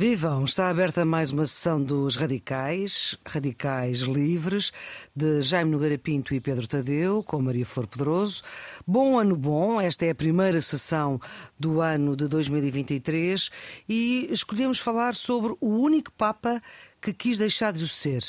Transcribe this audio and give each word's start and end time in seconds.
Vivam, 0.00 0.46
está 0.46 0.70
aberta 0.70 1.04
mais 1.04 1.30
uma 1.30 1.44
sessão 1.44 1.78
dos 1.78 2.16
Radicais, 2.16 3.18
Radicais 3.22 3.98
Livres, 3.98 4.72
de 5.14 5.42
Jaime 5.42 5.72
Nogueira 5.72 5.98
Pinto 5.98 6.32
e 6.32 6.40
Pedro 6.40 6.66
Tadeu, 6.66 7.22
com 7.22 7.42
Maria 7.42 7.66
Flor 7.66 7.86
Pedroso. 7.86 8.42
Bom 8.86 9.18
ano 9.18 9.36
bom, 9.36 9.78
esta 9.78 10.06
é 10.06 10.10
a 10.12 10.14
primeira 10.14 10.62
sessão 10.62 11.20
do 11.58 11.82
ano 11.82 12.16
de 12.16 12.28
2023 12.28 13.50
e 13.86 14.26
escolhemos 14.30 14.78
falar 14.78 15.14
sobre 15.14 15.54
o 15.60 15.68
único 15.68 16.10
Papa 16.12 16.62
que 16.98 17.12
quis 17.12 17.36
deixar 17.36 17.74
de 17.74 17.84
o 17.84 17.88
ser. 17.88 18.24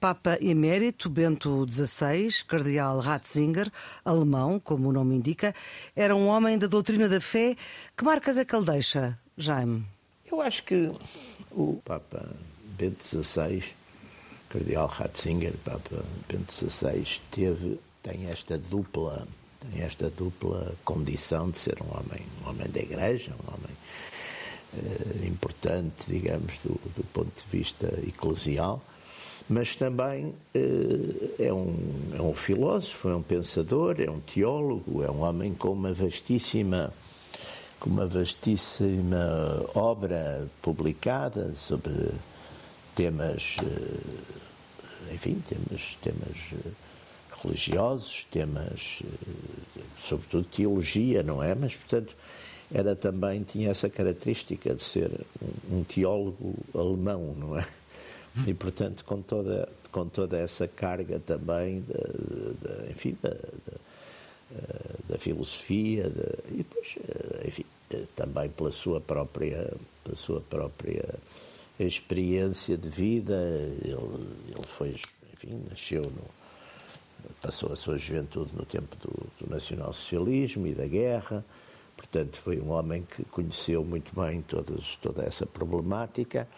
Papa 0.00 0.38
Emérito 0.40 1.10
Bento 1.10 1.66
XVI, 1.70 2.30
Cardeal 2.48 2.98
Ratzinger, 2.98 3.70
alemão, 4.02 4.58
como 4.58 4.88
o 4.88 4.92
nome 4.92 5.16
indica, 5.16 5.54
era 5.94 6.16
um 6.16 6.28
homem 6.28 6.56
da 6.56 6.66
doutrina 6.66 7.10
da 7.10 7.20
fé. 7.20 7.56
Que 7.94 8.04
marcas 8.04 8.38
é 8.38 8.44
que 8.46 8.56
ele 8.56 8.64
deixa, 8.64 9.18
Jaime? 9.36 9.84
Eu 10.30 10.40
acho 10.40 10.62
que 10.62 10.92
o 11.50 11.80
Papa 11.84 12.24
Bento 12.78 13.04
XVI, 13.04 13.64
Cardeal 14.48 14.86
Ratzinger, 14.86 15.54
Papa 15.64 16.04
Bento 16.28 16.52
XVI, 16.52 17.04
teve, 17.32 17.80
tem 18.00 18.26
esta 18.26 18.56
dupla, 18.56 19.26
tem 19.72 19.82
esta 19.82 20.08
dupla 20.08 20.72
condição 20.84 21.50
de 21.50 21.58
ser 21.58 21.82
um 21.82 21.86
homem, 21.86 22.24
um 22.44 22.50
homem 22.50 22.68
da 22.70 22.80
Igreja, 22.80 23.32
um 23.32 23.54
homem 23.54 23.76
eh, 24.78 25.26
importante, 25.26 26.06
digamos, 26.06 26.58
do, 26.62 26.80
do, 26.96 27.04
ponto 27.12 27.32
de 27.34 27.50
vista 27.50 27.92
eclesial, 28.06 28.80
mas 29.48 29.74
também 29.74 30.32
eh, 30.54 31.46
é, 31.46 31.52
um, 31.52 31.74
é 32.16 32.22
um 32.22 32.34
filósofo, 32.34 33.08
é 33.08 33.16
um 33.16 33.22
pensador, 33.22 33.96
é 34.00 34.08
um 34.08 34.20
teólogo, 34.20 35.02
é 35.02 35.10
um 35.10 35.22
homem 35.22 35.52
com 35.54 35.72
uma 35.72 35.92
vastíssima 35.92 36.92
com 37.80 37.88
uma 37.88 38.06
vastíssima 38.06 39.64
obra 39.74 40.46
publicada 40.60 41.54
sobre 41.54 42.10
temas, 42.94 43.56
eh, 43.62 45.14
enfim, 45.14 45.42
temas, 45.48 45.96
temas 46.02 46.36
eh, 46.52 46.70
religiosos, 47.42 48.26
temas, 48.30 49.00
eh, 49.02 49.80
sobretudo 50.06 50.44
teologia, 50.44 51.22
não 51.22 51.42
é? 51.42 51.54
Mas, 51.54 51.74
portanto, 51.74 52.14
era 52.72 52.94
também, 52.94 53.42
tinha 53.42 53.70
essa 53.70 53.88
característica 53.88 54.74
de 54.74 54.82
ser 54.82 55.10
um, 55.70 55.82
teólogo 55.82 56.54
alemão, 56.74 57.34
não 57.36 57.58
é? 57.58 57.66
E, 58.46 58.54
portanto, 58.54 59.04
com 59.04 59.20
toda, 59.22 59.68
com 59.90 60.06
toda 60.06 60.38
essa 60.38 60.68
carga 60.68 61.18
também, 61.18 61.80
de, 61.80 61.94
de, 61.94 62.92
enfim, 62.92 63.16
da 63.20 63.30
eh, 63.30 63.89
da 65.08 65.18
filosofia, 65.18 66.08
de, 66.08 66.54
e 66.54 66.56
depois, 66.58 66.96
eh, 66.96 67.48
enfim, 67.48 67.64
eh, 67.90 68.04
também 68.14 68.48
pela 68.48 68.70
sua 68.70 69.00
própria, 69.00 69.72
pela 70.04 70.16
sua 70.16 70.40
própria 70.40 71.14
experiência 71.78 72.76
de 72.76 72.88
vida. 72.88 73.34
Ele, 73.82 74.26
ele 74.48 74.66
foi, 74.66 74.96
enfim, 75.32 75.62
nasceu 75.68 76.02
no, 76.02 76.24
passou 77.42 77.72
a 77.72 77.76
sua 77.76 77.98
juventude 77.98 78.50
no 78.54 78.64
tempo 78.64 78.96
do, 78.96 79.26
do 79.38 79.50
nacionalsocialismo 79.50 80.66
e 80.66 80.74
da 80.74 80.86
guerra. 80.86 81.44
Portanto, 81.96 82.36
foi 82.38 82.58
um 82.60 82.70
homem 82.70 83.02
que 83.02 83.24
conheceu 83.24 83.84
muito 83.84 84.14
bem 84.18 84.42
todas, 84.42 84.96
toda 85.02 85.22
essa 85.22 85.44
problemática 85.44 86.48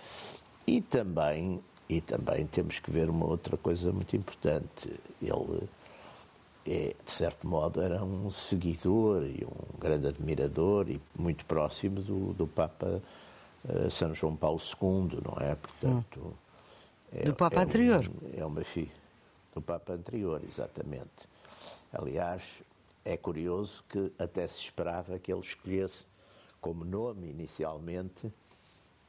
e 0.67 0.81
também, 0.81 1.61
e 1.89 2.01
também 2.01 2.47
temos 2.47 2.79
que 2.79 2.91
ver 2.91 3.11
uma 3.11 3.27
outra 3.27 3.57
coisa 3.57 3.93
muito 3.93 4.15
importante. 4.17 4.89
Ele 5.21 5.69
é, 6.67 6.95
de 7.05 7.11
certo 7.11 7.47
modo, 7.47 7.81
era 7.81 8.03
um 8.05 8.31
seguidor 8.31 9.25
e 9.25 9.45
um 9.45 9.79
grande 9.79 10.07
admirador 10.07 10.89
e 10.89 11.01
muito 11.19 11.45
próximo 11.45 12.01
do, 12.01 12.33
do 12.35 12.47
Papa 12.47 13.03
uh, 13.65 13.91
São 13.91 14.15
João 14.15 14.37
Paulo 14.37 14.61
II, 14.61 15.21
não 15.25 15.37
é? 15.41 15.57
Portanto, 15.57 16.21
hum. 16.21 16.33
é, 17.13 17.25
do 17.25 17.35
Papa 17.35 17.61
é 17.61 17.65
anterior. 17.65 18.09
Um, 18.09 18.41
é 18.41 18.45
uma 18.45 18.63
filha 18.63 18.93
do 19.53 19.61
Papa 19.61 19.95
anterior, 19.95 20.41
exatamente. 20.45 21.29
Aliás, 21.93 22.43
é 23.05 23.17
curioso 23.17 23.85
que 23.89 24.13
até 24.19 24.47
se 24.47 24.59
esperava 24.61 25.19
que 25.19 25.33
ele 25.33 25.41
escolhesse 25.41 26.07
como 26.61 26.85
nome 26.85 27.29
inicialmente 27.29 28.29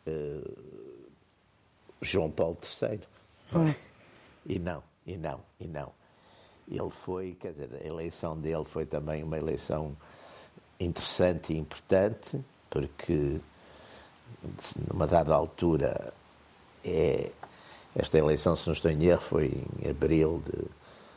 uh, 0.07 1.11
João 2.01 2.31
Paulo 2.31 2.57
III. 2.81 2.99
Hum. 3.55 3.73
E 4.45 4.57
não, 4.57 4.83
e 5.05 5.15
não, 5.15 5.39
e 5.59 5.67
não 5.67 6.02
ele 6.69 6.89
foi, 6.89 7.35
quer 7.39 7.51
dizer, 7.51 7.69
a 7.83 7.87
eleição 7.87 8.37
dele 8.37 8.65
foi 8.65 8.85
também 8.85 9.23
uma 9.23 9.37
eleição 9.37 9.95
interessante 10.79 11.53
e 11.53 11.57
importante, 11.57 12.39
porque 12.69 13.39
numa 14.91 15.07
dada 15.07 15.33
altura 15.33 16.13
é, 16.83 17.29
esta 17.95 18.17
eleição, 18.17 18.55
se 18.55 18.67
não 18.67 18.73
estou 18.73 18.91
em 18.91 19.03
erro, 19.05 19.21
foi 19.21 19.53
em 19.81 19.89
abril 19.89 20.41
de. 20.45 20.65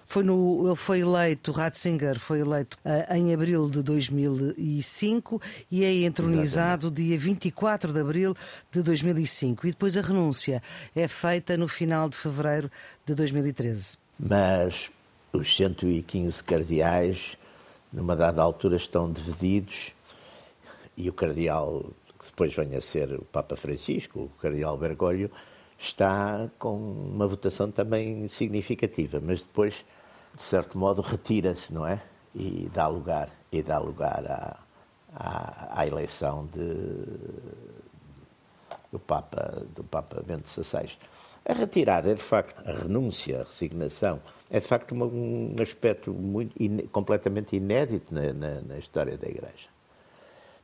Foi 0.09 0.23
no, 0.23 0.65
ele 0.65 0.77
foi 0.77 1.01
eleito, 1.01 1.51
Ratzinger 1.51 2.21
foi 2.21 2.39
eleito 2.39 2.79
uh, 2.85 3.13
em 3.13 3.35
abril 3.35 3.69
de 3.69 3.83
2005 3.83 5.43
e 5.69 5.85
é 5.85 5.93
entronizado 6.05 6.87
Exatamente. 6.87 7.09
dia 7.09 7.19
24 7.19 7.93
de 7.93 8.01
abril 8.01 8.37
de 8.71 8.83
2005. 8.83 9.67
E 9.67 9.71
depois 9.71 9.97
a 9.97 10.01
renúncia 10.01 10.63
é 10.95 11.09
feita 11.09 11.57
no 11.57 11.67
final 11.67 12.09
de 12.09 12.17
fevereiro 12.17 12.71
de 13.05 13.17
2013. 13.17 13.99
Mas 14.17 14.93
os 15.37 15.57
115 15.57 16.43
cardeais, 16.43 17.37
numa 17.93 18.17
dada 18.17 18.43
altura, 18.43 18.77
estão 18.77 19.11
divididos 19.11 19.93
e 20.97 21.09
o 21.09 21.13
cardeal, 21.13 21.85
que 22.19 22.27
depois 22.27 22.55
vem 22.55 22.75
a 22.75 22.81
ser 22.81 23.13
o 23.13 23.25
Papa 23.25 23.57
Francisco, 23.57 24.21
o 24.21 24.29
cardeal 24.41 24.77
Bergoglio, 24.77 25.31
está 25.79 26.49
com 26.59 26.77
uma 26.77 27.27
votação 27.27 27.71
também 27.71 28.27
significativa, 28.29 29.21
mas 29.23 29.43
depois, 29.43 29.85
de 30.35 30.43
certo 30.43 30.79
modo, 30.79 31.03
retira-se, 31.03 31.73
não 31.73 31.87
é? 31.87 32.03
E 32.35 32.71
dá 32.73 32.87
lugar, 32.87 33.31
e 33.53 33.63
dá 33.63 33.79
lugar 33.79 34.25
à, 34.27 34.57
à, 35.15 35.81
à 35.81 35.87
eleição 35.87 36.47
de, 36.53 36.65
do 38.91 38.99
Papa, 38.99 39.63
do 39.75 39.85
Papa 39.85 40.23
Bento 40.27 40.49
XVI. 40.49 40.97
A 41.45 41.53
retirada 41.53 42.11
é, 42.11 42.15
de 42.15 42.23
facto, 42.23 42.61
a 42.69 42.73
renúncia, 42.73 43.43
a 43.43 43.45
resignação, 43.45 44.21
é, 44.51 44.61
de 44.61 44.67
facto, 44.67 44.95
um 44.95 45.55
aspecto 45.61 46.13
muito, 46.13 46.55
in, 46.63 46.87
completamente 46.89 47.57
inédito 47.57 48.15
na, 48.15 48.33
na, 48.33 48.61
na, 48.61 48.79
história 48.79 49.17
da 49.17 49.29
Igreja. 49.29 49.69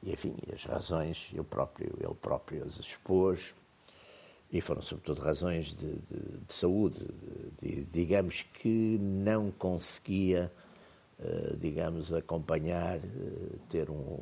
E, 0.03 0.12
enfim, 0.12 0.34
as 0.53 0.65
razões, 0.65 1.28
ele 1.32 1.43
próprio, 1.43 1.93
ele 2.00 2.15
próprio 2.15 2.65
as 2.65 2.78
expôs, 2.78 3.54
e 4.53 4.60
foram, 4.60 4.82
sobretudo, 4.82 5.20
razões 5.20 5.75
de, 5.75 5.94
de, 5.94 6.38
de 6.47 6.53
saúde. 6.53 7.06
De, 7.60 7.84
digamos 7.84 8.43
que 8.43 8.98
não 9.00 9.50
conseguia, 9.50 10.53
uh, 11.19 11.56
digamos, 11.56 12.12
acompanhar, 12.12 12.99
uh, 12.99 13.59
ter 13.70 13.91
um, 13.91 14.19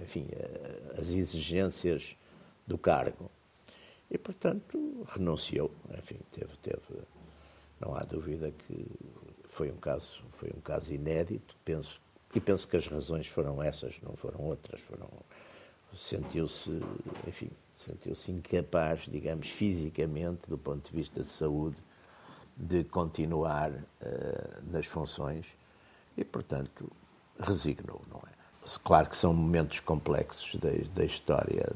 enfim, 0.00 0.28
uh, 0.32 1.00
as 1.00 1.10
exigências 1.10 2.16
do 2.66 2.78
cargo. 2.78 3.28
E, 4.08 4.16
portanto, 4.16 5.04
renunciou. 5.08 5.72
Enfim, 5.98 6.20
teve, 6.32 6.56
teve, 6.62 6.80
não 7.80 7.94
há 7.96 8.00
dúvida 8.00 8.50
que 8.50 8.86
foi 9.48 9.70
um 9.70 9.76
caso, 9.76 10.22
foi 10.32 10.50
um 10.56 10.60
caso 10.60 10.92
inédito, 10.92 11.56
penso, 11.64 12.00
e 12.34 12.40
penso 12.40 12.66
que 12.66 12.76
as 12.76 12.86
razões 12.86 13.28
foram 13.28 13.62
essas, 13.62 13.94
não 14.02 14.16
foram 14.16 14.40
outras, 14.40 14.80
foram 14.80 15.08
sentiu-se, 15.94 16.70
enfim, 17.26 17.50
sentiu-se 17.74 18.30
incapaz, 18.32 19.02
digamos, 19.02 19.48
fisicamente, 19.48 20.48
do 20.48 20.58
ponto 20.58 20.90
de 20.90 20.96
vista 20.96 21.22
de 21.22 21.28
saúde, 21.28 21.76
de 22.56 22.84
continuar 22.84 23.70
uh, 23.70 24.70
nas 24.70 24.86
funções 24.86 25.46
e, 26.16 26.24
portanto, 26.24 26.90
resignou, 27.38 28.02
não 28.10 28.20
é? 28.20 28.34
Claro 28.82 29.10
que 29.10 29.16
são 29.16 29.34
momentos 29.34 29.80
complexos 29.80 30.54
da, 30.58 30.70
da 30.94 31.04
história 31.04 31.70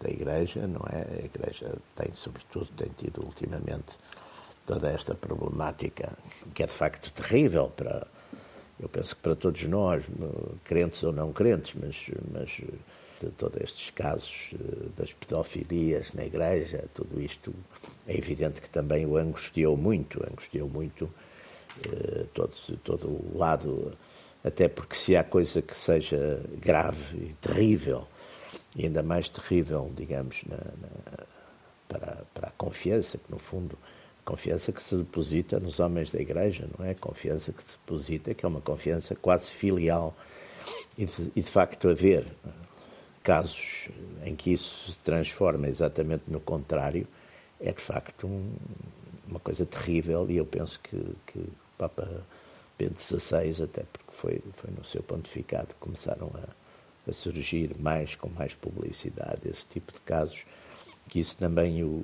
da 0.00 0.08
Igreja, 0.08 0.66
não 0.66 0.80
é? 0.90 1.20
A 1.20 1.24
Igreja 1.24 1.76
tem, 1.94 2.14
sobretudo, 2.14 2.66
tem 2.76 2.88
tido 2.96 3.22
ultimamente 3.22 3.94
toda 4.70 4.88
esta 4.88 5.16
problemática 5.16 6.16
que 6.54 6.62
é 6.62 6.66
de 6.66 6.72
facto 6.72 7.10
terrível 7.10 7.72
para, 7.76 8.06
eu 8.78 8.88
penso 8.88 9.16
que 9.16 9.22
para 9.22 9.34
todos 9.34 9.64
nós, 9.64 10.04
crentes 10.62 11.02
ou 11.02 11.12
não 11.12 11.32
crentes, 11.32 11.74
mas, 11.74 11.96
mas 12.32 12.60
todos 13.36 13.60
estes 13.60 13.90
casos 13.90 14.50
eh, 14.54 14.88
das 14.96 15.12
pedofilias 15.12 16.12
na 16.14 16.24
Igreja, 16.24 16.84
tudo 16.94 17.20
isto 17.20 17.52
é 18.06 18.16
evidente 18.16 18.60
que 18.60 18.70
também 18.70 19.04
o 19.04 19.16
angustiou 19.16 19.76
muito, 19.76 20.22
angustiou 20.22 20.68
muito 20.68 21.12
eh, 21.84 22.26
todo, 22.32 22.54
todo 22.84 23.08
o 23.08 23.36
lado 23.36 23.92
até 24.44 24.68
porque 24.68 24.94
se 24.94 25.16
há 25.16 25.24
coisa 25.24 25.60
que 25.60 25.76
seja 25.76 26.40
grave 26.62 27.16
e 27.16 27.34
terrível, 27.40 28.06
e 28.76 28.84
ainda 28.84 29.02
mais 29.02 29.28
terrível, 29.28 29.90
digamos, 29.96 30.42
na, 30.46 30.56
na, 30.56 31.26
para, 31.88 32.22
para 32.32 32.48
a 32.48 32.52
confiança, 32.52 33.18
que 33.18 33.30
no 33.30 33.38
fundo, 33.38 33.76
confiança 34.30 34.70
que 34.70 34.82
se 34.82 34.94
deposita 34.94 35.58
nos 35.58 35.80
homens 35.80 36.10
da 36.10 36.20
Igreja, 36.20 36.68
não 36.78 36.86
é? 36.86 36.94
Confiança 36.94 37.52
que 37.52 37.62
se 37.64 37.72
deposita, 37.72 38.32
que 38.32 38.46
é 38.46 38.48
uma 38.48 38.60
confiança 38.60 39.16
quase 39.16 39.50
filial, 39.50 40.14
e 40.96 41.04
de, 41.04 41.32
e 41.34 41.42
de 41.42 41.50
facto 41.50 41.88
haver 41.88 42.24
casos 43.24 43.88
em 44.24 44.36
que 44.36 44.52
isso 44.52 44.92
se 44.92 44.98
transforma 44.98 45.66
exatamente 45.66 46.24
no 46.28 46.38
contrário, 46.38 47.08
é 47.60 47.72
de 47.72 47.80
facto 47.80 48.26
um, 48.26 48.52
uma 49.28 49.40
coisa 49.40 49.66
terrível 49.66 50.30
e 50.30 50.36
eu 50.36 50.46
penso 50.46 50.78
que, 50.80 50.96
que 51.26 51.38
o 51.38 51.52
Papa 51.76 52.08
Bento 52.78 53.00
XVI, 53.00 53.64
até 53.64 53.82
porque 53.92 54.12
foi, 54.12 54.40
foi 54.52 54.70
no 54.70 54.84
seu 54.84 55.02
pontificado 55.02 55.74
começaram 55.80 56.30
a, 56.34 57.10
a 57.10 57.12
surgir 57.12 57.76
mais, 57.78 58.14
com 58.14 58.28
mais 58.28 58.54
publicidade, 58.54 59.48
esse 59.48 59.66
tipo 59.66 59.92
de 59.92 60.00
casos, 60.02 60.44
que 61.10 61.18
isso 61.18 61.36
também 61.36 61.82
o, 61.82 62.02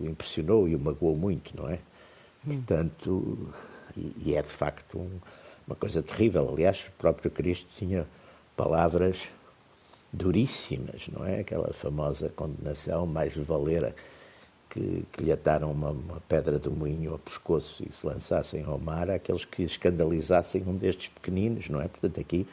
o 0.00 0.06
impressionou 0.06 0.66
e 0.66 0.74
o 0.74 0.80
magoou 0.80 1.14
muito, 1.14 1.54
não 1.54 1.68
é? 1.68 1.78
Hum. 2.46 2.56
Portanto, 2.56 3.54
e, 3.96 4.12
e, 4.24 4.34
é 4.34 4.42
de 4.42 4.48
facto 4.48 4.98
um, 4.98 5.20
uma 5.66 5.76
coisa 5.76 6.02
terrível. 6.02 6.48
Aliás, 6.50 6.86
o 6.88 6.92
próprio 6.92 7.30
Cristo 7.30 7.68
tinha 7.76 8.06
palavras 8.56 9.18
duríssimas, 10.10 11.08
não 11.08 11.26
é? 11.26 11.40
Aquela 11.40 11.72
famosa 11.74 12.30
condenação, 12.30 13.06
mais 13.06 13.36
valera 13.36 13.94
que, 14.70 15.04
que 15.12 15.24
lhe 15.24 15.32
ataram 15.32 15.70
uma, 15.70 15.90
uma, 15.90 16.20
pedra 16.26 16.58
do 16.58 16.70
moinho 16.70 17.12
ao 17.12 17.18
pescoço 17.18 17.84
e 17.86 17.92
se 17.92 18.06
lançassem 18.06 18.64
ao 18.64 18.78
mar 18.78 19.10
àqueles 19.10 19.44
que 19.44 19.62
escandalizassem 19.62 20.62
um 20.66 20.74
destes 20.74 21.08
pequeninos, 21.08 21.68
não 21.68 21.82
é? 21.82 21.88
Portanto, 21.88 22.18
aqui 22.18 22.46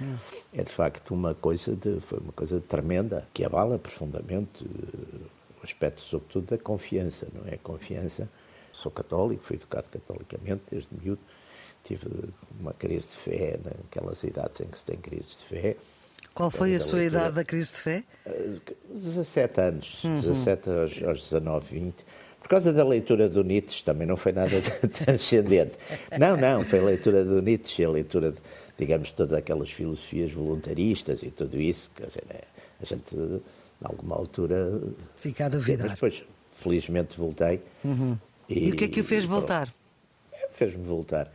é 0.53 0.63
de 0.63 0.71
facto 0.71 1.13
uma 1.13 1.33
coisa 1.33 1.73
de, 1.73 2.01
foi 2.01 2.19
uma 2.19 2.33
coisa 2.33 2.59
tremenda 2.59 3.25
que 3.33 3.45
abala 3.45 3.77
profundamente 3.77 4.63
o 4.63 5.34
aspecto, 5.65 6.01
sobretudo, 6.01 6.47
da 6.47 6.57
confiança, 6.57 7.27
não 7.33 7.47
é? 7.47 7.55
A 7.55 7.57
confiança. 7.57 8.29
Sou 8.71 8.91
católico, 8.91 9.43
fui 9.43 9.55
educado 9.55 9.87
catolicamente 9.89 10.63
desde 10.69 10.89
miúdo, 11.01 11.21
tive 11.85 12.07
uma 12.59 12.73
crise 12.73 13.07
de 13.07 13.15
fé 13.15 13.57
naquelas 13.63 14.21
idades 14.23 14.59
em 14.59 14.65
que 14.65 14.77
se 14.77 14.85
tem 14.85 14.97
crises 14.97 15.37
de 15.37 15.45
fé 15.45 15.77
qual 16.35 16.51
foi 16.51 16.75
a 16.75 16.79
sua 16.81 16.99
leitura. 16.99 17.21
idade 17.21 17.35
da 17.35 17.45
crise 17.45 17.71
de 17.71 17.79
fé? 17.79 18.03
17 18.89 19.61
anos, 19.61 20.03
uhum. 20.03 20.19
17 20.19 20.69
aos, 20.69 21.03
aos 21.03 21.21
19, 21.29 21.65
20. 21.71 21.95
Por 22.41 22.49
causa 22.49 22.73
da 22.73 22.83
leitura 22.83 23.29
do 23.29 23.41
Nietzsche, 23.41 23.83
também 23.85 24.05
não 24.05 24.17
foi 24.17 24.33
nada 24.33 24.51
transcendente. 25.05 25.77
Não, 26.19 26.35
não, 26.35 26.65
foi 26.65 26.79
a 26.79 26.83
leitura 26.83 27.23
do 27.23 27.41
Nietzsche, 27.41 27.85
a 27.85 27.89
leitura, 27.89 28.33
de, 28.33 28.37
digamos, 28.77 29.11
todas 29.11 29.33
aquelas 29.33 29.71
filosofias 29.71 30.31
voluntaristas 30.31 31.23
e 31.23 31.31
tudo 31.31 31.59
isso. 31.59 31.89
Quer 31.95 32.07
dizer, 32.07 32.23
é, 32.29 32.43
a 32.81 32.85
gente, 32.85 33.15
em 33.15 33.41
alguma 33.83 34.15
altura. 34.15 34.81
Fica 35.17 35.45
a 35.45 35.49
duvidar. 35.49 35.87
Mas 35.87 35.95
depois, 35.95 36.23
felizmente, 36.57 37.17
voltei. 37.17 37.61
Uhum. 37.83 38.17
E, 38.49 38.67
e, 38.67 38.71
o 38.71 38.75
que 38.75 38.85
é 38.85 38.87
que 38.87 39.01
o 39.01 39.03
fez 39.03 39.25
voltar? 39.25 39.73
Fez-me 40.51 40.83
voltar. 40.83 41.31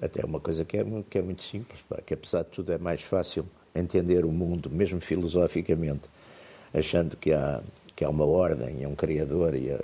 Até 0.00 0.24
uma 0.24 0.40
coisa 0.40 0.64
que 0.64 0.76
é, 0.76 0.84
que 1.10 1.18
é 1.18 1.22
muito 1.22 1.42
simples, 1.42 1.80
pá, 1.88 1.98
que 2.04 2.14
apesar 2.14 2.42
de 2.42 2.50
tudo 2.50 2.72
é 2.72 2.78
mais 2.78 3.02
fácil 3.02 3.44
entender 3.74 4.24
o 4.24 4.30
mundo, 4.30 4.70
mesmo 4.70 5.00
filosoficamente, 5.00 6.02
achando 6.72 7.16
que 7.16 7.32
há, 7.32 7.60
que 7.96 8.04
há 8.04 8.08
uma 8.08 8.24
ordem, 8.24 8.84
é 8.84 8.88
um 8.88 8.94
criador 8.94 9.54
e, 9.54 9.70
a, 9.72 9.80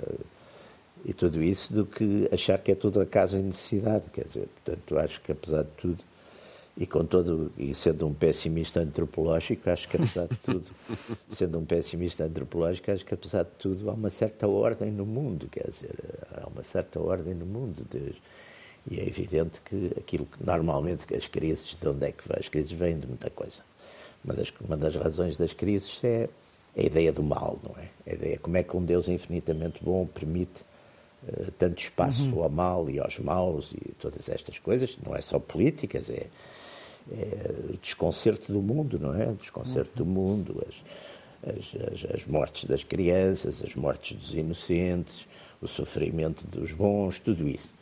e 1.03 1.13
tudo 1.13 1.43
isso, 1.43 1.73
do 1.73 1.85
que 1.85 2.29
achar 2.31 2.57
que 2.59 2.71
é 2.71 2.75
tudo 2.75 3.01
acaso 3.01 3.37
e 3.37 3.41
necessidade. 3.41 4.05
Quer 4.13 4.25
dizer, 4.25 4.47
portanto, 4.63 4.97
acho 4.97 5.21
que 5.21 5.31
apesar 5.31 5.63
de 5.63 5.71
tudo, 5.71 6.03
e 6.77 6.85
com 6.85 7.05
todo, 7.05 7.51
e 7.57 7.73
sendo 7.73 8.05
um 8.05 8.13
pessimista 8.13 8.81
antropológico, 8.81 9.69
acho 9.69 9.87
que 9.87 9.95
apesar 9.95 10.27
de 10.27 10.35
tudo, 10.37 10.65
sendo 11.31 11.57
um 11.59 11.65
pessimista 11.65 12.25
antropológico, 12.25 12.91
acho 12.91 13.05
que 13.05 13.13
apesar 13.13 13.43
de 13.43 13.51
tudo 13.57 13.89
há 13.89 13.93
uma 13.93 14.09
certa 14.09 14.47
ordem 14.47 14.91
no 14.91 15.05
mundo, 15.05 15.47
quer 15.47 15.69
dizer, 15.69 15.95
há 16.33 16.47
uma 16.47 16.63
certa 16.63 16.99
ordem 16.99 17.33
no 17.33 17.45
mundo. 17.45 17.85
Desde, 17.89 18.21
e 18.89 18.99
é 18.99 19.07
evidente 19.07 19.61
que 19.61 19.91
aquilo 19.97 20.25
que 20.25 20.45
normalmente 20.45 21.13
as 21.15 21.27
crises, 21.27 21.75
de 21.75 21.87
onde 21.87 22.05
é 22.05 22.11
que 22.11 22.27
vêm? 22.27 22.37
As 22.39 22.49
crises 22.49 22.71
vêm 22.71 22.99
de 22.99 23.07
muita 23.07 23.29
coisa. 23.29 23.61
Uma 24.23 24.33
das, 24.33 24.53
uma 24.61 24.77
das 24.77 24.95
razões 24.95 25.37
das 25.37 25.53
crises 25.53 25.99
é 26.03 26.29
a 26.77 26.81
ideia 26.81 27.11
do 27.11 27.23
mal, 27.23 27.57
não 27.63 27.75
é? 27.81 27.87
A 28.11 28.13
ideia 28.13 28.37
como 28.37 28.57
é 28.57 28.63
que 28.63 28.75
um 28.75 28.83
Deus 28.83 29.07
infinitamente 29.07 29.83
bom 29.83 30.05
permite 30.05 30.63
uh, 31.27 31.51
tanto 31.57 31.79
espaço 31.79 32.29
uhum. 32.29 32.43
ao 32.43 32.49
mal 32.49 32.89
e 32.89 32.99
aos 32.99 33.17
maus 33.17 33.71
e 33.71 33.93
todas 33.93 34.29
estas 34.29 34.59
coisas. 34.59 34.97
Não 35.03 35.15
é 35.15 35.21
só 35.21 35.39
políticas, 35.39 36.09
é, 36.09 36.27
é 37.11 37.73
o 37.73 37.77
desconcerto 37.77 38.51
do 38.51 38.61
mundo, 38.61 38.99
não 38.99 39.13
é? 39.13 39.27
O 39.27 39.35
desconcerto 39.35 39.91
do 39.95 40.05
mundo, 40.05 40.65
as, 40.67 41.55
as, 41.55 41.93
as, 41.93 42.15
as 42.15 42.25
mortes 42.25 42.65
das 42.65 42.83
crianças, 42.83 43.63
as 43.63 43.75
mortes 43.75 44.17
dos 44.17 44.33
inocentes, 44.33 45.27
o 45.61 45.67
sofrimento 45.67 46.45
dos 46.47 46.71
bons, 46.71 47.19
tudo 47.19 47.47
isso. 47.47 47.73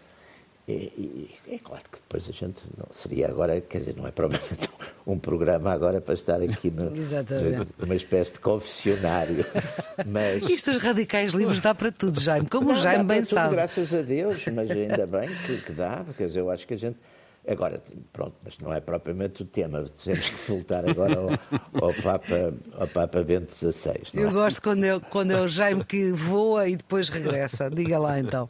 E, 0.65 1.29
é 1.51 1.57
claro 1.57 1.83
que 1.91 1.99
depois 1.99 2.29
a 2.29 2.31
gente 2.31 2.61
não 2.77 2.87
seria 2.89 3.27
agora, 3.27 3.59
quer 3.59 3.79
dizer, 3.79 3.97
não 3.97 4.07
é 4.07 4.11
provavelmente 4.11 4.69
um 5.05 5.19
programa 5.19 5.73
agora 5.73 5.99
para 5.99 6.13
estar 6.13 6.41
aqui 6.41 6.71
no, 6.71 6.89
numa 7.77 7.95
espécie 7.95 8.31
de 8.31 8.39
confessionário. 8.39 9.45
Mas... 10.07 10.41
Isto 10.49 10.71
os 10.71 10.77
radicais 10.77 11.33
livres 11.33 11.59
dá 11.59 11.75
para 11.75 11.91
tudo, 11.91 12.21
Jaime, 12.21 12.47
como 12.47 12.69
não, 12.69 12.75
o 12.75 12.81
Jaime 12.81 13.03
bem 13.03 13.19
tudo, 13.21 13.31
sabe. 13.31 13.55
Graças 13.55 13.93
a 13.93 14.01
Deus, 14.01 14.45
mas 14.47 14.71
ainda 14.71 15.05
bem 15.05 15.29
que, 15.45 15.57
que 15.57 15.71
dá, 15.71 16.03
quer 16.17 16.27
dizer, 16.27 16.39
eu 16.39 16.49
acho 16.49 16.65
que 16.65 16.73
a 16.73 16.77
gente. 16.77 16.97
Agora, 17.45 17.81
pronto, 18.13 18.35
mas 18.43 18.57
não 18.59 18.73
é 18.73 18.79
propriamente 18.79 19.41
o 19.41 19.45
tema. 19.45 19.83
Temos 20.03 20.29
que 20.29 20.51
voltar 20.51 20.89
agora 20.89 21.19
ao, 21.19 21.87
ao, 21.87 21.93
Papa, 21.93 22.53
ao 22.77 22.87
Papa 22.87 23.23
Bento 23.23 23.53
XVI. 23.53 24.01
Eu 24.13 24.29
é? 24.29 24.31
gosto 24.31 24.61
quando 24.61 24.83
é, 24.85 24.99
quando 24.99 25.31
é 25.31 25.41
o 25.41 25.47
Jaime 25.47 25.83
que 25.83 26.11
voa 26.11 26.67
e 26.69 26.75
depois 26.75 27.09
regressa. 27.09 27.69
Diga 27.69 27.99
lá 27.99 28.19
então. 28.19 28.47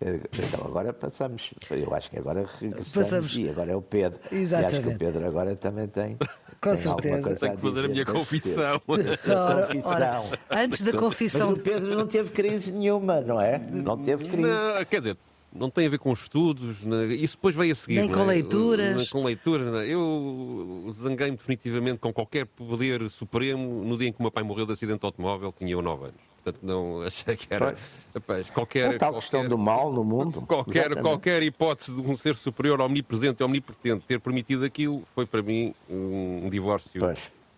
Então 0.00 0.64
agora 0.64 0.92
passamos, 0.92 1.52
eu 1.68 1.92
acho 1.92 2.08
que 2.08 2.18
agora 2.20 2.48
passamos. 2.94 3.34
e 3.36 3.48
agora 3.48 3.72
é 3.72 3.74
o 3.74 3.82
Pedro. 3.82 4.20
Exatamente. 4.30 4.74
E 4.74 4.78
acho 4.78 4.88
que 4.88 4.94
o 4.94 4.98
Pedro 4.98 5.26
agora 5.26 5.56
também 5.56 5.88
tem. 5.88 6.16
Com 6.60 6.70
tem 6.70 6.82
certeza. 6.82 7.36
Tenho 7.36 7.56
que 7.56 7.62
fazer 7.62 7.84
a 7.84 7.88
minha 7.88 8.04
confissão. 8.04 8.82
Ora, 8.86 9.66
confissão. 9.66 9.90
Ora, 9.90 10.22
antes 10.50 10.82
da 10.82 10.92
confissão. 10.92 11.50
Mas 11.50 11.58
o 11.58 11.62
Pedro 11.62 11.96
não 11.96 12.06
teve 12.06 12.30
crise 12.30 12.70
nenhuma, 12.72 13.20
não 13.20 13.40
é? 13.40 13.58
Não 13.58 13.96
teve 13.98 14.28
crise. 14.28 14.42
Não, 14.42 14.84
quer 14.84 15.00
dizer, 15.00 15.16
não 15.52 15.70
tem 15.70 15.86
a 15.86 15.88
ver 15.88 15.98
com 15.98 16.12
estudos, 16.12 16.82
né? 16.82 17.06
isso 17.06 17.36
depois 17.36 17.54
veio 17.54 17.72
a 17.72 17.74
seguir. 17.74 18.00
Nem 18.00 18.10
com 18.10 18.22
é? 18.22 18.26
leituras. 18.26 18.96
Nem 18.96 19.06
com 19.06 19.24
leituras. 19.24 19.72
Né? 19.72 19.86
Eu 19.88 20.94
zanguei-me 21.00 21.36
definitivamente 21.36 21.98
com 21.98 22.12
qualquer 22.12 22.46
poder 22.46 23.08
supremo 23.10 23.84
no 23.84 23.96
dia 23.96 24.08
em 24.08 24.12
que 24.12 24.18
o 24.18 24.22
meu 24.22 24.30
pai 24.30 24.42
morreu 24.42 24.66
de 24.66 24.72
acidente 24.72 25.00
de 25.00 25.06
automóvel, 25.06 25.52
tinha 25.52 25.72
eu 25.72 25.82
9 25.82 26.04
anos. 26.04 26.28
Portanto, 26.42 26.60
não 26.62 27.02
achei 27.02 27.36
que 27.36 27.52
era. 27.52 27.76
Rapaz, 28.14 28.50
qualquer, 28.50 28.94
é 28.94 28.98
tal 28.98 29.12
qualquer, 29.12 29.20
questão 29.20 29.48
do 29.48 29.58
mal 29.58 29.92
no 29.92 30.04
mundo. 30.04 30.42
Qualquer, 30.42 31.00
qualquer 31.00 31.42
hipótese 31.42 31.94
de 31.94 32.00
um 32.00 32.16
ser 32.16 32.36
superior, 32.36 32.80
omnipresente 32.80 33.42
e 33.42 33.44
omnipotente 33.44 34.04
ter 34.06 34.20
permitido 34.20 34.64
aquilo 34.64 35.02
foi 35.14 35.26
para 35.26 35.42
mim 35.42 35.74
um 35.88 36.48
divórcio 36.50 37.00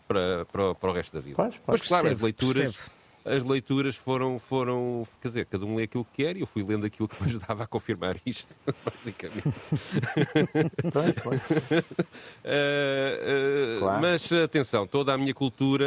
para, 0.09 0.45
para, 0.47 0.75
para, 0.75 0.91
o 0.91 0.93
resto 0.93 1.13
da 1.13 1.21
vida. 1.21 1.37
Pois, 1.37 1.55
pois. 1.65 1.81
Mas, 1.81 1.89
claro, 1.89 2.09
percebo, 2.09 2.19
as 2.19 2.23
leituras. 2.23 2.57
Percebo 2.57 3.00
as 3.25 3.45
leituras 3.45 3.97
foram, 3.97 4.39
foram, 4.39 5.07
quer 5.21 5.29
dizer, 5.29 5.47
cada 5.47 5.67
um 5.67 5.77
lê 5.77 5.85
aquilo 5.85 6.05
que 6.05 6.25
quer 6.25 6.37
e 6.37 6.41
eu 6.41 6.47
fui 6.47 6.63
lendo 6.63 6.87
aquilo 6.87 7.07
que 7.07 7.23
me 7.23 7.29
ajudava 7.29 7.65
a 7.65 7.67
confirmar 7.67 8.17
isto, 8.25 8.55
basicamente. 8.85 9.49
uh, 9.49 9.51
uh, 12.45 13.79
claro. 13.79 14.01
Mas 14.01 14.33
atenção, 14.33 14.87
toda 14.87 15.13
a 15.13 15.19
minha 15.19 15.35
cultura 15.35 15.85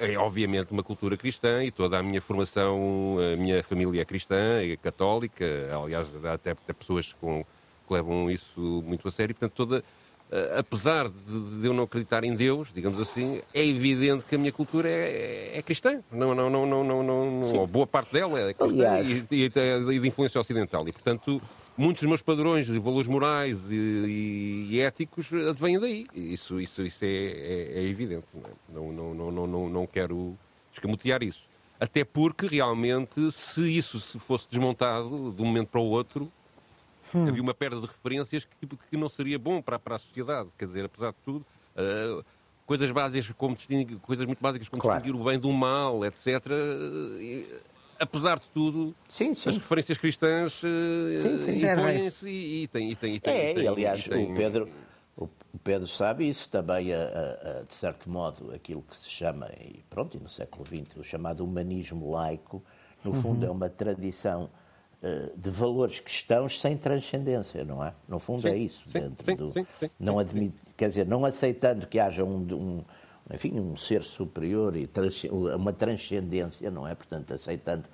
é, 0.00 0.12
é 0.12 0.18
obviamente 0.18 0.70
uma 0.70 0.82
cultura 0.82 1.16
cristã 1.16 1.64
e 1.64 1.70
toda 1.70 1.98
a 1.98 2.02
minha 2.02 2.20
formação, 2.20 3.16
a 3.32 3.36
minha 3.36 3.62
família 3.62 4.02
é 4.02 4.04
cristã, 4.04 4.60
é 4.60 4.76
católica, 4.76 5.44
aliás, 5.82 6.08
até, 6.24 6.50
até 6.50 6.72
pessoas 6.72 7.12
com, 7.12 7.44
que 7.86 7.94
levam 7.94 8.30
isso 8.30 8.82
muito 8.84 9.08
a 9.08 9.10
sério, 9.10 9.34
portanto, 9.34 9.54
toda 9.54 9.82
apesar 10.58 11.08
de, 11.08 11.60
de, 11.60 11.66
eu 11.66 11.72
não 11.72 11.84
acreditar 11.84 12.24
em 12.24 12.34
Deus, 12.34 12.68
digamos 12.74 13.00
assim, 13.00 13.40
é 13.54 13.64
evidente 13.64 14.24
que 14.28 14.34
a 14.34 14.38
minha 14.38 14.52
cultura 14.52 14.88
é, 14.88 15.56
é 15.56 15.62
cristã. 15.62 16.02
Não, 16.12 16.34
não, 16.34 16.50
não, 16.50 16.66
não, 16.66 16.84
não, 16.84 17.02
não 17.02 17.66
boa 17.66 17.86
parte 17.86 18.12
dela 18.12 18.40
é 18.40 18.52
cristã 18.52 19.00
e, 19.00 19.26
e, 19.30 19.44
e, 19.94 20.00
de 20.00 20.08
influência 20.08 20.40
ocidental. 20.40 20.86
E, 20.88 20.92
portanto, 20.92 21.40
muitos 21.76 22.02
dos 22.02 22.08
meus 22.08 22.22
padrões 22.22 22.68
e 22.68 22.78
valores 22.78 23.06
morais 23.06 23.58
e, 23.70 24.68
e, 24.70 24.80
éticos 24.80 25.26
advêm 25.32 25.78
daí. 25.78 26.06
Isso, 26.14 26.60
isso, 26.60 26.82
isso 26.82 27.04
é, 27.04 27.08
é, 27.08 27.72
é 27.76 27.82
evidente. 27.84 28.26
Não, 28.68 28.92
não, 28.92 29.14
não, 29.14 29.30
não, 29.30 29.46
não, 29.46 29.68
não 29.68 29.86
quero 29.86 30.36
escamotear 30.72 31.22
isso. 31.22 31.48
Até 31.80 32.04
porque, 32.04 32.46
realmente, 32.46 33.30
se 33.30 33.76
isso 33.76 34.00
se 34.00 34.18
fosse 34.18 34.48
desmontado 34.50 35.32
de 35.32 35.40
um 35.40 35.46
momento 35.46 35.68
para 35.68 35.80
o 35.80 35.88
outro, 35.88 36.30
Hum. 37.14 37.28
Havia 37.28 37.42
uma 37.42 37.54
perda 37.54 37.80
de 37.80 37.86
referências 37.86 38.44
que, 38.44 38.66
que, 38.66 38.96
não 38.96 39.08
seria 39.08 39.38
bom 39.38 39.62
para, 39.62 39.78
para 39.78 39.96
a 39.96 39.98
sociedade. 39.98 40.48
Quer 40.58 40.66
dizer, 40.66 40.84
apesar 40.84 41.10
de 41.10 41.16
tudo, 41.24 41.46
uh, 41.76 42.24
coisas 42.66 42.90
básicas 42.90 43.34
como 43.36 43.56
coisas 44.02 44.26
muito 44.26 44.40
básicas 44.40 44.68
como 44.68 44.82
claro. 44.82 45.00
distinguir 45.00 45.20
o 45.20 45.24
bem 45.24 45.38
do 45.38 45.52
mal, 45.52 46.04
etc. 46.04 46.26
Uh, 46.46 47.60
apesar 47.98 48.38
de 48.38 48.46
tudo, 48.48 48.94
sim, 49.08 49.34
sim. 49.34 49.48
as 49.48 49.56
referências 49.56 49.98
cristãs 49.98 50.62
uh, 50.62 50.66
impõem-se 51.48 52.28
e, 52.28 52.62
e 52.62 52.68
tem, 52.68 52.90
e 52.90 52.96
tem, 52.96 53.14
e 53.14 53.20
tem, 53.20 53.34
É, 53.34 53.50
e, 53.50 53.54
tem, 53.54 53.64
e 53.64 53.68
aliás, 53.68 54.04
tem... 54.04 54.32
o 54.32 54.34
Pedro. 54.34 54.68
O 55.50 55.58
Pedro 55.58 55.88
sabe 55.88 56.28
isso 56.28 56.48
também, 56.48 56.92
a, 56.92 57.00
a, 57.00 57.62
de 57.62 57.74
certo 57.74 58.08
modo, 58.08 58.54
aquilo 58.54 58.82
que 58.82 58.94
se 58.94 59.08
chama, 59.08 59.50
e 59.58 59.82
pronto, 59.88 60.16
e 60.16 60.20
no 60.20 60.28
século 60.28 60.64
XX, 60.64 60.96
o 60.98 61.02
chamado 61.02 61.42
humanismo 61.42 62.10
laico, 62.10 62.62
no 63.02 63.14
fundo 63.14 63.44
uhum. 63.44 63.48
é 63.48 63.50
uma 63.50 63.68
tradição 63.68 64.50
de 65.36 65.50
valores 65.50 66.00
cristãos 66.00 66.60
sem 66.60 66.76
transcendência, 66.76 67.64
não 67.64 67.84
é? 67.84 67.92
No 68.08 68.18
fundo 68.18 68.42
sim, 68.42 68.48
é 68.48 68.56
isso. 68.56 68.82
Sim, 68.86 69.00
dentro 69.00 69.24
sim, 69.24 69.36
do, 69.36 69.52
não 69.98 70.18
admite, 70.18 70.56
quer 70.76 70.88
dizer, 70.88 71.06
não 71.06 71.24
aceitando 71.24 71.86
que 71.86 72.00
haja 72.00 72.24
um, 72.24 72.36
um, 72.52 72.84
enfim, 73.32 73.60
um 73.60 73.76
ser 73.76 74.02
superior 74.02 74.74
e 74.76 74.88
uma 75.54 75.72
transcendência, 75.72 76.70
não 76.70 76.86
é? 76.86 76.94
Portanto, 76.94 77.32
aceitando 77.32 77.84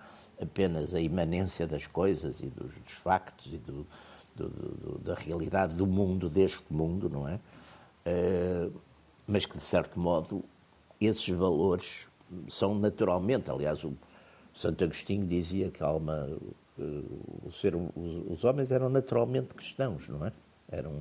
apenas 0.41 0.95
a 0.95 1.01
imanência 1.01 1.67
das 1.67 1.87
coisas 1.87 2.41
e 2.41 2.47
dos, 2.47 2.73
dos 2.73 2.93
factos 2.93 3.53
e 3.53 3.59
do, 3.59 3.87
do, 4.35 4.49
do, 4.49 4.99
da 4.99 5.15
realidade 5.15 5.75
do 5.75 5.87
mundo, 5.87 6.29
deste 6.29 6.65
mundo, 6.73 7.09
não 7.09 7.29
é? 7.29 7.39
Uh, 8.07 8.73
mas 9.27 9.47
que, 9.47 9.57
de 9.57 9.63
certo 9.63 9.99
modo, 9.99 10.45
esses 11.01 11.29
valores 11.29 12.07
são 12.49 12.75
naturalmente, 12.75 13.51
aliás, 13.51 13.83
o 13.85 13.95
Santo 14.53 14.85
Agostinho 14.85 15.27
dizia 15.27 15.71
que 15.71 15.83
a 15.83 15.87
alma, 15.87 16.27
uh, 16.29 16.35
o 16.37 16.55
ser, 17.52 17.75
os, 17.75 17.90
os, 18.28 18.45
homens 18.45 18.73
eram 18.73 18.88
naturalmente 18.88 19.54
cristãos, 19.54 20.09
não 20.09 20.26
é? 20.26 20.33
Eram, 20.71 20.93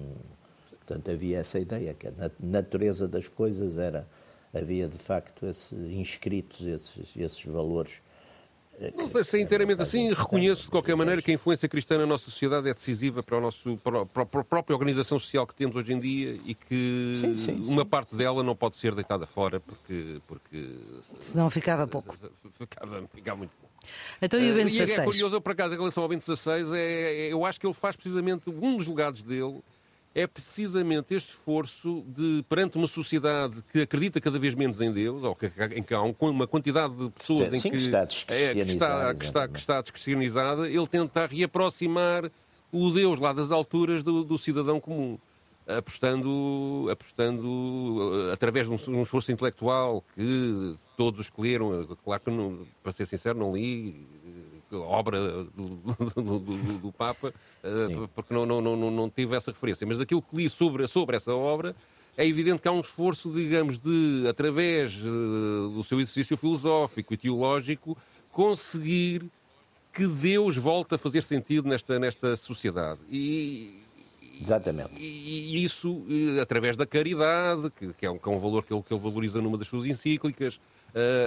portanto, 0.70 1.10
havia 1.10 1.39
essa 1.39 1.60
ideia 1.60 1.94
que 1.94 2.08
a 2.08 2.32
natureza 2.39 3.08
das 3.08 3.27
coisas 3.27 3.77
era, 3.77 4.08
havia 4.53 4.88
de 4.88 4.98
facto 4.98 5.46
esse, 5.46 5.75
inscritos 5.75 6.62
esses, 6.68 7.15
esses 7.18 7.46
valores 7.46 8.01
não 8.96 9.10
sei 9.10 9.24
se 9.24 9.38
é 9.38 9.42
inteiramente 9.42 9.82
assim. 9.82 10.12
Reconheço 10.13 10.63
de 10.63 10.70
qualquer 10.70 10.96
maneira 10.96 11.22
que 11.22 11.32
a 11.32 11.34
influência 11.34 11.70
cristã 11.70 11.98
na 11.98 12.06
nossa 12.06 12.25
sociedade 12.25 12.68
é 12.68 12.74
decisiva 12.74 13.22
para, 13.22 13.38
o 13.38 13.42
nosso, 13.42 13.77
para, 13.77 14.01
a 14.01 14.44
própria 14.44 14.74
organização 14.74 15.20
social 15.20 15.46
que 15.46 15.56
temos 15.56 15.75
hoje 15.75 15.94
em 15.94 16.00
dia 16.00 16.39
e 16.46 16.56
que 16.56 17.18
sim, 17.20 17.38
sim, 17.38 17.63
sim. 17.63 17.72
uma 17.72 17.86
parte 17.86 18.15
dela 18.15 18.44
não 18.44 18.56
pode 18.56 18.75
ser 18.75 18.94
deitada 18.96 19.25
fora 19.25 19.60
porque. 19.60 20.22
porque 20.27 20.75
Senão 21.20 21.50
ficava 21.50 21.88
pouco. 21.88 22.18
Ficava, 22.58 23.03
ficava 23.13 23.38
muito 23.38 23.51
pouco. 23.60 23.74
Então, 24.22 24.39
e 24.39 24.51
o 24.51 24.56
Bento 24.56 24.72
XVI? 24.72 24.86
Uh, 24.86 25.01
é 25.01 25.03
curioso, 25.03 25.42
por 25.42 25.51
acaso, 25.51 25.74
em 25.74 25.77
relação 25.77 26.03
ao 26.03 26.10
Bento 26.10 26.24
XVI, 26.24 26.75
é, 26.75 27.27
é, 27.27 27.34
eu 27.34 27.46
acho 27.46 27.60
que 27.60 27.68
ele 27.68 27.74
faz 27.74 27.96
precisamente 27.96 28.50
um 28.50 28.77
dos 28.77 28.88
legados 28.88 29.22
dele 29.22 29.62
é 30.15 30.27
precisamente 30.27 31.13
este 31.15 31.32
esforço 31.32 32.03
de, 32.08 32.46
perante 32.48 32.77
uma 32.77 32.88
sociedade 32.88 33.63
que 33.72 33.82
acredita 33.82 34.22
cada 34.22 34.38
vez 34.38 34.53
menos 34.53 34.79
em 34.79 34.91
Deus, 34.91 35.24
ou 35.24 35.36
que, 35.36 35.51
em 35.75 35.82
que 35.82 35.93
há 35.93 36.01
uma 36.01 36.46
quantidade 36.46 36.93
de 36.96 37.10
pessoas 37.10 37.50
Sim, 37.50 37.67
em 37.67 37.72
que, 37.72 37.77
está 37.77 38.08
é, 38.27 38.53
que, 38.53 38.62
está, 38.62 39.15
que, 39.15 39.25
está, 39.25 39.48
que 39.48 39.60
está 39.60 39.82
descristianizada, 39.82 40.70
ele 40.70 40.88
tenta 40.88 41.25
reaproximar 41.25 42.29
o 42.72 42.91
Deus 42.91 43.20
lá 43.20 43.34
das 43.34 43.51
alturas 43.51 44.03
do, 44.03 44.24
do 44.24 44.38
cidadão 44.38 44.79
comum. 44.79 45.17
Apostando, 45.65 46.89
apostando 46.91 48.29
através 48.34 48.67
de 48.67 48.91
um, 48.91 49.01
esforço 49.01 49.32
intelectual 49.32 50.03
que 50.13 50.75
todos 50.98 51.29
que 51.29 51.41
leram, 51.41 51.88
claro 52.03 52.22
que, 52.22 52.29
não, 52.29 52.67
para 52.84 52.91
ser 52.91 53.05
sincero, 53.05 53.39
não 53.39 53.55
li, 53.55 54.05
obra 54.77 55.20
do, 55.46 55.70
do, 56.15 56.39
do, 56.39 56.77
do 56.80 56.92
Papa, 56.92 57.34
uh, 57.63 58.08
porque 58.15 58.34
não, 58.34 58.46
não, 58.46 58.62
não, 58.62 58.92
não 58.92 59.10
tive 59.10 59.36
essa 59.36 59.51
referência. 59.51 59.86
Mas 59.86 59.98
daquilo 59.98 60.22
que 60.22 60.36
li 60.36 60.50
sobre, 60.50 60.88
sobre 60.88 61.18
essa 61.18 61.34
obra, 61.34 61.75
é 62.18 62.25
evidente 62.25 62.62
que 62.62 62.68
há 62.68 62.72
um 62.72 62.82
esforço, 62.82 63.32
digamos, 63.32 63.77
de, 63.77 64.25
através 64.30 64.96
uh, 64.98 65.70
do 65.70 65.84
seu 65.84 66.00
exercício 66.00 66.38
filosófico 66.38 67.13
e 67.13 67.18
teológico, 67.18 67.98
conseguir 68.32 69.24
que 69.92 70.08
Deus 70.08 70.58
volte 70.58 70.96
a 70.96 70.98
fazer 70.98 71.24
sentido 71.24 71.68
nesta, 71.68 72.00
nesta 72.00 72.36
sociedade. 72.36 73.00
E, 73.10 73.84
Exatamente. 74.42 74.92
E, 74.98 75.56
e 75.56 75.63
isso 75.63 75.89
uh, 75.92 76.42
através 76.42 76.75
da 76.75 76.86
caridade, 76.86 77.70
que, 77.72 77.94
que, 77.94 78.06
é 78.06 78.12
um, 78.12 78.18
que, 78.18 78.27
é 78.27 78.32
um, 78.32 78.39
valor 78.39 78.63
que 78.63 78.74
ele, 78.74 78.82
que 78.82 78.94
ele 78.94 79.01
valoriza 79.01 79.42
numa 79.42 79.58
das 79.58 79.68
suas 79.68 79.86
encíclicas, 79.86 80.60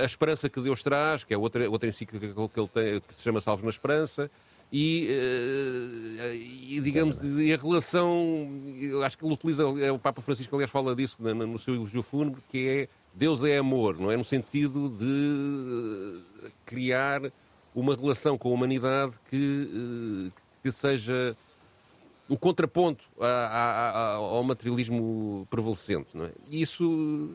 a 0.03 0.05
esperança 0.05 0.49
que 0.49 0.61
Deus 0.61 0.83
traz, 0.83 1.25
que 1.25 1.35
é 1.35 1.39
outra, 1.39 1.69
outra 1.69 1.89
encíclica 1.89 2.29
que 2.29 2.61
ele 2.61 2.69
tem, 2.69 3.01
que 3.01 3.15
se 3.15 3.23
chama 3.23 3.41
Salvos 3.41 3.65
na 3.65 3.71
Esperança, 3.71 4.31
e, 4.73 5.09
uh, 5.11 6.35
e, 6.35 6.81
digamos, 6.81 7.21
e 7.23 7.53
a 7.53 7.57
relação, 7.57 8.49
acho 9.05 9.17
que 9.17 9.25
ele 9.25 9.35
utiliza, 9.35 9.63
é 9.81 9.93
o 9.93 9.99
Papa 9.99 10.21
Francisco, 10.21 10.55
aliás, 10.57 10.71
fala 10.71 10.95
disso 10.95 11.17
no 11.21 11.59
seu 11.59 11.75
elogio 11.75 12.03
fúnebre, 12.03 12.43
que 12.51 12.69
é 12.69 12.89
Deus 13.15 13.45
é 13.45 13.57
amor, 13.59 13.99
não 13.99 14.11
é? 14.11 14.17
No 14.17 14.25
sentido 14.25 14.91
de 14.91 16.21
criar 16.65 17.23
uma 17.75 17.95
relação 17.95 18.37
com 18.37 18.51
a 18.51 18.53
humanidade 18.53 19.15
que, 19.31 20.33
que 20.63 20.73
seja 20.73 21.37
o 22.29 22.37
contraponto 22.37 23.05
a, 23.21 23.27
a, 23.27 23.91
a, 23.91 24.15
ao 24.15 24.43
materialismo 24.43 25.47
prevalecente. 25.49 26.09
Não 26.13 26.25
é? 26.25 26.33
E 26.51 26.61
isso 26.61 27.31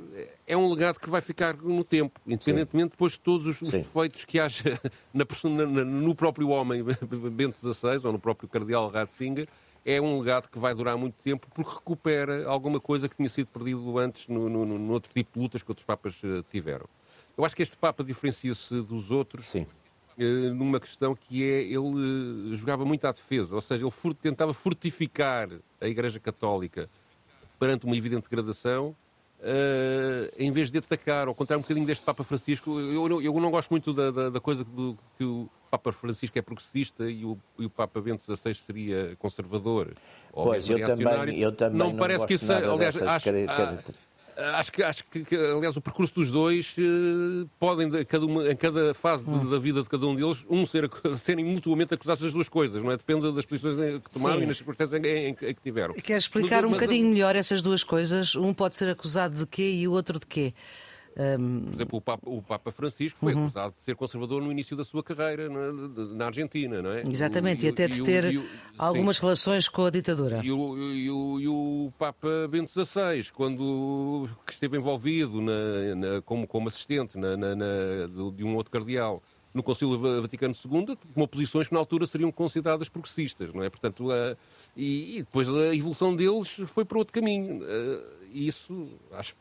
é 0.46 0.56
um 0.58 0.70
legado 0.70 1.00
que 1.00 1.10
vai 1.10 1.22
ficar 1.22 1.56
no 1.56 1.84
tempo, 1.84 2.20
independentemente 2.26 2.90
Sim. 2.90 2.92
depois 2.92 3.14
de 3.14 3.20
todos 3.20 3.48
os, 3.48 3.62
os 3.62 3.72
defeitos 3.72 4.26
que 4.26 4.40
haja 4.40 4.80
na, 5.14 5.26
na, 5.66 5.86
no 5.86 6.16
próprio 6.16 6.50
homem 6.50 6.84
Bento 7.32 7.60
XVI 7.60 8.02
ou 8.04 8.12
no 8.12 8.20
próprio 8.20 8.50
cardeal 8.50 8.90
Ratzinger, 8.90 9.48
é 9.84 10.00
um 10.00 10.20
legado 10.20 10.48
que 10.48 10.60
vai 10.60 10.76
durar 10.76 10.98
muito 10.98 11.16
tempo 11.24 11.48
porque 11.54 11.72
recupera 11.72 12.48
alguma 12.48 12.80
coisa 12.80 13.10
que 13.10 13.16
tinha 13.16 13.30
sido 13.30 13.48
perdido 13.48 13.98
antes 13.98 14.28
no, 14.28 14.48
no, 14.48 14.66
no 14.66 14.94
outro 14.94 15.12
tipo 15.14 15.32
de 15.34 15.40
lutas 15.40 15.64
que 15.64 15.72
outros 15.72 15.86
papas 15.86 16.16
eh, 16.24 16.44
tiveram. 16.52 16.86
Eu 17.36 17.46
acho 17.46 17.56
que 17.56 17.64
este 17.64 17.76
Papa 17.76 18.04
diferencia-se 18.04 18.82
dos 18.82 19.10
outros 19.10 19.48
Sim. 19.48 19.66
Eh, 20.18 20.50
numa 20.50 20.80
questão 20.80 21.15
que 21.15 21.44
é 21.44 21.62
ele 21.62 22.53
eh, 22.53 22.56
jogava 22.56 22.86
muito 22.86 23.06
à 23.06 23.12
defesa, 23.12 23.56
ou 23.56 23.62
seja, 23.62 23.86
ele 23.86 24.13
tentava 24.15 24.53
fortificar 24.53 25.50
a 25.80 25.88
Igreja 25.88 26.20
Católica 26.20 26.89
perante 27.60 27.86
uma 27.86 27.96
evidente 27.96 28.24
degradação, 28.24 28.96
uh, 29.39 30.34
em 30.36 30.51
vez 30.51 30.72
de 30.72 30.80
atacar, 30.80 31.27
ao 31.27 31.36
contrário 31.36 31.60
um 31.60 31.62
bocadinho 31.62 31.86
deste 31.86 32.03
Papa 32.03 32.24
Francisco, 32.24 32.80
eu, 32.80 33.22
eu 33.22 33.39
não 33.39 33.51
gosto 33.51 33.70
muito 33.70 33.94
da, 33.94 34.10
da, 34.10 34.30
da 34.32 34.39
coisa 34.39 34.63
do, 34.63 34.98
que 35.15 35.24
o 35.24 35.48
Papa 35.70 35.91
Francisco 35.91 36.38
é 36.39 36.41
progressista 36.41 37.10
e 37.10 37.24
o, 37.24 37.38
e 37.60 37.65
o 37.65 37.70
Papa 37.70 38.01
Bento 38.01 38.36
XVI 38.36 38.56
seria 38.56 39.15
conservador. 39.20 39.94
Pois, 40.34 40.68
eu 40.68 40.86
também, 40.86 41.39
eu 41.39 41.51
também 41.51 41.77
não, 41.77 41.91
não 41.91 41.98
parece 41.98 42.25
que 42.25 42.34
isso, 42.34 42.51
aliás, 42.51 43.00
acho, 43.00 43.30
Acho 44.36 44.72
que, 44.72 44.84
acho 44.84 45.04
que, 45.06 45.36
aliás, 45.36 45.76
o 45.76 45.82
percurso 45.82 46.14
dos 46.14 46.32
dois 46.32 46.76
uh, 46.78 47.50
podem, 47.60 47.90
cada 48.06 48.26
uma, 48.26 48.52
em 48.52 48.56
cada 48.56 48.94
fase 48.94 49.24
hum. 49.28 49.40
de, 49.40 49.52
da 49.52 49.60
vida 49.60 49.84
de 49.84 49.90
cada 49.90 50.06
um 50.08 50.16
deles, 50.16 50.38
um 50.50 50.66
ser, 50.66 50.90
serem 51.22 51.46
mutuamente 51.46 51.94
acusados 51.94 52.24
das 52.24 52.34
duas 52.34 52.50
coisas, 52.50 52.82
não 52.82 52.92
é? 52.92 52.98
Depende 52.98 53.32
das 53.32 53.46
posições 53.46 53.76
que 54.02 54.10
tomaram 54.12 54.38
Sim. 54.38 54.44
e 54.44 54.48
nas 54.48 54.58
circunstâncias 54.58 55.04
em, 55.04 55.08
em, 55.08 55.28
em, 55.30 55.34
que 55.36 55.62
tiveram. 55.62 55.94
Quer 55.96 56.18
explicar 56.18 56.58
mas, 56.58 56.66
um 56.66 56.70
mas, 56.70 56.80
bocadinho 56.80 57.06
mas, 57.06 57.14
melhor 57.14 57.36
essas 57.36 57.62
duas 57.62 57.84
coisas? 57.84 58.36
Um 58.36 58.54
pode 58.54 58.78
ser 58.78 58.90
acusado 58.90 59.36
de 59.36 59.46
quê 59.46 59.72
e 59.72 59.88
o 59.88 59.92
outro 59.92 60.20
de 60.20 60.26
quê? 60.26 60.54
Um... 61.18 61.62
Por 61.65 61.75
exemplo, 61.75 61.98
o 61.98 62.01
Papa, 62.01 62.30
o 62.30 62.41
Papa 62.41 62.72
Francisco 62.72 63.20
foi 63.20 63.34
uhum. 63.34 63.46
acusado 63.46 63.75
de 63.75 63.82
ser 63.82 63.96
conservador 63.96 64.41
no 64.41 64.51
início 64.51 64.77
da 64.77 64.84
sua 64.84 65.03
carreira 65.03 65.50
na, 65.50 65.72
na 66.15 66.25
Argentina, 66.25 66.82
não 66.82 66.91
é? 66.91 67.01
Exatamente, 67.01 67.65
o, 67.65 67.68
e, 67.68 67.70
até 67.70 67.88
de 67.88 68.01
ter 68.01 68.38
o, 68.38 68.46
algumas 68.77 69.18
sim. 69.18 69.24
relações 69.24 69.68
com 69.68 69.86
a 69.86 69.89
ditadura. 69.89 70.41
E 70.44 70.51
o, 70.51 70.77
e 70.94 71.12
o, 71.12 71.39
e 71.39 71.48
o 71.48 71.94
Papa 71.98 72.30
Bento 72.50 72.72
XVI, 72.72 73.30
quando 73.34 74.30
esteve 74.50 74.77
envolvido 74.77 75.41
na, 75.41 75.96
na, 75.96 76.22
como, 76.22 76.48
como 76.48 76.68
assistente 76.68 77.18
na, 77.18 77.36
de 78.36 78.44
um 78.44 78.56
outro 78.56 78.72
cardeal 78.72 79.22
no 79.53 79.62
Concílio 79.62 80.00
Vaticano 80.22 80.56
II, 80.56 80.98
com 81.13 81.27
posições 81.27 81.68
que 81.68 81.74
na 81.74 81.80
altura 81.80 82.08
seriam 82.08 82.32
consideradas 82.32 82.88
progressistas, 82.88 83.53
não 83.53 83.62
é? 83.62 83.70
Portanto, 83.70 84.10
a, 84.10 84.38
e, 84.77 85.18
e, 85.18 85.24
depois 85.24 85.50
a 85.50 85.75
evolução 85.75 86.15
deles 86.15 86.62
foi 86.68 86.86
para 86.86 86.98
outro 86.98 87.13
caminho. 87.13 87.62
E 88.32 88.48
isso 88.48 88.88
acho 89.12 89.36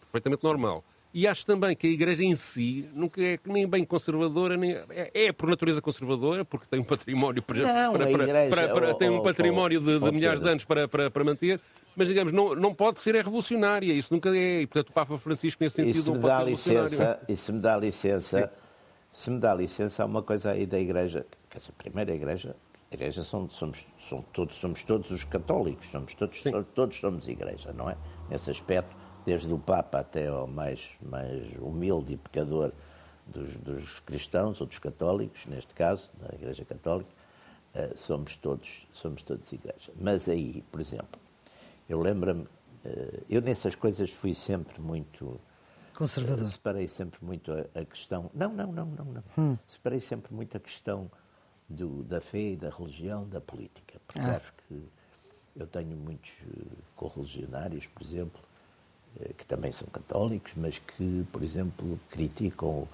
perfeitamente 0.00 0.44
normal. 0.44 0.84
E 1.12 1.26
acho 1.26 1.44
também 1.44 1.74
que 1.74 1.88
a 1.88 1.90
Igreja 1.90 2.22
em 2.22 2.36
si 2.36 2.88
nunca 2.94 3.20
é 3.20 3.38
nem 3.44 3.66
bem 3.66 3.84
conservadora, 3.84 4.56
nem 4.56 4.76
é, 4.90 5.10
é 5.12 5.32
por 5.32 5.48
natureza 5.48 5.82
conservadora, 5.82 6.44
porque 6.44 6.66
tem 6.70 6.78
um 6.78 6.84
património 6.84 7.42
para, 7.42 7.58
não, 7.58 7.92
para, 7.94 8.06
para, 8.06 8.48
para, 8.48 8.68
para 8.68 8.94
tem 8.94 9.10
um 9.10 9.20
património 9.20 9.80
de, 9.80 9.98
de 9.98 10.12
milhares 10.12 10.40
de 10.40 10.48
anos 10.48 10.64
para, 10.64 10.86
para, 10.86 11.10
para 11.10 11.24
manter, 11.24 11.60
mas 11.96 12.06
digamos, 12.06 12.32
não, 12.32 12.54
não 12.54 12.72
pode 12.72 13.00
ser 13.00 13.16
é 13.16 13.22
revolucionária, 13.22 13.92
isso 13.92 14.14
nunca 14.14 14.28
é, 14.30 14.62
e 14.62 14.66
portanto 14.68 14.90
o 14.90 14.92
Papa 14.92 15.18
Francisco 15.18 15.64
nesse 15.64 15.76
sentido 15.76 15.98
isso 15.98 16.14
não 16.14 16.20
pode 16.20 16.56
ser 16.56 16.80
licença, 16.80 17.20
E 17.28 17.34
se 17.34 17.52
me 17.52 17.60
dá 17.60 17.76
licença, 17.76 18.52
se 19.10 19.30
me 19.30 19.40
dá 19.40 19.52
licença, 19.52 20.04
há 20.04 20.06
uma 20.06 20.22
coisa 20.22 20.52
aí 20.52 20.64
da 20.64 20.78
Igreja, 20.78 21.26
que 21.48 21.56
essa 21.56 21.72
primeira 21.72 22.14
Igreja, 22.14 22.54
a 22.88 22.94
Igreja 22.94 23.24
somos, 23.24 23.54
somos, 23.54 23.84
todos, 24.32 24.54
somos 24.54 24.84
todos 24.84 25.10
os 25.10 25.24
católicos, 25.24 25.88
somos 25.90 26.14
todos, 26.14 26.40
todos 26.72 26.96
somos 26.96 27.26
Igreja, 27.26 27.72
não 27.72 27.90
é? 27.90 27.96
Nesse 28.30 28.48
aspecto 28.52 28.99
desde 29.24 29.52
o 29.52 29.58
Papa 29.58 30.00
até 30.00 30.28
ao 30.28 30.46
mais, 30.46 30.88
mais 31.00 31.46
humilde 31.58 32.14
e 32.14 32.16
pecador 32.16 32.72
dos, 33.26 33.54
dos 33.56 34.00
cristãos 34.00 34.60
ou 34.60 34.66
dos 34.66 34.78
católicos, 34.78 35.46
neste 35.46 35.74
caso, 35.74 36.10
da 36.18 36.34
Igreja 36.34 36.64
Católica, 36.64 37.10
uh, 37.74 37.96
somos, 37.96 38.36
todos, 38.36 38.86
somos 38.92 39.22
todos 39.22 39.52
Igreja. 39.52 39.92
Mas 39.98 40.28
aí, 40.28 40.62
por 40.70 40.80
exemplo, 40.80 41.20
eu 41.88 42.00
lembro-me, 42.00 42.42
uh, 42.42 43.24
eu 43.28 43.40
nessas 43.40 43.74
coisas 43.74 44.10
fui 44.10 44.34
sempre 44.34 44.80
muito. 44.80 45.40
Conservador. 45.96 46.44
Uh, 46.44 46.48
separei 46.48 46.88
sempre 46.88 47.24
muito 47.24 47.52
a, 47.52 47.80
a, 47.80 47.84
questão. 47.84 48.30
Não, 48.34 48.52
não, 48.52 48.72
não, 48.72 48.86
não. 48.86 49.04
não. 49.04 49.24
Hum. 49.38 49.58
Separei 49.66 50.00
sempre 50.00 50.32
muito 50.34 50.56
a 50.56 50.60
questão 50.60 51.10
do, 51.68 52.02
da 52.02 52.20
fé, 52.20 52.56
da 52.56 52.70
religião, 52.70 53.28
da 53.28 53.40
política. 53.40 54.00
Porque 54.06 54.20
ah. 54.20 54.36
acho 54.36 54.52
que 54.66 54.82
eu 55.56 55.66
tenho 55.66 55.96
muitos 55.96 56.32
correligionários, 56.96 57.86
por 57.86 58.02
exemplo, 58.02 58.40
que 59.36 59.46
também 59.46 59.72
são 59.72 59.88
católicos, 59.88 60.52
mas 60.56 60.78
que, 60.78 61.26
por 61.32 61.42
exemplo, 61.42 61.98
criticam 62.10 62.86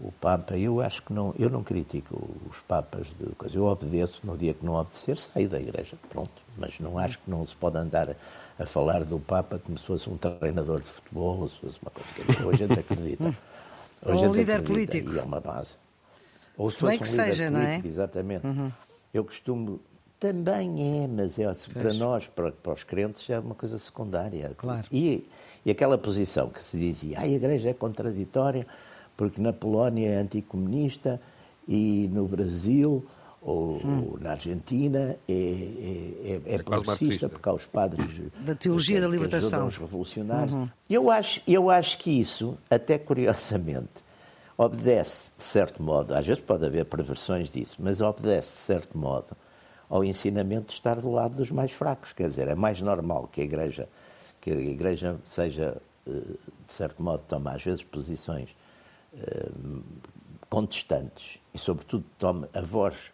o 0.00 0.10
Papa, 0.12 0.56
eu 0.56 0.80
acho 0.80 1.02
que 1.02 1.12
não, 1.12 1.34
eu 1.38 1.50
não 1.50 1.62
critico 1.62 2.30
os 2.50 2.58
Papas 2.60 3.08
de 3.18 3.26
coisa. 3.36 3.56
Eu 3.56 3.66
obedeço, 3.66 4.20
no 4.24 4.36
dia 4.36 4.54
que 4.54 4.64
não 4.64 4.74
obedecer, 4.74 5.18
saio 5.18 5.48
da 5.48 5.60
Igreja, 5.60 5.96
pronto. 6.08 6.30
Mas 6.56 6.80
não 6.80 6.98
acho 6.98 7.18
que 7.18 7.30
não 7.30 7.44
se 7.44 7.54
pode 7.54 7.76
andar 7.76 8.10
a, 8.10 8.14
a 8.58 8.66
falar 8.66 9.04
do 9.04 9.18
Papa 9.18 9.58
como 9.58 9.76
se 9.76 9.84
fosse 9.84 10.08
um 10.08 10.16
treinador 10.16 10.80
de 10.80 10.86
futebol, 10.86 11.40
ou 11.40 11.48
se 11.48 11.56
fosse 11.56 11.78
uma 11.82 11.90
coisa 11.90 12.34
que 12.34 12.42
hoje 12.42 12.64
a 12.64 12.66
gente 12.66 12.80
acredita. 12.80 13.34
Hoje 14.02 14.24
ou 14.24 14.30
um 14.30 14.34
líder 14.34 14.60
acredita, 14.60 14.72
político. 14.72 15.12
E 15.12 15.18
é 15.18 15.22
uma 15.22 15.40
base. 15.40 15.74
Ou 16.56 16.70
se, 16.70 16.76
se 16.76 16.80
fosse 16.80 16.94
um 16.94 16.98
que 17.00 17.04
líder 17.04 17.24
seja, 17.26 17.50
político, 17.50 17.52
não 17.52 17.60
é? 17.60 17.82
Exatamente. 17.84 18.46
Uhum. 18.46 18.72
Eu 19.12 19.24
costumo 19.24 19.80
também 20.20 21.02
é, 21.02 21.08
mas 21.08 21.38
é, 21.38 21.50
para 21.72 21.94
nós, 21.94 22.26
para, 22.26 22.52
para, 22.52 22.74
os 22.74 22.84
crentes, 22.84 23.28
é 23.30 23.38
uma 23.38 23.54
coisa 23.54 23.78
secundária. 23.78 24.52
Claro. 24.56 24.86
E, 24.92 25.26
e 25.64 25.70
aquela 25.70 25.96
posição 25.96 26.50
que 26.50 26.62
se 26.62 26.78
dizia, 26.78 27.18
ah, 27.18 27.22
a 27.22 27.28
Igreja 27.28 27.70
é 27.70 27.72
contraditória, 27.72 28.66
porque 29.16 29.40
na 29.40 29.52
Polónia 29.52 30.10
é 30.10 30.16
anticomunista 30.18 31.18
e 31.66 32.08
no 32.12 32.28
Brasil 32.28 33.02
ou, 33.40 33.76
hum. 33.78 34.18
na 34.20 34.32
Argentina 34.32 35.16
é, 35.26 35.32
é, 35.32 36.40
é, 36.46 36.54
é 36.54 36.62
progressista, 36.62 37.26
porque 37.26 37.48
há 37.48 37.54
os 37.54 37.64
padres 37.64 38.06
da 38.44 38.54
teologia 38.54 38.96
que, 38.96 39.00
da 39.00 39.08
libertação, 39.08 39.66
os 39.66 39.78
revolucionários. 39.78 40.52
Uhum. 40.52 40.68
Eu, 40.88 41.10
acho, 41.10 41.40
eu 41.48 41.70
acho 41.70 41.96
que 41.96 42.10
isso, 42.10 42.58
até 42.68 42.98
curiosamente, 42.98 43.88
obedece, 44.58 45.32
de 45.38 45.44
certo 45.44 45.82
modo, 45.82 46.14
às 46.14 46.26
vezes 46.26 46.42
pode 46.42 46.66
haver 46.66 46.84
perversões 46.84 47.48
disso, 47.48 47.76
mas 47.78 48.02
obedece, 48.02 48.56
de 48.56 48.60
certo 48.60 48.98
modo, 48.98 49.34
ao 49.90 50.04
ensinamento 50.04 50.68
de 50.68 50.74
estar 50.74 51.00
do 51.00 51.10
lado 51.10 51.36
dos 51.36 51.50
mais 51.50 51.72
fracos. 51.72 52.12
Quer 52.12 52.28
dizer, 52.28 52.46
é 52.46 52.54
mais 52.54 52.80
normal 52.80 53.28
que 53.30 53.40
a 53.40 53.44
Igreja, 53.44 53.88
que 54.40 54.50
a 54.52 54.54
Igreja 54.54 55.18
seja, 55.24 55.82
eh, 56.06 56.10
de 56.10 56.72
certo 56.72 57.02
modo, 57.02 57.24
toma 57.26 57.52
às 57.52 57.62
vezes 57.62 57.82
posições 57.82 58.54
eh, 59.12 59.50
contextantes 60.48 61.38
e, 61.52 61.58
sobretudo, 61.58 62.04
tome 62.16 62.48
a 62.54 62.60
voz 62.60 63.10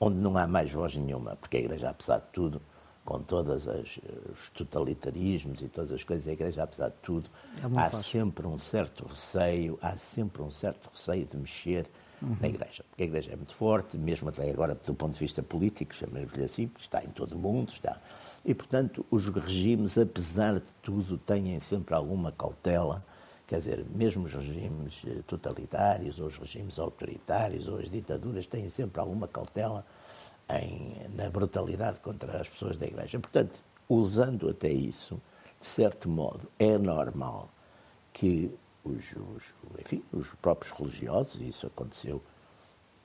onde 0.00 0.16
não 0.16 0.36
há 0.36 0.48
mais 0.48 0.70
voz 0.72 0.96
nenhuma, 0.96 1.36
porque 1.36 1.58
a 1.58 1.60
Igreja, 1.60 1.90
apesar 1.90 2.18
de 2.18 2.26
tudo, 2.32 2.60
com 3.04 3.22
todos 3.22 3.66
os 3.66 4.50
totalitarismos 4.54 5.62
e 5.62 5.68
todas 5.68 5.92
as 5.92 6.02
coisas, 6.02 6.26
a 6.26 6.32
Igreja, 6.32 6.64
apesar 6.64 6.88
de 6.88 6.96
tudo, 7.02 7.30
é 7.62 7.78
há 7.78 7.88
voz. 7.88 8.04
sempre 8.06 8.46
um 8.46 8.58
certo 8.58 9.06
receio, 9.06 9.78
há 9.80 9.96
sempre 9.96 10.42
um 10.42 10.50
certo 10.50 10.90
receio 10.92 11.24
de 11.24 11.36
mexer 11.36 11.86
uhum. 12.22 12.36
na 12.40 12.48
Igreja. 12.48 12.84
Porque 12.88 13.02
a 13.02 13.06
Igreja 13.06 13.32
é 13.32 13.36
muito 13.36 13.54
forte, 13.54 13.96
mesmo 13.96 14.28
até 14.28 14.48
agora 14.50 14.74
do 14.74 14.94
ponto 14.94 15.12
de 15.12 15.18
vista 15.18 15.42
político, 15.42 15.94
chamemos-lhe 15.94 16.44
assim, 16.44 16.70
está 16.78 17.02
em 17.04 17.08
todo 17.08 17.32
o 17.32 17.38
mundo, 17.38 17.70
está. 17.70 18.00
E, 18.44 18.54
portanto, 18.54 19.04
os 19.10 19.28
regimes, 19.28 19.96
apesar 19.96 20.54
de 20.54 20.72
tudo, 20.82 21.16
têm 21.18 21.58
sempre 21.60 21.94
alguma 21.94 22.30
cautela 22.30 23.02
Quer 23.46 23.58
dizer, 23.58 23.84
mesmo 23.94 24.24
os 24.24 24.32
regimes 24.32 25.02
eh, 25.06 25.20
totalitários, 25.26 26.18
ou 26.18 26.28
os 26.28 26.36
regimes 26.36 26.78
autoritários, 26.78 27.68
ou 27.68 27.78
as 27.78 27.90
ditaduras, 27.90 28.46
têm 28.46 28.70
sempre 28.70 29.00
alguma 29.00 29.28
cautela 29.28 29.84
em, 30.48 30.96
na 31.14 31.28
brutalidade 31.28 32.00
contra 32.00 32.40
as 32.40 32.48
pessoas 32.48 32.78
da 32.78 32.86
Igreja. 32.86 33.18
Portanto, 33.20 33.60
usando 33.88 34.48
até 34.48 34.70
isso, 34.70 35.20
de 35.60 35.66
certo 35.66 36.08
modo, 36.08 36.48
é 36.58 36.78
normal 36.78 37.50
que 38.14 38.50
os, 38.84 39.12
os, 39.12 39.42
enfim, 39.80 40.02
os 40.12 40.28
próprios 40.40 40.72
religiosos, 40.78 41.40
e 41.40 41.48
isso 41.48 41.66
aconteceu, 41.66 42.22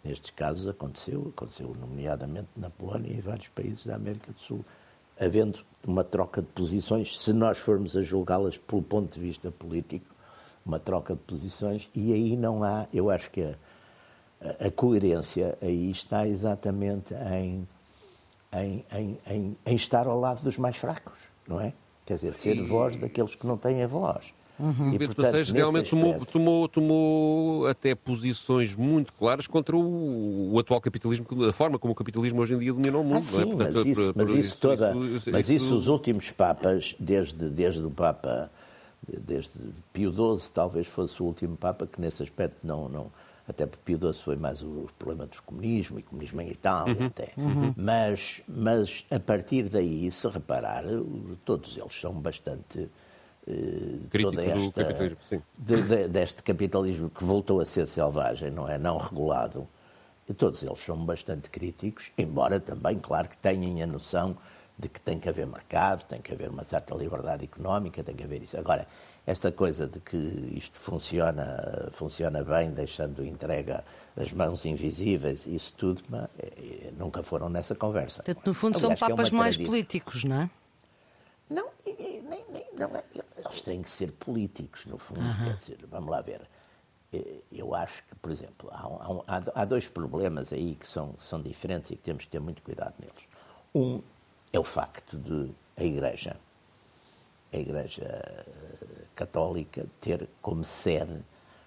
nestes 0.03 0.31
casos 0.31 0.67
aconteceu, 0.67 1.31
aconteceu 1.36 1.75
nomeadamente 1.79 2.50
na 2.55 2.69
Polónia 2.69 3.12
e 3.12 3.17
em 3.17 3.21
vários 3.21 3.48
países 3.48 3.86
da 3.86 3.95
América 3.95 4.31
do 4.31 4.39
Sul, 4.39 4.63
havendo 5.19 5.59
uma 5.86 6.03
troca 6.03 6.41
de 6.41 6.48
posições, 6.50 7.19
se 7.19 7.33
nós 7.33 7.57
formos 7.57 7.95
a 7.95 8.01
julgá-las 8.01 8.57
pelo 8.57 8.81
ponto 8.81 9.13
de 9.13 9.19
vista 9.19 9.51
político, 9.51 10.05
uma 10.65 10.79
troca 10.79 11.15
de 11.15 11.21
posições 11.21 11.89
e 11.95 12.13
aí 12.13 12.38
não 12.38 12.63
há, 12.63 12.88
eu 12.93 13.09
acho 13.09 13.29
que 13.31 13.41
a, 13.41 13.55
a 14.67 14.71
coerência 14.71 15.57
aí 15.62 15.89
está 15.89 16.27
exatamente 16.27 17.13
em, 17.13 17.67
em, 18.53 18.86
em, 19.27 19.57
em, 19.65 19.75
estar 19.75 20.07
ao 20.07 20.19
lado 20.19 20.41
dos 20.41 20.57
mais 20.57 20.77
fracos, 20.77 21.17
não 21.48 21.59
é? 21.59 21.74
Quer 22.05 22.15
dizer, 22.15 22.33
ser 22.33 22.65
voz 22.65 22.98
daqueles 22.98 23.36
que 23.36 23.45
não 23.45 23.57
têm 23.57 23.83
a 23.83 23.87
voz. 23.87 24.33
Uhum. 24.59 24.93
E, 24.93 25.00
portanto, 25.00 25.45
XVI 25.45 25.53
realmente 25.53 25.89
tomou, 25.89 26.25
tomou, 26.25 26.67
tomou 26.67 27.67
até 27.67 27.95
posições 27.95 28.75
muito 28.75 29.13
claras 29.13 29.48
contra 29.48 29.75
o, 29.75 30.53
o, 30.53 30.59
atual 30.59 30.81
capitalismo, 30.81 31.25
a 31.48 31.53
forma 31.53 31.79
como 31.79 31.93
o 31.93 31.95
capitalismo 31.95 32.41
hoje 32.41 32.53
em 32.53 32.59
dia 32.59 32.74
domina 32.74 32.98
o 32.98 33.03
mundo. 33.03 33.19
Ah, 33.19 33.22
sim, 33.22 33.41
é? 33.41 33.45
portanto, 33.45 33.75
mas, 33.75 33.85
isso, 33.85 34.13
mas 34.15 34.29
isso, 34.31 34.57
toda, 34.57 34.95
isso, 34.95 35.31
mas 35.31 35.50
isso, 35.50 35.75
os 35.75 35.87
últimos 35.87 36.29
papas, 36.31 36.95
desde, 37.00 37.50
desde 37.50 37.83
o 37.83 37.89
Papa 37.89 38.51
desde 39.07 39.51
Pio 39.93 40.11
XII 40.11 40.51
talvez 40.53 40.85
fosse 40.87 41.22
o 41.22 41.25
último 41.25 41.55
Papa 41.55 41.87
que 41.87 42.00
nesse 42.00 42.22
aspecto 42.22 42.57
não, 42.63 42.89
não 42.89 43.11
até 43.48 43.65
porque 43.65 43.81
Pio 43.83 44.13
XII 44.13 44.24
foi 44.24 44.35
mais 44.35 44.61
o 44.61 44.87
problema 45.00 45.25
do 45.25 45.41
comunismo 45.41 45.98
e 45.98 46.03
comunismo 46.03 46.39
em 46.39 46.51
Itália 46.51 46.95
uhum. 47.00 47.07
até. 47.07 47.31
Uhum. 47.35 47.74
Mas, 47.75 48.43
mas 48.48 49.05
a 49.09 49.19
partir 49.19 49.63
daí, 49.63 50.09
se 50.11 50.27
reparar, 50.27 50.83
todos 51.43 51.75
eles 51.75 52.00
são 52.00 52.13
bastante 52.13 52.87
Crítico 54.09 54.40
esta, 54.40 54.55
do 54.59 54.72
capitalismo, 54.72 55.18
sim. 55.27 55.42
De, 55.57 55.81
de, 55.81 56.07
deste 56.07 56.44
capitalismo 56.44 57.09
que 57.09 57.24
voltou 57.24 57.59
a 57.59 57.66
ser 57.66 57.88
selvagem, 57.88 58.51
não 58.51 58.68
é? 58.68 58.77
Não 58.77 58.98
regulado. 58.98 59.68
E 60.27 60.33
todos 60.33 60.62
eles 60.62 60.79
são 60.79 60.96
bastante 60.98 61.50
críticos, 61.50 62.12
embora 62.18 62.59
também, 62.59 63.00
claro, 63.00 63.27
que 63.27 63.38
tenham 63.38 63.83
a 63.83 63.88
noção 63.88 64.38
de 64.77 64.88
que 64.88 65.01
tem 65.01 65.20
que 65.20 65.27
haver 65.27 65.48
mercado, 65.48 66.05
tem 66.05 66.22
que 66.22 66.31
haver 66.31 66.50
uma 66.50 66.64
certa 66.64 66.96
liberdade 66.96 67.44
económica, 67.44 68.03
tem 68.03 68.16
que 68.16 68.24
haver 68.24 68.44
isso. 68.44 68.57
Agora, 68.57 68.88
esta 69.25 69.51
coisa 69.51 69.85
de 69.85 70.00
que 70.00 70.18
isto 70.55 70.79
funciona, 70.79 71.90
funciona 71.92 72.44
bem, 72.44 72.72
deixando 72.72 73.25
entrega 73.25 73.83
as 74.16 74.31
mãos 74.31 74.66
invisíveis, 74.66 75.46
isso 75.46 75.74
tudo, 75.77 76.01
mas, 76.09 76.27
é, 76.40 76.92
nunca 76.98 77.22
foram 77.22 77.50
nessa 77.50 77.75
conversa. 77.75 78.24
Portanto, 78.24 78.48
no 78.48 78.53
fundo, 78.53 78.77
Aliás, 78.77 79.00
são 79.00 79.07
é 79.07 79.09
papas 79.09 79.29
é 79.29 79.31
mais 79.31 79.57
políticos, 79.57 80.24
não 80.24 80.44
é? 80.44 80.50
Não, 81.50 81.70
nem, 81.85 82.46
nem, 82.50 82.66
não 82.77 82.96
é. 82.96 83.03
eles 83.38 83.62
têm 83.62 83.81
que 83.81 83.90
ser 83.90 84.12
políticos, 84.12 84.85
no 84.85 84.98
fundo. 84.98 85.22
Uhum. 85.22 85.46
Quer 85.46 85.55
dizer, 85.55 85.79
vamos 85.90 86.09
lá 86.09 86.22
ver. 86.22 86.42
Eu 87.51 87.74
acho 87.74 88.03
que, 88.03 88.16
por 88.16 88.31
exemplo, 88.31 88.70
há, 88.72 89.35
há, 89.35 89.62
há 89.62 89.66
dois 89.66 89.88
problemas 89.88 90.53
aí 90.53 90.75
que 90.75 90.88
são, 90.88 91.16
são 91.18 91.42
diferentes 91.42 91.90
e 91.90 91.96
que 91.96 92.03
temos 92.03 92.25
que 92.25 92.29
ter 92.29 92.40
muito 92.40 92.62
cuidado 92.62 92.94
neles. 93.00 93.24
Um 93.74 94.01
é 94.53 94.59
o 94.59 94.64
facto 94.64 95.18
de 95.18 95.51
a 95.75 95.83
Igreja, 95.83 96.35
a 97.53 97.57
Igreja 97.57 98.03
eh, 98.05 98.46
Católica, 99.16 99.85
ter 100.01 100.27
como 100.42 100.64
sede 100.64 101.24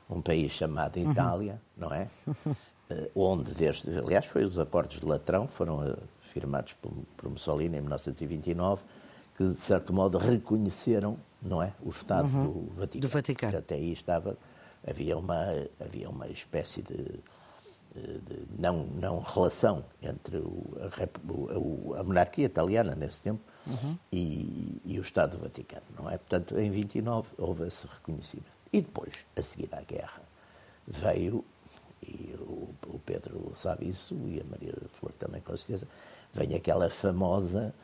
um 0.08 0.20
país 0.20 0.52
chamado 0.52 0.98
uhum. 0.98 1.10
Itália, 1.10 1.52
uhum. 1.76 1.88
não 1.88 1.94
é? 1.94 2.08
Uh, 2.26 3.10
onde, 3.14 3.52
desde, 3.54 3.98
aliás, 3.98 4.26
foi 4.26 4.44
os 4.44 4.58
acordos 4.58 5.00
de 5.00 5.06
Latrão, 5.06 5.48
foram 5.48 5.96
firmados 6.32 6.72
por, 6.74 6.92
por, 7.16 7.30
Mussolini 7.30 7.76
em 7.76 7.80
1929, 7.80 8.82
que 9.36 9.44
de 9.44 9.60
certo 9.60 9.92
modo 9.92 10.18
reconheceram, 10.18 11.18
não 11.40 11.62
é, 11.62 11.72
o 11.82 11.90
Estado 11.90 12.28
uhum. 12.28 12.44
do 12.44 12.74
Vaticano. 12.74 13.00
Do 13.00 13.08
Vaticano. 13.08 13.58
Até 13.58 13.74
aí 13.74 13.92
estava, 13.92 14.36
havia 14.86 15.16
uma, 15.16 15.46
havia 15.80 16.08
uma 16.08 16.28
espécie 16.28 16.82
de 16.82 17.20
de 17.94 18.46
não, 18.58 18.86
não 18.86 19.20
relação 19.20 19.84
entre 20.00 20.38
o, 20.38 20.64
a, 20.80 22.00
a, 22.00 22.02
monarquia 22.02 22.46
italiana 22.46 22.94
nesse 22.94 23.20
tempo 23.20 23.40
uhum. 23.66 23.98
e, 24.10 24.80
e, 24.84 24.98
o 24.98 25.02
Estado 25.02 25.36
do 25.36 25.42
Vaticano, 25.42 25.84
não 25.96 26.08
é? 26.08 26.16
Portanto, 26.16 26.58
em 26.58 26.70
29 26.70 27.28
houve 27.36 27.66
esse 27.66 27.86
reconhecimento. 27.86 28.50
E 28.72 28.80
depois, 28.80 29.26
a 29.36 29.42
seguir 29.42 29.68
à 29.72 29.82
guerra, 29.82 30.22
veio, 30.86 31.44
e 32.02 32.34
o, 32.38 32.70
o 32.86 32.98
Pedro 33.04 33.52
sabe 33.54 33.88
isso, 33.88 34.14
e 34.26 34.40
a 34.40 34.44
Maria 34.44 34.74
Flor 34.94 35.12
também 35.18 35.42
com 35.42 35.54
certeza, 35.56 35.86
vem 36.32 36.54
aquela 36.54 36.88
famosa, 36.88 37.74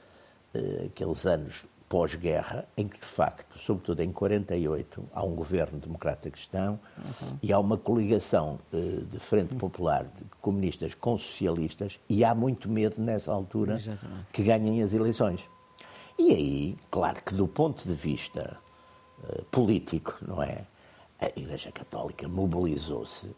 aqueles 0.87 1.27
anos 1.27 1.65
pós-guerra, 1.89 2.67
em 2.77 2.87
que, 2.87 2.99
de 2.99 3.07
facto, 3.07 3.59
sobretudo 3.59 4.03
em 4.03 4.13
48, 4.13 5.05
há 5.13 5.25
um 5.25 5.35
governo 5.35 5.79
democrata 5.79 6.31
cristão 6.31 6.79
uhum. 6.99 7.39
e 7.43 7.53
há 7.53 7.59
uma 7.59 7.79
coligação 7.79 8.59
uh, 8.73 9.05
de 9.07 9.19
Frente 9.19 9.55
Popular 9.55 10.05
de 10.05 10.25
comunistas 10.41 10.95
com 10.95 11.17
socialistas 11.17 11.99
e 12.09 12.25
há 12.25 12.35
muito 12.35 12.69
medo, 12.69 13.01
nessa 13.01 13.33
altura, 13.33 13.77
Exatamente. 13.77 14.27
que 14.33 14.43
ganhem 14.43 14.83
as 14.83 14.93
eleições. 14.93 15.41
E 16.19 16.33
aí, 16.33 16.79
claro 16.91 17.23
que 17.23 17.35
do 17.35 17.49
ponto 17.49 17.89
de 17.89 17.95
vista 17.95 18.59
uh, 19.23 19.45
político, 19.45 20.15
não 20.27 20.43
é? 20.43 20.67
A 21.21 21.27
Igreja 21.35 21.73
Católica 21.73 22.29
mobilizou-se 22.29 23.31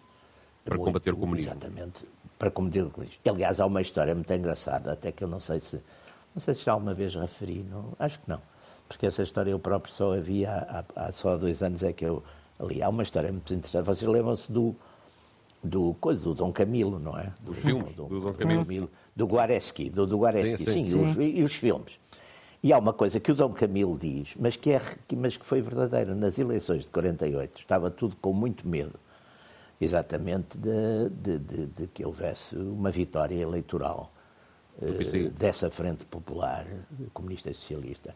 para 0.64 0.74
muito, 0.74 0.86
combater 0.86 1.14
o 1.14 1.16
comunismo. 1.16 1.52
Exatamente, 1.52 2.04
para 2.38 2.50
combater 2.50 2.82
o 2.82 2.90
comunismo. 2.90 3.20
Aliás, 3.24 3.60
há 3.60 3.66
uma 3.66 3.80
história 3.80 4.14
muito 4.14 4.32
engraçada, 4.32 4.92
até 4.92 5.12
que 5.12 5.22
eu 5.22 5.28
não 5.28 5.40
sei 5.40 5.60
se 5.60 5.80
não 6.34 6.40
sei 6.40 6.54
se 6.54 6.64
já 6.64 6.72
alguma 6.72 6.94
vez 6.94 7.14
referi, 7.14 7.64
não, 7.68 7.92
acho 7.98 8.18
que 8.20 8.28
não. 8.28 8.40
Porque 8.88 9.06
essa 9.06 9.22
história 9.22 9.50
eu 9.50 9.58
próprio 9.58 9.94
só 9.94 10.14
havia 10.14 10.52
há, 10.52 11.06
há 11.06 11.12
só 11.12 11.36
dois 11.36 11.62
anos 11.62 11.82
é 11.82 11.92
que 11.92 12.04
eu 12.04 12.22
ali. 12.58 12.82
Há 12.82 12.88
uma 12.88 13.02
história 13.02 13.30
muito 13.30 13.52
interessante. 13.54 13.84
Vocês 13.84 14.08
lembram-se 14.10 14.50
do, 14.50 14.74
do 15.62 15.94
coisa 16.00 16.24
do 16.24 16.34
Dom 16.34 16.52
Camilo, 16.52 16.98
não 16.98 17.16
é? 17.18 17.32
Do, 17.40 17.54
filmes 17.54 17.94
do, 17.94 18.06
do 18.06 18.20
Dom 18.20 18.32
Camilo. 18.32 18.64
Camilo. 18.64 18.90
Do 19.14 19.26
Guareschi, 19.26 19.90
do, 19.90 20.06
do 20.06 20.18
Guareschi, 20.18 20.64
sim, 20.64 20.64
sim, 20.64 20.84
sim, 20.84 20.90
sim. 20.90 21.10
Os, 21.10 21.16
e 21.16 21.42
os 21.42 21.54
filmes. 21.54 21.98
E 22.62 22.72
há 22.72 22.78
uma 22.78 22.92
coisa 22.92 23.18
que 23.18 23.32
o 23.32 23.34
Dom 23.34 23.52
Camilo 23.52 23.96
diz, 23.98 24.34
mas 24.38 24.54
que, 24.54 24.72
é, 24.72 24.82
mas 25.16 25.36
que 25.36 25.46
foi 25.46 25.62
verdadeira. 25.62 26.14
Nas 26.14 26.38
eleições 26.38 26.84
de 26.84 26.90
48 26.90 27.60
estava 27.60 27.90
tudo 27.90 28.16
com 28.16 28.32
muito 28.32 28.68
medo 28.68 28.98
exatamente 29.80 30.58
de, 30.58 31.08
de, 31.08 31.38
de, 31.38 31.66
de 31.66 31.86
que 31.86 32.04
houvesse 32.04 32.54
uma 32.54 32.90
vitória 32.90 33.34
eleitoral 33.34 34.12
dessa 35.30 35.70
frente 35.70 36.04
popular, 36.04 36.66
comunista 37.12 37.50
e 37.50 37.54
socialista. 37.54 38.14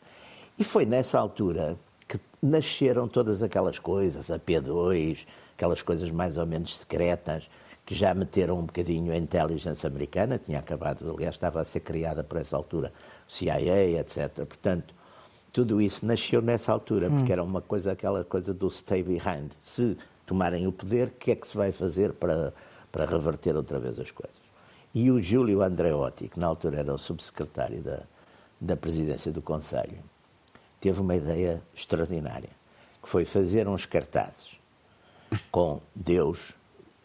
E 0.59 0.65
foi 0.65 0.87
nessa 0.87 1.19
altura 1.19 1.77
que 2.09 2.19
nasceram 2.43 3.09
todas 3.09 3.43
aquelas 3.43 3.79
coisas, 3.79 4.31
a 4.31 4.39
P2, 4.39 5.27
aquelas 5.57 5.83
coisas 5.83 6.11
mais 6.11 6.37
ou 6.37 6.47
menos 6.47 6.77
secretas, 6.77 7.49
que 7.85 7.95
já 7.95 8.15
meteram 8.15 8.59
um 8.59 8.65
bocadinho 8.65 9.13
a 9.13 9.17
inteligência 9.17 9.89
americana, 9.89 10.39
tinha 10.39 10.59
acabado, 10.59 11.11
aliás, 11.11 11.35
estava 11.35 11.61
a 11.61 11.65
ser 11.65 11.81
criada 11.81 12.25
por 12.25 12.39
essa 12.39 12.57
altura, 12.57 12.93
CIA, 13.29 14.01
etc. 14.01 14.31
Portanto, 14.47 14.95
tudo 15.53 15.81
isso 15.81 16.05
nasceu 16.07 16.41
nessa 16.41 16.73
altura, 16.73 17.11
porque 17.11 17.31
hum. 17.31 17.33
era 17.33 17.43
uma 17.43 17.61
coisa, 17.61 17.93
aquela 17.93 18.25
coisa 18.25 18.55
do 18.55 18.71
stay 18.71 19.03
behind. 19.03 19.53
Se 19.61 19.97
tomarem 20.27 20.67
o 20.67 20.73
poder, 20.73 21.09
o 21.09 21.11
que 21.13 21.31
é 21.31 21.37
que 21.37 21.47
se 21.47 21.57
vai 21.57 21.73
fazer 21.73 22.13
para, 22.13 22.55
para 22.91 23.05
reverter 23.05 23.55
outra 23.55 23.79
vez 23.79 23.99
as 23.99 24.11
coisas? 24.11 24.44
E 24.95 25.11
o 25.11 25.21
Júlio 25.21 25.61
Andreotti, 25.61 26.29
que 26.29 26.39
na 26.39 26.47
altura 26.47 26.79
era 26.79 26.95
o 26.95 26.99
subsecretário 26.99 27.83
da, 27.83 28.03
da 28.61 28.77
presidência 28.77 29.33
do 29.33 29.43
Conselho, 29.43 29.99
teve 30.81 31.01
uma 31.01 31.17
ideia 31.17 31.61
extraordinária, 31.75 32.51
que 33.03 33.09
foi 33.09 33.25
fazer 33.25 33.67
uns 33.67 33.87
cartazes 33.87 34.59
com 35.51 35.81
Deus, 35.95 36.55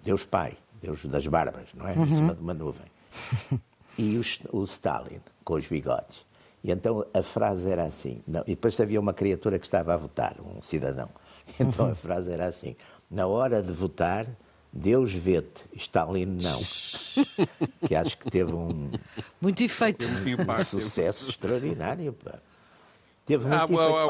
Deus 0.03 0.23
Pai, 0.23 0.55
Deus 0.81 1.03
das 1.05 1.25
barbas, 1.25 1.67
não 1.73 1.87
é? 1.87 1.93
Uhum. 1.93 2.05
Em 2.05 2.11
cima 2.11 2.35
de 2.35 2.41
uma 2.41 2.53
nuvem. 2.53 2.85
E 3.97 4.17
o, 4.17 4.21
o, 4.57 4.63
Stalin, 4.63 5.19
com 5.43 5.55
os 5.55 5.67
bigodes. 5.67 6.25
E 6.63 6.71
então 6.71 7.05
a 7.13 7.23
frase 7.23 7.69
era 7.69 7.83
assim, 7.83 8.21
não, 8.27 8.41
e 8.41 8.51
depois 8.51 8.79
havia 8.79 8.99
uma 8.99 9.13
criatura 9.13 9.57
que 9.57 9.65
estava 9.65 9.93
a 9.93 9.97
votar, 9.97 10.35
um 10.39 10.61
cidadão. 10.61 11.09
Então 11.59 11.89
a 11.89 11.95
frase 11.95 12.31
era 12.31 12.45
assim, 12.45 12.75
na 13.09 13.25
hora 13.25 13.63
de 13.63 13.73
votar, 13.73 14.27
Deus 14.71 15.13
vê-te, 15.13 15.63
Stalin 15.75 16.25
não. 16.25 16.61
que 17.87 17.95
acho 17.95 18.17
que 18.17 18.29
teve 18.29 18.53
um, 18.53 18.91
Muito 19.41 19.63
efeito. 19.63 20.05
um 20.05 20.63
sucesso 20.63 21.29
extraordinário. 21.29 22.13
Pá. 22.13 22.39
Teve 23.29 23.45
ah, 23.53 23.67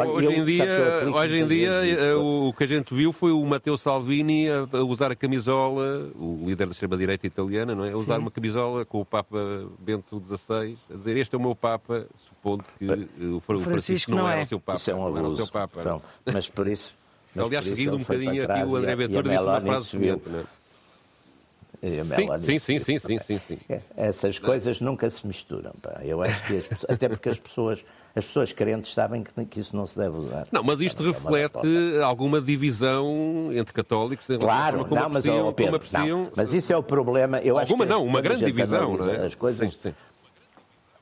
hoje, 0.07 0.27
em 0.27 0.45
dia, 0.45 0.65
hoje 1.13 1.39
em 1.39 1.45
dia, 1.45 1.69
eh, 1.69 2.13
o 2.15 2.53
que 2.57 2.63
a 2.63 2.67
gente 2.67 2.93
viu 2.93 3.11
foi 3.11 3.33
o 3.33 3.45
Matteo 3.45 3.77
Salvini 3.77 4.47
a 4.47 4.81
usar 4.81 5.11
a 5.11 5.15
camisola, 5.15 6.09
o 6.15 6.45
líder 6.45 6.67
da 6.67 6.71
extrema-direita 6.71 7.27
italiana, 7.27 7.75
não 7.75 7.83
é? 7.83 7.91
A 7.91 7.97
usar 7.97 8.15
Sim. 8.15 8.21
uma 8.21 8.31
camisola 8.31 8.85
com 8.85 9.01
o 9.01 9.05
Papa 9.05 9.67
Bento 9.77 10.21
XVI, 10.23 10.77
a 10.89 10.95
dizer 10.95 11.17
este 11.17 11.35
é 11.35 11.37
o 11.37 11.41
meu 11.41 11.53
Papa, 11.53 12.07
supondo 12.29 12.63
que 12.77 12.85
o 12.85 13.41
Francisco, 13.41 13.69
Francisco 13.69 14.11
não, 14.11 14.19
não 14.19 14.29
é. 14.29 14.35
era 14.35 14.43
o 14.43 14.47
seu 14.47 14.59
Papa. 14.61 14.77
Isso 14.79 14.91
é 14.91 14.95
um 14.95 15.05
abuso. 15.05 15.11
Não 15.11 15.25
era 15.25 15.33
o 15.33 15.35
seu 15.35 15.47
Papa. 15.49 16.01
Mas 16.25 16.49
por 16.49 16.67
isso... 16.69 16.95
Mas 17.35 17.45
Aliás, 17.45 17.65
seguindo 17.65 17.95
um 17.95 17.99
bocadinho 17.99 18.43
aqui, 18.43 18.63
o 18.63 18.75
André 18.75 18.95
Ventura 18.95 19.29
disse 19.29 19.43
uma 19.43 19.61
frase 19.61 19.97
não 19.99 20.39
é? 20.39 20.59
Sim, 22.41 22.59
sim, 22.59 22.79
sim, 22.79 22.99
sim, 22.99 23.17
sim, 23.19 23.39
sim, 23.39 23.57
é, 23.69 23.79
Essas 23.95 24.37
coisas 24.37 24.81
nunca 24.81 25.09
se 25.09 25.25
misturam. 25.25 25.71
Eu 26.01 26.21
acho 26.21 26.43
que 26.45 26.61
até 26.89 27.07
porque 27.07 27.29
as 27.29 27.39
pessoas, 27.39 27.85
as 28.13 28.25
pessoas 28.25 28.51
crentes 28.51 28.93
sabem 28.93 29.23
que, 29.23 29.59
isso 29.59 29.73
não 29.73 29.87
se 29.87 29.97
deve 29.97 30.17
usar. 30.17 30.45
Não, 30.51 30.61
mas 30.61 30.81
isto 30.81 31.01
é 31.03 31.07
reflete 31.07 31.57
alguma 32.03 32.41
divisão 32.41 33.49
entre 33.53 33.73
católicos. 33.73 34.25
Claro, 34.39 34.85
não, 34.91 35.09
mas, 35.09 35.23
mas 36.35 36.53
isso 36.53 36.73
é 36.73 36.77
o 36.77 36.83
problema. 36.83 37.39
Eu 37.39 37.57
alguma 37.57 37.85
não, 37.85 38.05
uma 38.05 38.19
grande 38.19 38.43
divisão, 38.43 38.97
não 38.97 39.09
é? 39.09 39.27
As 39.27 39.35
coisas, 39.35 39.73
sim, 39.73 39.79
sim. 39.89 39.95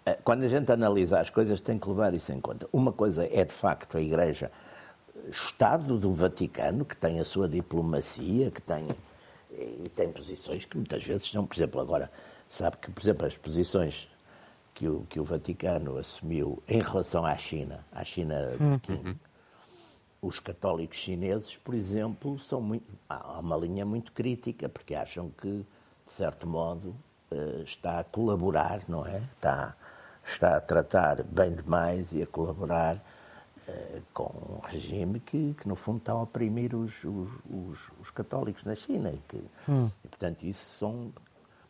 Eh, 0.05 0.17
quando 0.23 0.43
a 0.43 0.47
gente 0.47 0.71
analisa 0.71 1.19
as 1.19 1.29
coisas, 1.31 1.59
tem 1.59 1.79
que 1.79 1.89
levar 1.89 2.13
isso 2.13 2.31
em 2.31 2.39
conta. 2.39 2.67
Uma 2.71 2.93
coisa 2.93 3.27
é, 3.31 3.43
de 3.43 3.51
facto, 3.51 3.97
a 3.97 4.01
Igreja 4.01 4.51
Estado 5.29 5.97
do 5.97 6.13
Vaticano, 6.13 6.85
que 6.85 6.95
tem 6.95 7.19
a 7.19 7.25
sua 7.25 7.47
diplomacia, 7.47 8.51
que 8.51 8.61
tem 8.61 8.87
e 9.57 9.89
tem 9.89 10.11
posições 10.11 10.65
que 10.65 10.77
muitas 10.77 11.03
vezes 11.03 11.29
são, 11.29 11.45
por 11.45 11.55
exemplo, 11.55 11.81
agora, 11.81 12.11
sabe 12.47 12.77
que, 12.77 12.91
por 12.91 13.01
exemplo, 13.01 13.25
as 13.25 13.35
posições 13.35 14.07
que 14.73 14.87
o, 14.87 15.01
que 15.09 15.19
o 15.19 15.23
Vaticano 15.23 15.97
assumiu 15.97 16.61
em 16.67 16.81
relação 16.81 17.25
à 17.25 17.35
China, 17.37 17.83
à 17.91 18.03
China 18.03 18.51
de. 18.51 18.79
Pequim, 18.79 19.07
uhum. 19.07 19.15
os 20.21 20.39
católicos 20.39 20.97
chineses, 20.97 21.57
por 21.57 21.73
exemplo, 21.73 22.37
são 22.39 22.61
muito, 22.61 22.85
há 23.09 23.39
uma 23.39 23.57
linha 23.57 23.85
muito 23.85 24.11
crítica, 24.11 24.69
porque 24.69 24.93
acham 24.93 25.31
que, 25.31 25.65
de 26.05 26.11
certo 26.11 26.45
modo, 26.45 26.95
eh, 27.31 27.63
está 27.63 27.99
a 27.99 28.03
colaborar, 28.03 28.81
não 28.87 29.05
é? 29.05 29.23
Está, 29.35 29.75
está 30.23 30.57
a 30.57 30.61
tratar 30.61 31.23
bem 31.23 31.55
demais 31.55 32.13
e 32.13 32.21
a 32.21 32.27
colaborar 32.27 33.03
com 34.13 34.23
um 34.23 34.59
regime 34.65 35.19
que, 35.19 35.53
que, 35.53 35.67
no 35.67 35.75
fundo, 35.75 35.99
está 35.99 36.13
a 36.13 36.21
oprimir 36.21 36.75
os, 36.75 36.93
os, 37.03 37.29
os, 37.53 37.91
os 37.99 38.09
católicos 38.11 38.63
na 38.63 38.75
China. 38.75 39.11
E, 39.11 39.17
que, 39.27 39.43
hum. 39.69 39.89
e, 40.03 40.07
portanto, 40.07 40.43
isso 40.43 40.77
são. 40.77 41.13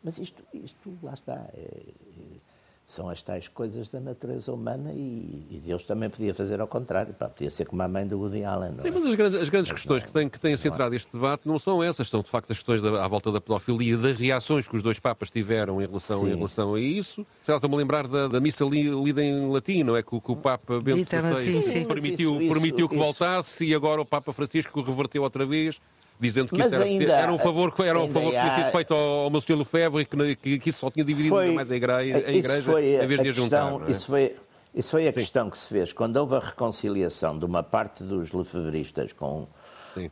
Mas 0.02 0.18
isto, 0.18 0.42
isto 0.52 0.98
lá 1.02 1.14
está. 1.14 1.34
É, 1.52 1.60
é, 1.60 2.47
são 2.88 3.10
as 3.10 3.22
tais 3.22 3.46
coisas 3.48 3.90
da 3.90 4.00
natureza 4.00 4.50
humana 4.50 4.90
e, 4.94 5.46
e, 5.50 5.60
Deus 5.62 5.82
também 5.82 6.08
podia 6.08 6.32
fazer 6.32 6.58
ao 6.58 6.66
contrário. 6.66 7.12
Pá, 7.12 7.28
podia 7.28 7.50
ser 7.50 7.66
como 7.66 7.82
a 7.82 7.86
mãe 7.86 8.06
do 8.06 8.18
Woody 8.18 8.42
Allen. 8.42 8.72
Sim, 8.78 8.88
é? 8.88 8.90
mas 8.90 9.04
as 9.04 9.14
grandes, 9.14 9.42
as 9.42 9.48
grandes 9.50 9.72
questões 9.72 10.02
é, 10.02 10.06
que 10.06 10.12
têm, 10.12 10.28
que 10.30 10.40
têm 10.40 10.56
centrado 10.56 10.94
este 10.94 11.12
debate 11.12 11.46
não 11.46 11.58
são 11.58 11.82
essas, 11.82 12.08
são 12.08 12.22
de 12.22 12.30
facto 12.30 12.50
as 12.50 12.56
questões 12.56 12.80
da, 12.80 13.04
à 13.04 13.06
volta 13.06 13.30
da 13.30 13.42
pedofilia 13.42 13.92
e 13.92 13.96
das 13.98 14.18
reações 14.18 14.66
que 14.66 14.74
os 14.74 14.82
dois 14.82 14.98
papas 14.98 15.30
tiveram 15.30 15.82
em 15.82 15.86
relação, 15.86 16.26
em 16.26 16.34
relação 16.34 16.74
a 16.74 16.80
isso. 16.80 17.26
Estou-me 17.46 17.74
a 17.74 17.78
lembrar 17.78 18.08
da, 18.08 18.26
da 18.26 18.40
missa 18.40 18.64
li, 18.64 18.88
lida 18.88 19.22
em 19.22 19.52
latim, 19.52 19.82
não 19.82 19.94
é? 19.94 20.02
Que, 20.02 20.18
que 20.18 20.32
o 20.32 20.36
Papa 20.36 20.80
Bento 20.80 21.10
XVI 21.10 21.84
permitiu, 21.84 22.40
isso, 22.40 22.48
permitiu 22.48 22.86
isso, 22.86 22.88
que 22.88 22.96
voltasse 22.96 23.66
e 23.66 23.74
agora 23.74 24.00
o 24.00 24.06
Papa 24.06 24.32
Francisco 24.32 24.80
reverteu 24.80 25.22
outra 25.22 25.44
vez 25.44 25.78
dizendo 26.20 26.52
que 26.52 26.60
isso 26.60 26.74
era, 26.74 26.84
ainda, 26.84 27.12
era, 27.12 27.32
um 27.32 27.38
favor, 27.38 27.72
era 27.78 27.98
um 28.00 28.08
favor 28.08 28.32
que 28.32 28.40
tinha 28.40 28.54
sido 28.54 28.70
feito 28.72 28.94
ao, 28.94 29.00
ao 29.00 29.30
Monsieur 29.30 29.58
Lefebvre 29.58 30.02
e 30.02 30.36
que, 30.36 30.58
que, 30.58 30.70
isso 30.70 30.80
só 30.80 30.90
tinha 30.90 31.04
dividido 31.04 31.34
foi, 31.34 31.52
mais 31.52 31.70
a 31.70 31.76
igreja, 31.76 32.16
a 32.16 32.32
igreja 32.32 32.62
foi 32.62 32.94
em 32.96 33.06
vez 33.06 33.22
de 33.22 33.28
a 33.28 33.32
juntar. 33.32 33.72
É? 33.86 33.92
Isso 33.92 34.06
foi, 34.06 34.36
isso 34.74 34.90
foi 34.90 35.06
a 35.06 35.12
Sim. 35.12 35.20
questão 35.20 35.50
que 35.50 35.58
se 35.58 35.68
fez. 35.68 35.92
Quando 35.92 36.16
houve 36.16 36.34
a 36.34 36.40
reconciliação 36.40 37.38
de 37.38 37.44
uma 37.44 37.62
parte 37.62 38.02
dos 38.02 38.32
lefebristas 38.32 39.12
com, 39.12 39.46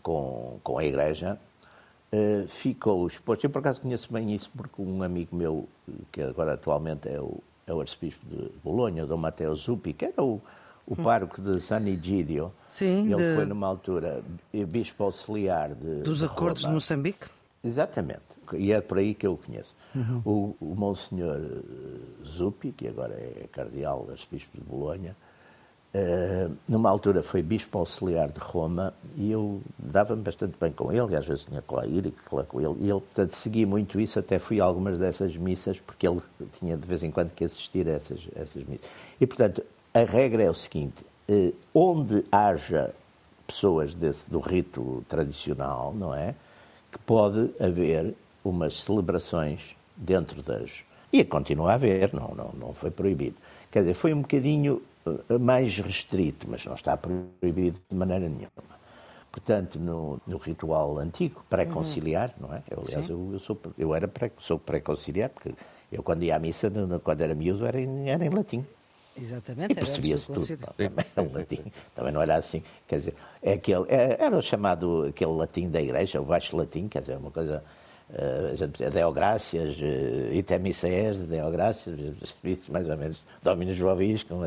com, 0.02 0.60
com 0.62 0.78
a 0.78 0.84
igreja, 0.84 1.38
uh, 2.12 2.48
ficou 2.48 3.06
exposto. 3.06 3.44
Eu, 3.44 3.50
por 3.50 3.58
acaso, 3.58 3.80
conheço 3.80 4.12
bem 4.12 4.34
isso 4.34 4.50
porque 4.56 4.80
um 4.80 5.02
amigo 5.02 5.34
meu, 5.34 5.68
que 6.12 6.22
agora 6.22 6.54
atualmente 6.54 7.08
é 7.08 7.20
o, 7.20 7.42
é 7.66 7.74
o 7.74 7.80
arcebispo 7.80 8.24
de 8.26 8.50
Bolonha, 8.62 9.04
Dom 9.06 9.16
Matteo 9.16 9.54
Zuppi, 9.56 9.92
que 9.92 10.04
era 10.04 10.22
o 10.22 10.40
o 10.86 10.94
pároco 10.94 11.40
de 11.40 11.60
San 11.60 11.86
Egidio. 11.86 12.52
Sim, 12.68 13.12
ele 13.12 13.16
de... 13.16 13.34
foi 13.34 13.44
numa 13.44 13.66
altura 13.66 14.22
bispo 14.68 15.04
auxiliar 15.04 15.74
de 15.74 16.02
dos 16.02 16.20
de 16.20 16.26
acordos 16.26 16.62
de 16.62 16.70
Moçambique. 16.70 17.26
Exatamente, 17.64 18.20
e 18.54 18.72
é 18.72 18.80
por 18.80 18.98
aí 18.98 19.12
que 19.14 19.26
eu 19.26 19.32
o 19.32 19.36
conheço. 19.36 19.74
Uhum. 19.94 20.22
O, 20.24 20.56
o 20.60 20.74
Monsenhor 20.76 21.36
eh, 21.36 22.24
Zuppi, 22.24 22.70
que 22.70 22.86
agora 22.86 23.14
é 23.14 23.48
cardeal, 23.50 24.06
arcebispo 24.08 24.56
de 24.56 24.62
Bolonha, 24.62 25.16
uh, 25.92 26.56
numa 26.68 26.88
altura 26.88 27.24
foi 27.24 27.42
bispo 27.42 27.76
auxiliar 27.78 28.30
de 28.30 28.38
Roma 28.38 28.94
e 29.16 29.32
eu 29.32 29.60
dava-me 29.76 30.22
bastante 30.22 30.54
bem 30.60 30.70
com 30.70 30.92
ele, 30.92 31.14
e 31.14 31.16
às 31.16 31.26
vezes 31.26 31.44
tinha 31.44 31.60
que 31.60 31.74
lá 31.74 31.84
ir 31.86 32.06
e 32.06 32.10
falar 32.12 32.44
com 32.44 32.60
ele, 32.60 32.76
e 32.78 32.90
ele, 32.90 33.00
portanto, 33.00 33.32
seguia 33.32 33.66
muito 33.66 33.98
isso, 33.98 34.18
até 34.20 34.38
fui 34.38 34.60
a 34.60 34.64
algumas 34.64 34.96
dessas 34.96 35.36
missas, 35.36 35.80
porque 35.80 36.06
ele 36.06 36.20
tinha 36.60 36.76
de 36.76 36.86
vez 36.86 37.02
em 37.02 37.10
quando 37.10 37.32
que 37.32 37.42
assistir 37.42 37.88
a 37.88 37.92
essas, 37.92 38.20
a 38.36 38.42
essas 38.42 38.62
missas. 38.62 38.86
E, 39.20 39.26
portanto, 39.26 39.64
a 39.96 40.04
regra 40.04 40.42
é 40.42 40.50
o 40.50 40.54
seguinte: 40.54 41.04
eh, 41.28 41.52
onde 41.74 42.24
haja 42.30 42.94
pessoas 43.46 43.94
desse, 43.94 44.28
do 44.30 44.40
rito 44.40 45.04
tradicional, 45.08 45.94
não 45.94 46.14
é? 46.14 46.34
Que 46.92 46.98
pode 46.98 47.50
haver 47.58 48.14
umas 48.44 48.82
celebrações 48.82 49.74
dentro 49.96 50.42
das. 50.42 50.84
E 51.12 51.24
continua 51.24 51.72
a 51.72 51.74
haver, 51.74 52.12
não, 52.12 52.34
não, 52.34 52.52
não 52.52 52.74
foi 52.74 52.90
proibido. 52.90 53.36
Quer 53.70 53.80
dizer, 53.80 53.94
foi 53.94 54.12
um 54.12 54.20
bocadinho 54.20 54.82
eh, 55.06 55.38
mais 55.38 55.78
restrito, 55.78 56.46
mas 56.48 56.64
não 56.66 56.74
está 56.74 56.96
proibido 56.96 57.80
de 57.88 57.96
maneira 57.96 58.28
nenhuma. 58.28 58.76
Portanto, 59.30 59.78
no, 59.78 60.18
no 60.26 60.38
ritual 60.38 60.98
antigo, 60.98 61.44
pré-conciliar, 61.48 62.34
não 62.40 62.54
é? 62.54 62.62
Eu, 62.70 62.82
aliás, 62.86 63.08
eu, 63.08 63.30
eu, 63.34 63.38
sou, 63.38 63.58
eu 63.78 63.94
era 63.94 64.08
pré, 64.08 64.30
sou 64.38 64.58
pré-conciliar, 64.58 65.28
porque 65.28 65.54
eu, 65.92 66.02
quando 66.02 66.22
ia 66.22 66.36
à 66.36 66.38
missa, 66.38 66.72
quando 67.04 67.20
era 67.20 67.34
miúdo, 67.34 67.66
era 67.66 67.78
em, 67.78 68.08
era 68.08 68.24
em 68.24 68.30
latim. 68.30 68.64
Exatamente. 69.20 69.72
E 69.72 69.74
percebia-se 69.74 70.26
tudo. 70.26 70.46
Também, 70.76 71.06
o 71.16 71.36
latim, 71.36 71.72
também 71.94 72.12
não 72.12 72.22
era 72.22 72.36
assim. 72.36 72.62
Quer 72.86 72.96
dizer, 72.96 73.14
é 73.42 73.52
aquele, 73.54 73.84
é, 73.88 74.16
era 74.18 74.36
o 74.36 74.42
chamado 74.42 75.06
aquele 75.08 75.32
latim 75.32 75.68
da 75.68 75.80
igreja, 75.80 76.20
o 76.20 76.24
baixo 76.24 76.56
latim, 76.56 76.88
quer 76.88 77.00
dizer, 77.00 77.16
uma 77.16 77.30
coisa. 77.30 77.62
Uh, 78.08 78.56
gente 78.56 78.88
Deográcias, 78.88 79.76
uh, 79.78 80.32
Itemicés, 80.32 81.22
Deográcias, 81.22 81.98
mais 82.70 82.88
ou 82.88 82.96
menos, 82.96 83.26
Dominus 83.42 83.76
Joviscum. 83.76 84.42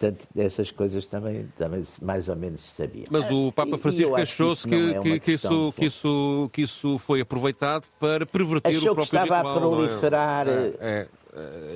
Portanto, 0.00 0.26
essas 0.34 0.70
coisas 0.70 1.06
também, 1.06 1.46
também 1.58 1.84
mais 2.00 2.30
ou 2.30 2.34
menos 2.34 2.62
se 2.62 2.74
sabia. 2.74 3.04
Mas 3.10 3.30
o 3.30 3.52
Papa 3.52 3.76
Francisco 3.76 4.14
achou-se 4.16 4.66
que, 4.66 4.94
que, 5.00 5.12
é 5.12 5.18
que, 5.18 5.32
isso, 5.32 5.72
que, 5.76 5.84
isso, 5.84 6.50
que 6.50 6.62
isso 6.62 6.98
foi 6.98 7.20
aproveitado 7.20 7.84
para 8.00 8.24
perverter 8.24 8.76
Achou 8.76 8.92
o 8.92 8.94
próprio 8.94 9.10
que 9.10 9.16
estava 9.16 9.36
ritual, 9.36 9.56
a 9.56 9.60
proliferar. 9.60 10.48
É, 10.48 10.72
é. 10.80 11.08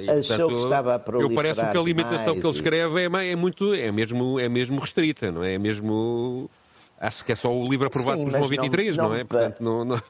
E, 0.00 0.10
Achou 0.10 0.36
portanto, 0.36 0.48
que 0.48 0.62
estava 0.64 0.94
a 0.94 0.98
proliferar 0.98 1.30
Eu 1.30 1.36
parece 1.36 1.70
que 1.70 1.76
a 1.76 1.80
alimentação 1.80 2.40
que 2.40 2.46
ele 2.46 2.54
escreve 2.54 3.00
é, 3.02 3.30
é, 3.30 3.36
muito, 3.36 3.72
é 3.74 3.92
mesmo, 3.92 4.38
é 4.40 4.48
mesmo 4.48 4.80
restrita, 4.80 5.30
não 5.30 5.44
é? 5.44 5.54
É 5.54 5.58
mesmo... 5.58 6.50
Acho 6.98 7.24
que 7.24 7.32
é 7.32 7.34
só 7.34 7.52
o 7.52 7.68
livro 7.68 7.86
aprovado 7.86 8.22
Sim, 8.22 8.30
João 8.30 8.48
23, 8.48 8.96
não, 8.96 9.04
não- 9.04 9.10
não 9.10 9.16
é? 9.16 9.18
não 9.18 9.26
Portanto, 9.26 9.60
não, 9.60 9.84
não... 9.84 10.02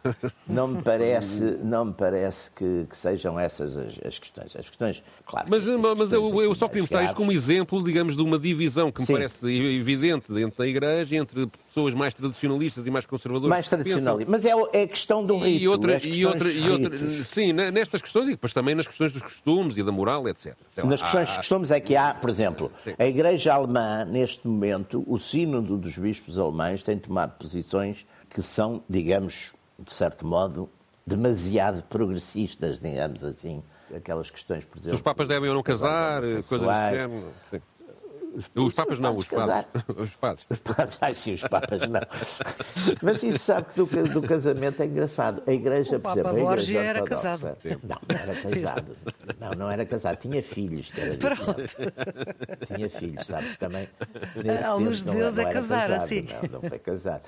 Não 0.46 0.68
me 0.68 0.82
parece, 0.82 1.44
não 1.64 1.86
me 1.86 1.92
parece 1.92 2.50
que, 2.52 2.86
que 2.88 2.96
sejam 2.96 3.38
essas 3.40 3.76
as, 3.76 3.94
as 4.04 4.18
questões. 4.18 4.56
As 4.56 4.68
questões, 4.68 5.02
claro. 5.26 5.46
Mas, 5.50 5.64
mas 5.64 6.12
eu, 6.12 6.42
eu 6.42 6.54
só 6.54 6.68
queria 6.68 6.82
mostrar 6.82 7.02
isto 7.04 7.16
como 7.16 7.32
exemplo, 7.32 7.82
digamos, 7.82 8.16
de 8.16 8.22
uma 8.22 8.38
divisão 8.38 8.92
que 8.92 9.00
me 9.00 9.06
Sim. 9.06 9.12
parece 9.14 9.50
evidente 9.50 10.32
dentro 10.32 10.58
da 10.58 10.68
Igreja 10.68 11.16
entre 11.16 11.48
pessoas 11.74 11.92
mais 11.92 12.14
tradicionalistas 12.14 12.86
e 12.86 12.90
mais 12.90 13.04
conservadoras. 13.04 13.50
mais 13.50 13.68
que 13.68 13.76
pensam- 13.76 13.84
tradicional. 14.00 14.18
Mas 14.28 14.44
é, 14.44 14.50
é 14.72 14.82
a 14.84 14.88
questão 14.88 15.26
do 15.26 15.36
rito. 15.38 15.62
E, 15.62 15.66
outra, 15.68 15.98
e, 16.06 16.24
outra, 16.24 16.44
dos 16.48 16.56
e 16.56 16.70
outra, 16.70 16.98
sim, 17.24 17.52
ne- 17.52 17.70
nestas 17.72 18.00
questões 18.00 18.28
e 18.28 18.30
depois 18.32 18.52
também 18.52 18.74
nas 18.76 18.86
questões 18.86 19.10
dos 19.12 19.22
costumes 19.22 19.76
e 19.76 19.82
da 19.82 19.90
moral, 19.90 20.28
etc. 20.28 20.54
Lá, 20.76 20.84
Nas 20.86 21.02
questões 21.02 21.28
há- 21.28 21.32
de 21.32 21.36
costumes 21.38 21.70
é 21.72 21.80
que 21.80 21.96
há, 21.96 22.14
por 22.14 22.30
exemplo, 22.30 22.70
Sim. 22.76 22.94
a 22.96 23.06
Igreja 23.06 23.52
Alemã, 23.54 24.04
neste 24.04 24.46
momento, 24.46 25.02
o 25.06 25.18
sínodo 25.18 25.76
dos 25.76 25.98
bispos 25.98 26.38
alemães 26.38 26.82
tem 26.82 26.96
tomado 26.96 27.36
posições 27.36 28.06
que 28.30 28.40
são, 28.40 28.82
digamos, 28.88 29.52
de 29.78 29.92
certo 29.92 30.24
modo, 30.24 30.70
demasiado 31.06 31.82
progressistas, 31.84 32.78
digamos 32.80 33.24
assim. 33.24 33.62
Aquelas 33.94 34.30
questões, 34.30 34.64
por 34.64 34.78
Se 34.78 34.84
exemplo... 34.84 34.96
os 34.96 35.02
papas 35.02 35.28
devem 35.28 35.48
ou 35.48 35.54
não 35.54 35.62
casar, 35.62 36.20
coisas 36.22 36.44
do 36.48 36.72
género. 36.72 37.24
sim. 37.50 37.60
Os 38.54 38.72
papas 38.72 38.98
não, 38.98 39.16
os 39.16 39.28
padres 39.28 39.46
padres. 39.48 39.84
casar. 39.86 40.02
Os 40.02 40.16
padres. 40.16 40.46
Os 40.50 40.58
papas, 40.58 40.98
ai 41.00 41.14
sim, 41.14 41.34
os 41.34 41.42
papas 41.42 41.88
não. 41.88 42.00
Mas 43.02 43.22
isso 43.22 43.38
sabe 43.38 43.66
que 43.72 43.82
do, 43.82 44.08
do 44.08 44.22
casamento 44.22 44.82
é 44.82 44.86
engraçado. 44.86 45.42
A 45.46 45.52
igreja, 45.52 45.96
O 45.96 46.00
por 46.00 46.14
Papa 46.14 46.20
exemplo, 46.20 46.30
a 46.30 46.32
igreja 46.32 46.48
Borgia 46.54 46.80
era 46.82 47.02
casado. 47.02 47.56
Não, 47.82 47.98
não 48.08 48.18
era 48.18 48.34
casado. 48.34 48.96
Não, 49.40 49.50
não 49.52 49.70
era 49.70 49.86
casado. 49.86 50.16
Tinha 50.18 50.42
filhos. 50.42 50.90
Que 50.90 51.00
era 51.00 51.10
diferente. 51.16 51.76
Tinha 52.74 52.90
filhos, 52.90 53.26
sabe? 53.26 53.56
Também. 53.56 53.88
nesse 54.44 54.64
À 54.64 54.74
luz 54.74 54.98
de 55.00 55.06
não- 55.06 55.14
Deus 55.14 55.36
não 55.36 55.42
é 55.42 55.52
casar, 55.52 55.80
casado, 55.88 55.92
assim. 56.02 56.26
Não, 56.42 56.60
não 56.60 56.68
foi 56.68 56.78
casado. 56.78 57.22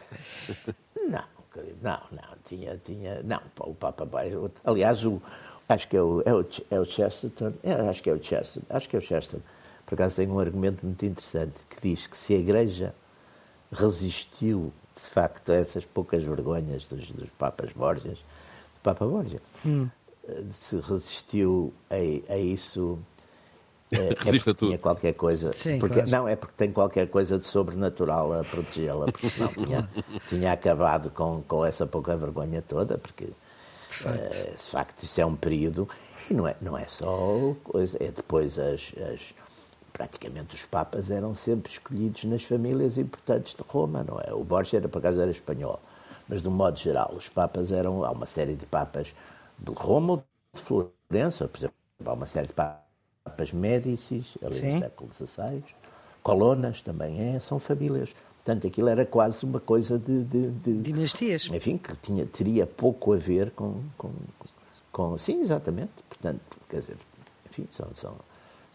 Não, 1.08 1.24
querido, 1.52 1.78
não, 1.82 2.00
não. 2.10 2.36
Tinha, 2.48 2.80
tinha. 2.84 3.22
Não, 3.22 3.40
o 3.60 3.74
Papa. 3.74 4.08
Aliás, 4.64 5.04
o, 5.04 5.20
acho 5.68 5.86
que 5.88 5.96
é 5.96 6.02
o, 6.02 6.22
é 6.24 6.34
o, 6.34 6.46
é 6.70 6.80
o 6.80 6.84
Chesterton. 6.84 7.52
É, 7.62 7.72
acho 7.88 8.02
que 8.02 8.10
é 8.10 8.12
o 8.12 8.22
Chesterton. 8.22 8.66
Acho 8.68 8.88
que 8.88 8.96
é 8.96 8.98
o 8.98 9.02
Chesterton. 9.02 9.44
Por 9.86 9.94
acaso 9.94 10.16
tem 10.16 10.28
um 10.28 10.38
argumento 10.40 10.84
muito 10.84 11.06
interessante 11.06 11.54
que 11.70 11.80
diz 11.80 12.06
que 12.06 12.16
se 12.16 12.34
a 12.34 12.38
Igreja 12.38 12.94
resistiu, 13.70 14.72
de 14.94 15.02
facto, 15.02 15.52
a 15.52 15.56
essas 15.56 15.84
poucas 15.84 16.22
vergonhas 16.22 16.86
dos, 16.86 17.08
dos 17.10 17.28
Papas 17.38 17.72
Borgias, 17.72 18.18
do 18.18 18.80
Papa 18.82 19.06
Borgia, 19.06 19.40
eh, 20.28 20.42
se 20.50 20.78
resistiu 20.80 21.72
a, 21.90 22.32
a 22.32 22.38
isso. 22.38 22.98
eh, 23.92 23.96
é 23.96 24.14
Resiste 24.14 24.36
a 24.50 24.54
porque 24.54 24.54
tudo. 24.54 24.68
tinha 24.68 24.78
qualquer 24.78 25.12
coisa. 25.14 25.52
Sim, 25.52 25.78
porque, 25.78 25.94
claro. 25.94 26.10
Não, 26.10 26.28
é 26.28 26.36
porque 26.36 26.54
tem 26.56 26.72
qualquer 26.72 27.08
coisa 27.08 27.38
de 27.38 27.44
sobrenatural 27.44 28.32
a 28.40 28.44
protegê-la, 28.44 29.06
porque 29.08 29.28
senão 29.28 29.52
tinha, 29.54 29.88
tinha 30.28 30.52
acabado 30.52 31.10
com, 31.10 31.42
com 31.46 31.64
essa 31.64 31.86
pouca 31.86 32.16
vergonha 32.16 32.62
toda, 32.62 32.98
porque 32.98 33.28
eh, 34.04 34.52
de 34.56 34.62
facto 34.62 35.02
isso 35.02 35.20
é 35.20 35.26
um 35.26 35.36
período. 35.36 35.88
E 36.30 36.34
não 36.34 36.48
é, 36.48 36.56
não 36.60 36.76
é 36.78 36.86
só 36.86 37.54
coisa, 37.64 37.96
é 38.02 38.10
depois 38.10 38.58
as, 38.58 38.92
as- 39.12 39.34
praticamente 39.96 40.54
os 40.54 40.62
papas 40.66 41.10
eram 41.10 41.32
sempre 41.32 41.72
escolhidos 41.72 42.24
nas 42.24 42.42
famílias 42.44 42.98
importantes 42.98 43.54
de 43.54 43.62
Roma, 43.66 44.04
não 44.06 44.20
é? 44.20 44.32
O 44.34 44.44
Borgia 44.44 44.78
era 44.78 44.88
por 44.88 44.98
acaso 44.98 45.22
era 45.22 45.30
espanhol, 45.30 45.80
mas 46.28 46.42
de 46.42 46.48
um 46.48 46.50
modo 46.50 46.78
geral 46.78 47.14
os 47.16 47.28
papas 47.30 47.72
eram 47.72 48.04
há 48.04 48.10
uma 48.10 48.26
série 48.26 48.54
de 48.54 48.66
papas 48.66 49.14
de 49.58 49.72
Roma 49.72 50.12
ou 50.12 50.24
de 50.54 50.60
Florença, 50.60 51.48
por 51.48 51.56
exemplo, 51.58 51.74
há 52.04 52.12
uma 52.12 52.26
série 52.26 52.46
de 52.48 52.52
papas 52.52 53.52
Médicis 53.52 54.36
ali 54.44 54.54
Sim. 54.54 54.72
no 54.74 54.78
século 54.80 55.10
XVI, 55.14 55.64
colonas 56.22 56.82
também 56.82 57.34
é, 57.34 57.40
são 57.40 57.58
famílias. 57.58 58.10
Portanto, 58.44 58.66
aquilo 58.66 58.88
era 58.88 59.04
quase 59.06 59.44
uma 59.46 59.58
coisa 59.58 59.98
de- 59.98 60.24
de- 60.24 60.50
de, 60.50 60.74
Dinastias. 60.82 61.46
enfim, 61.50 61.78
que 61.78 61.96
tinha, 61.96 62.26
teria 62.26 62.66
pouco 62.66 63.14
a 63.14 63.16
ver 63.16 63.50
com, 63.52 63.82
com, 63.96 64.10
com- 64.92 65.16
Sim, 65.18 65.40
exatamente. 65.40 65.90
Portanto, 66.08 66.40
quer 66.68 66.78
dizer, 66.80 66.96
enfim, 67.50 67.66
são, 67.72 67.88
são, 67.94 68.14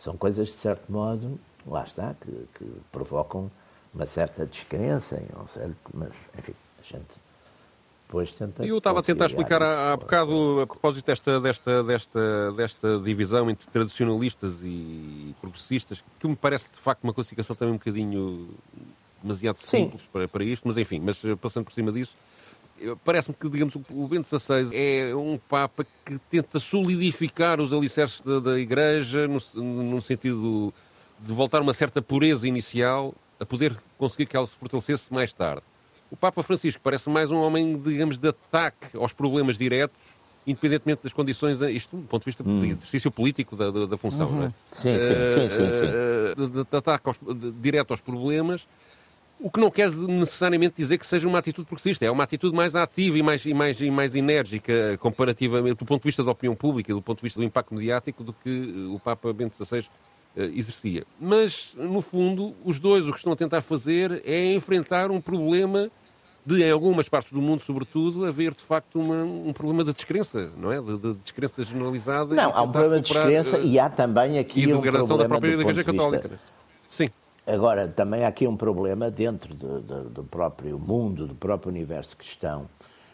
são 0.02 0.18
coisas 0.18 0.48
de 0.48 0.56
certo 0.56 0.92
modo, 0.92 1.40
lá 1.66 1.84
está, 1.84 2.16
que, 2.20 2.32
que 2.56 2.66
provocam 2.92 3.52
uma 3.94 4.08
certa 4.08 4.48
descrença, 4.48 5.16
em 5.18 5.40
um 5.40 5.48
certo, 5.48 5.76
mas, 5.94 6.10
enfim, 6.40 6.56
a 6.80 6.82
gente 6.82 7.06
depois 8.08 8.32
tenta. 8.32 8.66
Eu 8.66 8.80
estava 8.80 9.00
a 9.00 9.04
tentar 9.04 9.28
explicar 9.28 9.62
há, 9.62 9.96
bocado, 9.96 10.62
a 10.62 10.66
propósito 10.66 11.06
desta, 11.06 11.40
desta, 11.40 11.84
desta, 11.84 12.52
desta 12.54 13.00
divisão 13.00 13.48
entre 13.48 13.70
tradicionalistas 13.70 14.62
e 14.64 15.36
progressistas, 15.40 16.04
que 16.20 16.28
me 16.28 16.36
parece 16.36 16.68
de 16.68 16.80
facto 16.80 17.04
uma 17.04 17.14
classificação 17.14 17.56
também 17.56 17.76
um 17.76 17.78
bocadinho 17.78 18.50
demasiado 19.22 19.58
Sim. 19.58 19.84
simples 19.84 20.02
para, 20.12 20.28
para 20.28 20.44
isto, 20.44 20.68
mas 20.68 20.78
enfim, 20.78 21.00
mas 21.00 21.24
eh, 21.24 21.36
passando 21.36 21.66
por 21.66 21.74
cima 21.74 21.92
disso, 21.92 22.14
parece-me 23.04 23.36
que, 23.40 23.50
digamos, 23.50 23.76
o- 23.76 24.08
Bento 24.08 24.28
XVI 24.40 24.70
é 24.74 25.16
um 25.16 25.38
Papa 25.38 25.86
que 26.06 26.18
tenta 26.30 26.60
solidificar 26.60 27.60
os 27.62 27.72
alicerces 27.74 28.22
da, 28.22 28.40
da 28.40 28.60
Igreja 28.60 29.28
no, 29.28 29.42
no 29.64 30.02
sentido 30.02 30.74
de 31.20 31.32
voltar 31.34 31.60
a 31.60 31.62
uma 31.62 31.74
certa 31.74 32.02
pureza 32.02 32.48
inicial 32.48 33.14
a 33.40 33.46
poder 33.46 33.76
conseguir 33.98 34.26
que 34.26 34.36
ela 34.36 34.46
se 34.46 34.56
fortalecesse 34.56 35.14
mais 35.14 35.32
tarde. 35.34 35.62
O 36.10 36.16
Papa 36.18 36.44
Francisco 36.44 36.82
parece 36.84 37.10
mais 37.10 37.32
um 37.32 37.38
homem, 37.38 37.78
digamos, 37.80 38.18
de 38.18 38.28
ataque 38.28 38.98
aos 38.98 39.14
problemas 39.14 39.58
diretos, 39.58 39.96
independentemente 40.46 41.04
das 41.04 41.14
condições, 41.14 41.62
isto 41.62 41.96
do 41.96 42.08
ponto 42.08 42.24
de 42.24 42.26
vista 42.26 42.44
de 42.44 42.50
exercício 42.72 43.12
político 43.12 43.56
da, 43.56 43.70
da, 43.72 43.86
da 43.86 43.98
função, 43.98 44.30
não 44.32 44.44
é? 44.44 44.48
Hum. 44.48 44.54
Sim, 44.72 45.00
sim, 45.00 45.00
sim, 45.00 45.50
sim, 45.50 45.72
sim. 45.72 45.86
Eh, 45.94 46.34
de, 46.36 46.48
de- 46.48 46.64
de 46.70 46.76
ataque 46.78 47.08
aos- 47.08 47.18
de- 47.40 47.52
direto 47.54 47.92
aos 47.92 48.02
problemas, 48.02 48.68
o 49.42 49.50
que 49.50 49.60
não 49.60 49.72
quer 49.72 49.90
necessariamente 49.92 50.76
dizer 50.78 50.98
que 50.98 51.06
seja 51.08 51.28
uma 51.28 51.40
atitude 51.40 51.66
progressista, 51.68 52.06
é 52.06 52.12
uma 52.12 52.24
atitude 52.24 52.56
mais 52.56 52.76
ativa 52.76 53.18
e 53.18 53.24
mais, 53.24 53.46
e 53.46 53.54
mais, 53.54 53.82
e 53.82 53.90
mais 53.90 54.14
enérgica 54.16 54.98
comparativamente 55.00 55.76
do 55.80 55.86
ponto 55.86 56.02
de 56.04 56.08
vista 56.08 56.24
da 56.24 56.32
opinião 56.32 56.56
pública, 56.56 56.94
do 56.94 57.02
ponto 57.02 57.18
de 57.18 57.24
vista 57.24 57.40
do 57.40 57.44
impacto 57.46 57.74
mediático, 57.74 58.24
do 58.24 58.34
que 58.34 58.50
eh, 58.50 58.94
o 58.96 59.00
Papa 59.00 59.34
Bento 59.34 59.56
XVI 59.66 59.86
eh, 60.38 60.52
exercia. 60.54 61.04
Mas, 61.20 61.70
no 61.76 62.02
fundo, 62.02 62.54
os 62.64 62.80
dois 62.80 63.04
o 63.08 63.12
que 63.12 63.18
estão 63.18 63.34
a 63.34 63.36
tentar 63.36 63.62
fazer 63.62 64.22
é 64.26 64.54
enfrentar 64.54 65.10
um 65.12 65.20
problema 65.20 65.90
de, 66.46 66.64
em 66.64 66.72
algumas 66.72 67.08
partes 67.10 67.32
do 67.32 67.42
mundo, 67.42 67.62
sobretudo, 67.64 68.26
haver 68.26 68.54
de 68.56 68.64
facto 68.64 69.00
uma- 69.00 69.24
um 69.24 69.54
problema 69.54 69.84
de 69.84 69.94
descrença, 69.94 70.52
não 70.58 70.72
é? 70.72 70.82
De, 70.82 70.98
de 70.98 71.14
descrença 71.16 71.64
generalizada. 71.64 72.34
Não, 72.36 72.56
há 72.56 72.62
um 72.64 72.72
problema 72.72 72.96
de 73.02 73.08
descrença 73.12 73.58
eh, 73.58 73.64
e 73.66 73.80
há 73.80 73.90
também 73.90 74.40
aqui 74.40 74.62
e 74.62 74.66
de 74.68 74.74
um 74.74 74.82
degradação 74.82 75.18
da 75.18 75.26
própria 75.28 75.52
Igreja 75.54 75.84
Católica. 75.84 76.40
Sim. 76.88 77.10
Agora, 77.46 77.88
também 77.88 78.24
há 78.24 78.28
aqui 78.28 78.48
um 78.48 78.56
problema 78.56 79.10
dentro 79.10 79.54
do, 79.56 80.24
próprio 80.24 80.78
mundo, 80.78 81.28
do 81.28 81.36
próprio 81.36 81.72
universo 81.72 82.16
cristão. 82.16 82.68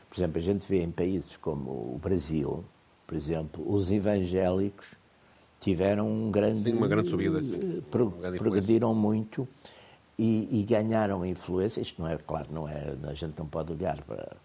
Por 0.10 0.18
exemplo, 0.18 0.38
a 0.38 0.42
gente 0.42 0.66
vê 0.68 0.84
em 0.84 0.92
países 0.92 1.38
como 1.38 1.70
o 1.72 2.00
Brasil, 2.02 2.64
por 3.06 3.16
exemplo, 3.16 3.64
os 3.74 3.92
evangélicos 3.92 4.88
tiveram 5.62 6.10
um 6.10 6.30
grande. 6.30 6.64
Sim, 6.64 6.78
uma 6.78 6.88
grande 6.88 7.10
subida, 7.10 7.42
sim. 7.42 7.78
eh, 7.78 7.82
pro- 7.90 8.10
grande 8.10 8.38
progrediram 8.38 8.94
muito 8.94 9.48
e, 10.20 10.60
e 10.60 10.64
ganharam 10.64 11.26
influência. 11.26 11.80
Isto 11.82 12.02
não 12.02 12.10
é, 12.10 12.18
claro, 12.18 12.48
não 12.52 12.68
é, 12.68 12.96
a 13.04 13.14
gente 13.14 13.38
não 13.38 13.46
pode 13.46 13.72
olhar 13.72 14.02
para, 14.04 14.36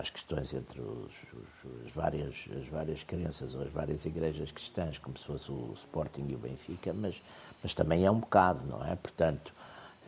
as 0.00 0.10
questões 0.10 0.52
entre 0.52 0.80
os, 0.80 1.12
os- 1.32 1.86
as, 1.86 1.92
várias, 1.92 2.34
as 2.60 2.66
várias 2.68 3.02
crenças 3.02 3.54
ou 3.54 3.62
as 3.62 3.70
várias 3.70 4.04
igrejas 4.04 4.50
cristãs, 4.52 4.98
como 4.98 5.16
se 5.16 5.24
fosse 5.24 5.50
o 5.50 5.72
Sporting 5.76 6.26
e 6.28 6.34
o 6.34 6.38
Benfica, 6.38 6.92
mas, 6.92 7.14
mas 7.62 7.72
também 7.74 8.04
é 8.04 8.10
um 8.10 8.18
bocado, 8.20 8.66
não 8.66 8.84
é? 8.84 8.94
Portanto, 8.96 9.52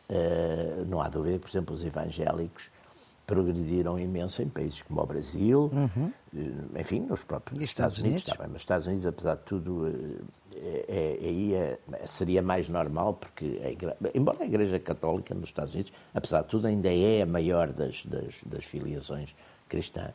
eh, 0.09 0.85
não 0.87 1.01
há 1.01 1.09
dúvida, 1.09 1.39
por 1.39 1.49
exemplo, 1.49 1.75
os 1.75 1.85
evangélicos 1.85 2.71
progrediram 3.27 3.99
imenso 3.99 4.41
em 4.41 4.49
países 4.49 4.83
como 4.83 5.01
o 5.03 5.07
Brasil, 5.07 5.71
eh, 6.35 6.81
enfim, 6.81 7.01
nos 7.01 7.23
próprios 7.23 7.61
Estados, 7.61 7.95
Estados 7.95 7.99
Unidos, 7.99 8.23
Unidos? 8.25 8.39
bem, 8.41 8.49
mas 8.53 8.63
Estados 8.63 8.87
Unidos, 8.87 9.07
apesar 9.07 9.35
de 9.37 9.43
tudo, 9.43 9.89
eh, 9.89 10.57
é, 10.59 10.87
é- 11.23 11.29
aí 11.29 11.55
é- 11.55 11.79
seria 12.07 12.41
mais 12.41 12.69
normal, 12.69 13.15
porque, 13.15 13.61
a 13.63 14.17
embora 14.17 14.43
a 14.43 14.47
Igreja 14.47 14.79
Católica 14.79 15.35
nos 15.35 15.49
Estados 15.49 15.75
Unidos, 15.75 15.93
apesar 16.15 16.43
de 16.43 16.49
tudo, 16.49 16.67
ainda 16.67 16.93
é 16.93 17.23
a 17.23 17.27
maior 17.27 17.73
das, 17.73 18.05
das, 18.07 18.35
das 18.45 18.65
filiações 18.65 19.35
cristãs. 19.69 20.15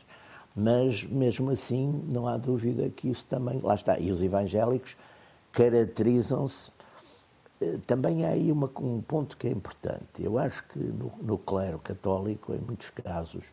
Mas, 0.55 1.03
mesmo 1.03 1.49
assim, 1.49 2.03
não 2.11 2.27
há 2.27 2.35
dúvida 2.37 2.89
que 2.89 3.09
isso 3.09 3.25
também. 3.25 3.59
Lá 3.61 3.75
está. 3.75 3.97
E 3.99 4.11
os 4.11 4.21
evangélicos 4.21 4.97
caracterizam-se. 5.51 6.71
eh, 7.61 7.77
Também 7.85 8.25
há 8.25 8.29
aí 8.29 8.51
uma- 8.51 8.69
um 8.79 9.01
ponto 9.01 9.37
que 9.37 9.47
é 9.47 9.51
importante. 9.51 10.01
Eu 10.19 10.37
acho 10.39 10.63
que 10.69 10.79
no, 10.79 11.11
no 11.21 11.37
clero 11.37 11.77
católico, 11.79 12.53
em 12.53 12.57
muitos 12.59 12.89
casos, 12.89 13.43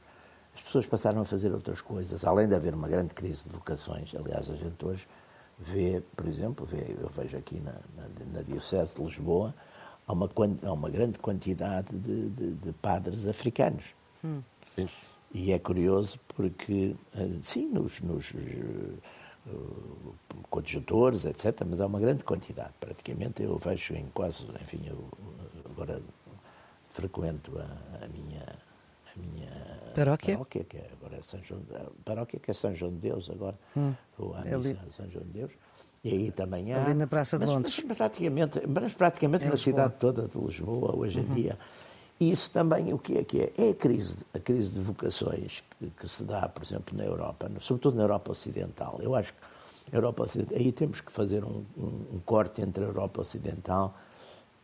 as 0.54 0.62
pessoas 0.62 0.86
passaram 0.86 1.20
a 1.20 1.24
fazer 1.26 1.52
outras 1.52 1.80
coisas, 1.82 2.24
além 2.24 2.48
de 2.48 2.54
haver 2.54 2.74
uma 2.74 2.88
grande 2.88 3.12
crise 3.14 3.44
de 3.44 3.50
vocações. 3.50 4.14
Aliás, 4.14 4.50
a 4.50 4.54
gente 4.56 4.82
hoje 4.84 5.06
vê, 5.58 6.02
por 6.16 6.26
exemplo, 6.26 6.64
vê, 6.66 6.96
eu 7.00 7.08
vejo 7.10 7.36
aqui 7.36 7.60
na, 7.60 7.72
na, 7.96 8.08
na 8.38 8.42
Diocese 8.42 8.94
de 8.94 9.02
Lisboa, 9.02 9.54
há 10.06 10.12
uma, 10.12 10.28
há 10.64 10.72
uma 10.72 10.88
grande 10.88 11.18
quantidade 11.18 11.88
de, 11.96 12.30
de- 12.30 12.54
de 12.54 12.72
padres 12.72 13.26
africanos. 13.26 13.84
Sim. 14.74 14.88
E 15.32 15.52
é 15.52 15.58
curioso 15.58 16.18
porque, 16.28 16.96
eh, 17.14 17.28
sim, 17.42 17.68
nos, 17.68 18.00
nos 18.00 18.32
eh, 18.34 18.38
eh, 19.46 19.50
coadjutores, 20.48 21.24
etc., 21.26 21.64
mas 21.68 21.80
há 21.80 21.86
uma 21.86 22.00
grande 22.00 22.24
quantidade. 22.24 22.72
Praticamente 22.80 23.42
eu 23.42 23.58
vejo 23.58 23.94
em 23.94 24.06
quase, 24.14 24.44
enfim, 24.62 24.80
eu, 24.86 25.06
agora 25.70 26.00
frequento 26.88 27.58
a, 27.58 28.04
a 28.04 28.08
minha, 28.08 28.42
a 29.14 29.18
minha 29.18 29.50
paróquia? 29.94 30.34
paróquia, 30.34 30.64
que 30.64 30.78
é 30.78 30.90
agora 30.98 31.16
é 31.16 31.22
São 31.22 31.44
João, 31.44 31.62
paróquia 32.04 32.40
que 32.40 32.50
é 32.50 32.54
São 32.54 32.74
João 32.74 32.92
de 32.92 32.98
Deus 32.98 33.28
agora, 33.28 33.58
hum, 33.76 33.92
vou 34.16 34.34
à 34.34 34.40
missa 34.40 34.56
ali. 34.56 34.78
São 34.90 35.10
João 35.10 35.24
de 35.24 35.30
Deus. 35.30 35.52
E 36.02 36.14
aí 36.14 36.30
também 36.30 36.72
há. 36.72 36.84
Ali 36.84 36.94
na 36.94 37.06
Praça 37.06 37.38
de 37.38 37.44
mas, 37.44 37.54
Londres. 37.54 37.84
Mas 37.86 37.96
praticamente, 37.96 38.66
mas 38.66 38.94
praticamente 38.94 39.44
na 39.44 39.56
cidade 39.56 39.94
toda 39.98 40.26
de 40.26 40.38
Lisboa, 40.38 40.96
hoje 40.96 41.20
em 41.20 41.24
uhum. 41.24 41.34
dia. 41.34 41.58
E 42.20 42.32
isso 42.32 42.50
também, 42.50 42.92
o 42.92 42.98
que 42.98 43.18
é 43.18 43.24
que 43.24 43.40
é? 43.40 43.52
É 43.56 43.70
a 43.70 43.74
crise, 43.74 44.24
a 44.34 44.40
crise 44.40 44.70
de 44.70 44.80
vocações 44.80 45.62
que, 45.78 45.90
que 45.90 46.08
se 46.08 46.24
dá, 46.24 46.48
por 46.48 46.64
exemplo, 46.64 46.96
na 46.96 47.04
Europa, 47.04 47.48
sobretudo 47.60 47.96
na 47.96 48.02
Europa 48.02 48.32
Ocidental. 48.32 48.98
Eu 49.00 49.14
acho 49.14 49.32
que 49.32 49.38
a 49.92 49.96
Europa 49.96 50.24
Ocidental, 50.24 50.58
aí 50.58 50.72
temos 50.72 51.00
que 51.00 51.12
fazer 51.12 51.44
um, 51.44 51.64
um, 51.76 52.06
um 52.14 52.20
corte 52.24 52.60
entre 52.60 52.82
a 52.82 52.88
Europa 52.88 53.20
Ocidental 53.20 53.96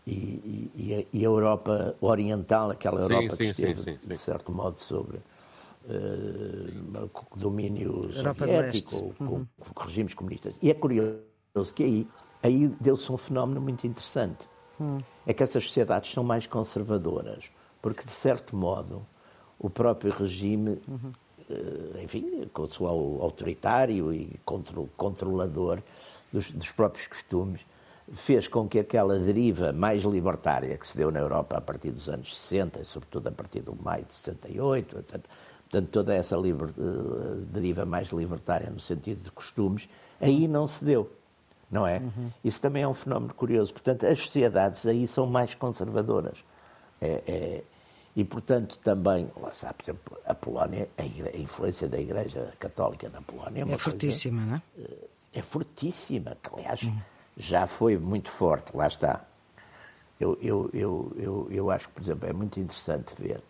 e, 0.04 0.70
e, 0.74 0.94
a, 0.94 1.16
e, 1.16 1.20
a, 1.20 1.28
Europa 1.28 1.94
Oriental, 2.00 2.72
aquela 2.72 3.00
Europa 3.00 3.30
sim, 3.30 3.36
que 3.36 3.44
esteve, 3.44 3.82
sim, 3.82 3.92
sim, 3.92 3.98
de 4.04 4.18
certo 4.18 4.52
modo, 4.52 4.76
sobre 4.78 5.18
uh, 5.18 7.10
domínio 7.36 8.10
Europa 8.12 8.46
soviético, 8.46 9.14
com, 9.14 9.24
uhum. 9.24 9.46
com, 9.60 9.80
regimes 9.80 10.12
comunistas. 10.12 10.54
E 10.60 10.70
é 10.70 10.74
curioso 10.74 11.22
que 11.72 11.84
aí, 11.84 12.08
aí 12.42 12.66
deu-se 12.80 13.10
um 13.12 13.16
fenómeno 13.16 13.60
muito 13.60 13.86
interessante. 13.86 14.44
É 15.26 15.32
que 15.32 15.42
essas 15.42 15.64
sociedades 15.64 16.12
são 16.12 16.24
mais 16.24 16.46
conservadoras, 16.46 17.50
porque, 17.80 18.04
de 18.04 18.12
certo 18.12 18.56
modo, 18.56 19.04
o 19.58 19.70
próprio 19.70 20.12
regime, 20.12 20.80
uhum. 20.88 21.12
uh, 21.48 22.02
enfim, 22.02 22.48
com 22.52 22.62
o 22.62 22.66
seu 22.66 22.87
autoritário 22.87 24.12
e 24.12 24.38
controlador 24.96 25.80
dos, 26.32 26.50
dos 26.50 26.70
próprios 26.70 27.06
costumes, 27.06 27.60
fez 28.12 28.46
com 28.46 28.68
que 28.68 28.78
aquela 28.78 29.18
deriva 29.18 29.72
mais 29.72 30.02
libertária 30.02 30.76
que 30.76 30.87
se 30.87 30.96
deu 30.96 31.10
na 31.10 31.20
Europa 31.20 31.56
a 31.56 31.60
partir 31.60 31.90
dos 31.90 32.08
anos 32.08 32.37
60, 32.37 32.80
e 32.80 32.84
sobretudo 32.84 33.28
a 33.28 33.32
partir 33.32 33.60
do 33.60 33.74
maio 33.74 34.04
de 34.04 34.12
68, 34.12 34.98
etc., 34.98 35.20
portanto, 35.62 35.88
toda 35.90 36.14
essa 36.14 36.37
liber, 36.37 36.68
uh, 36.76 37.37
deriva 37.50 37.84
mais 37.84 38.08
libertária 38.08 38.70
no 38.70 38.80
sentido 38.80 39.22
de 39.22 39.30
costumes, 39.30 39.88
aí 40.20 40.46
não 40.46 40.66
se 40.66 40.84
deu, 40.84 41.10
não 41.74 41.87
é? 41.87 41.98
Uhum. 41.98 42.30
Isso 42.42 42.60
também 42.60 42.82
é 42.82 42.88
um 42.88 42.94
fenómeno 42.94 43.34
curioso. 43.34 43.72
Portanto, 43.72 44.06
as 44.06 44.20
sociedades 44.20 44.87
aí 44.87 45.06
são 45.06 45.26
mais 45.26 45.54
conservadoras. 45.54 46.38
É, 47.00 47.22
é, 47.26 47.64
e, 48.16 48.24
portanto, 48.24 48.78
também, 48.78 49.28
lá 49.37 49.50
está, 49.50 49.74
por 49.74 49.82
exemplo, 49.82 50.18
a 50.24 50.34
Polónia, 50.34 50.88
a, 50.96 51.04
igre, 51.04 51.30
a 51.34 51.37
influência 51.37 51.88
da 51.88 51.98
Igreja 51.98 52.52
Católica 52.58 53.08
na 53.08 53.20
Polónia 53.20 53.64
é, 53.68 53.72
é 53.72 53.76
fortíssima, 53.76 54.42
não 54.42 54.54
é? 54.54 54.62
Eh, 54.78 55.08
é 55.34 55.42
fortíssima, 55.42 56.37
que, 56.40 56.48
aliás, 56.54 56.82
uhum 56.82 57.00
já 57.37 57.66
foi 57.66 57.98
muito 57.98 58.30
forte, 58.30 58.76
lá 58.76 58.87
está. 58.87 59.24
Eu, 60.18 60.38
eu, 60.40 60.70
eu, 60.72 61.12
eu, 61.16 61.48
eu 61.50 61.70
acho 61.70 61.88
que, 61.88 61.94
por 61.94 62.02
exemplo, 62.02 62.28
é 62.28 62.32
muito 62.32 62.60
interessante 62.60 63.12
ver 63.18 63.42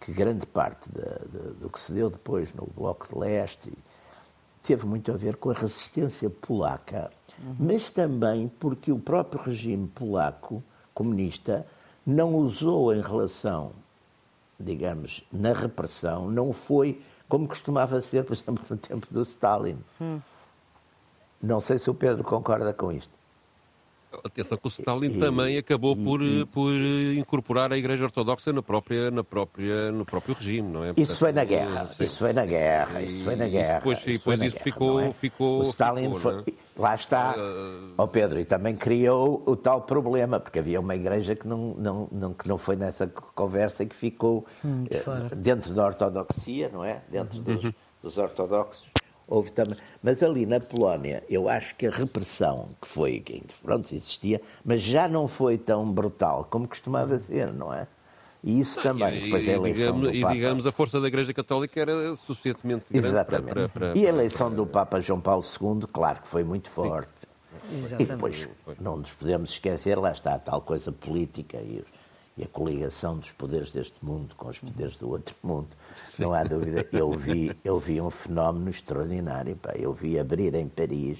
que 0.00 0.12
grande 0.12 0.46
parte 0.46 0.88
de, 0.90 1.00
de, 1.00 1.54
do 1.54 1.68
que 1.68 1.80
se 1.80 1.92
deu 1.92 2.08
depois 2.08 2.52
no 2.54 2.66
Bloco 2.66 3.08
de 3.08 3.18
Leste 3.18 3.72
teve 4.62 4.86
muito 4.86 5.10
a 5.10 5.16
ver 5.16 5.36
com 5.36 5.50
a 5.50 5.54
resistência 5.54 6.30
polaca, 6.30 7.10
uhum. 7.42 7.56
mas 7.58 7.90
também 7.90 8.48
porque 8.60 8.92
o 8.92 8.98
próprio 8.98 9.42
regime 9.42 9.88
polaco 9.88 10.62
comunista 10.94 11.66
não 12.06 12.34
usou 12.34 12.94
em 12.94 13.00
relação, 13.00 13.72
digamos, 14.58 15.22
na 15.32 15.52
repressão, 15.52 16.30
não 16.30 16.52
foi 16.52 17.00
como 17.28 17.48
costumava 17.48 18.00
ser, 18.00 18.24
por 18.24 18.34
exemplo, 18.34 18.64
no 18.68 18.76
tempo 18.76 19.06
do 19.10 19.22
Stalin. 19.22 19.78
Uhum. 20.00 20.20
Não 21.42 21.60
sei 21.60 21.78
se 21.78 21.90
o 21.90 21.94
Pedro 21.94 22.22
concorda 22.22 22.72
com 22.72 22.92
isto. 22.92 23.21
Atenção 24.24 24.58
que 24.58 24.66
o 24.66 24.68
Stalin 24.68 25.16
e, 25.16 25.20
também 25.20 25.58
acabou 25.58 25.96
e, 25.96 26.04
por, 26.04 26.22
e, 26.22 26.46
por 26.46 26.72
incorporar 27.16 27.72
a 27.72 27.78
Igreja 27.78 28.04
Ortodoxa 28.04 28.52
na 28.52 28.62
própria, 28.62 29.10
na 29.10 29.24
própria, 29.24 29.90
no 29.90 30.04
próprio 30.04 30.34
regime, 30.34 30.68
não 30.68 30.80
é? 30.80 30.86
Portanto, 30.88 31.04
isso 31.04 31.18
foi 31.18 31.32
na 31.32 31.44
guerra, 31.44 31.88
sim. 31.88 32.04
isso 32.04 32.18
foi 32.18 32.32
na 32.32 32.46
guerra, 32.46 33.02
isso 33.02 33.24
foi 33.24 33.36
na 33.36 33.48
guerra. 33.48 33.78
Depois, 33.78 33.98
isso, 33.98 34.08
depois 34.08 34.40
isso 34.40 34.52
guerra, 34.52 34.64
ficou, 34.64 35.00
é? 35.00 35.12
ficou... 35.12 35.58
O 35.58 35.62
Stalin 35.62 36.14
ficou, 36.14 36.20
foi... 36.20 36.38
É? 36.40 36.52
Lá 36.80 36.94
está, 36.94 37.34
ó 37.36 37.40
uh... 37.40 37.94
oh 37.98 38.08
Pedro, 38.08 38.40
e 38.40 38.44
também 38.44 38.74
criou 38.74 39.42
o 39.46 39.56
tal 39.56 39.82
problema, 39.82 40.40
porque 40.40 40.58
havia 40.58 40.80
uma 40.80 40.94
igreja 40.94 41.34
que 41.34 41.46
não, 41.46 41.74
não, 41.78 42.08
não, 42.10 42.32
que 42.32 42.48
não 42.48 42.56
foi 42.56 42.76
nessa 42.76 43.06
conversa 43.06 43.82
e 43.82 43.86
que 43.86 43.96
ficou 43.96 44.46
hum, 44.64 44.84
de 44.84 45.36
dentro 45.36 45.74
da 45.74 45.84
ortodoxia, 45.86 46.70
não 46.72 46.84
é? 46.84 47.02
Dentro 47.10 47.40
dos, 47.40 47.64
uhum. 47.64 47.74
dos 48.02 48.18
ortodoxos 48.18 48.84
houve 49.26 49.52
também. 49.52 49.76
Mas 50.02 50.22
ali 50.22 50.46
na 50.46 50.60
Polónia, 50.60 51.22
eu 51.28 51.48
acho 51.48 51.74
que 51.76 51.86
a 51.86 51.90
repressão 51.90 52.68
que 52.80 52.88
foi, 52.88 53.20
que 53.20 53.42
pronto, 53.62 53.94
existia, 53.94 54.40
mas 54.64 54.82
já 54.82 55.08
não 55.08 55.26
foi 55.26 55.58
tão 55.58 55.90
brutal 55.90 56.46
como 56.50 56.68
costumava 56.68 57.16
ser, 57.18 57.52
não 57.52 57.72
é? 57.72 57.86
E 58.44 58.58
isso 58.58 58.82
também, 58.82 59.18
e, 59.18 59.24
depois 59.24 59.48
a 59.48 59.52
eleição 59.52 59.92
digamos, 59.92 60.12
do 60.12 60.20
Papa... 60.20 60.32
E 60.32 60.36
digamos, 60.36 60.66
a 60.66 60.72
força 60.72 61.00
da 61.00 61.06
Igreja 61.06 61.32
Católica 61.32 61.80
era 61.80 62.16
suficientemente 62.16 62.84
grande 62.90 63.06
Exatamente. 63.06 63.52
Para, 63.52 63.68
para, 63.68 63.88
para, 63.92 63.98
e 63.98 64.04
a 64.04 64.08
eleição 64.08 64.52
do 64.52 64.66
Papa 64.66 65.00
João 65.00 65.20
Paulo 65.20 65.44
II, 65.44 65.86
claro 65.92 66.22
que 66.22 66.28
foi 66.28 66.42
muito 66.42 66.68
forte. 66.68 67.08
Sim. 67.86 67.96
E 68.00 68.04
depois, 68.04 68.48
não 68.80 68.96
nos 68.96 69.10
podemos 69.10 69.50
esquecer, 69.50 69.96
lá 69.96 70.10
está 70.10 70.34
a 70.34 70.38
tal 70.38 70.60
coisa 70.60 70.90
política 70.90 71.58
e 71.58 71.78
os 71.78 72.01
e 72.36 72.44
a 72.44 72.46
coligação 72.46 73.18
dos 73.18 73.30
poderes 73.30 73.70
deste 73.70 74.02
mundo 74.02 74.34
com 74.36 74.48
os 74.48 74.58
poderes 74.58 74.96
do 74.96 75.10
outro 75.10 75.34
mundo. 75.42 75.68
Sim. 76.04 76.22
Não 76.22 76.32
há 76.32 76.42
dúvida. 76.42 76.86
Eu 76.92 77.12
vi, 77.12 77.56
eu 77.62 77.78
vi 77.78 78.00
um 78.00 78.10
fenómeno 78.10 78.70
extraordinário. 78.70 79.56
Pá. 79.56 79.72
Eu 79.74 79.92
vi 79.92 80.18
abrir 80.18 80.54
em 80.54 80.66
Paris, 80.66 81.18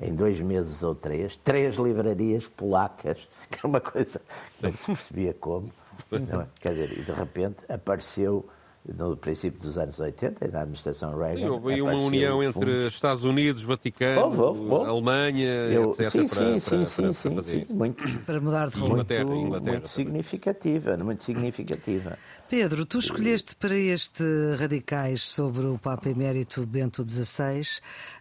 em 0.00 0.14
dois 0.14 0.40
meses 0.40 0.82
ou 0.82 0.94
três, 0.94 1.36
três 1.36 1.76
livrarias 1.76 2.46
polacas, 2.46 3.28
que 3.50 3.58
é 3.62 3.68
uma 3.68 3.80
coisa 3.80 4.20
que 4.56 4.62
não 4.62 4.72
se 4.72 4.86
percebia 4.86 5.34
como. 5.34 5.70
É? 6.12 6.46
Quer 6.60 6.70
dizer, 6.70 6.98
e 6.98 7.02
de 7.02 7.12
repente 7.12 7.58
apareceu 7.68 8.48
no 8.86 9.16
princípio 9.16 9.60
dos 9.60 9.76
anos 9.76 10.00
80, 10.00 10.48
na 10.48 10.60
administração 10.60 11.16
Reagan. 11.16 11.36
Sim, 11.36 11.48
houve 11.48 11.74
aí 11.74 11.82
uma 11.82 11.96
união 11.98 12.42
entre 12.42 12.86
Estados 12.86 13.24
Unidos, 13.24 13.62
Vaticano, 13.62 14.22
houve, 14.22 14.40
houve, 14.40 14.60
houve. 14.60 14.90
Alemanha, 14.90 15.48
Eu, 15.48 15.90
etc. 15.90 16.08
Sim, 16.08 16.18
para, 16.18 16.26
sim, 16.28 16.60
sim, 16.60 17.02
para, 17.02 17.12
sim, 17.12 17.30
para, 17.34 17.42
sim, 17.42 17.66
muito, 17.70 18.18
para 18.20 18.40
mudar 18.40 18.68
de 18.70 18.78
rumo. 18.78 18.92
Inglaterra, 18.92 19.34
Inglaterra, 19.34 19.72
muito 19.72 19.88
significativa, 19.88 20.96
muito 20.96 21.22
significativa. 21.22 22.18
Pedro, 22.48 22.86
tu 22.86 22.98
escolheste 22.98 23.54
para 23.56 23.76
este 23.76 24.24
Radicais 24.58 25.22
sobre 25.22 25.66
o 25.66 25.76
Papa 25.76 26.08
Emérito 26.08 26.64
Bento 26.64 27.06
XVI 27.06 27.60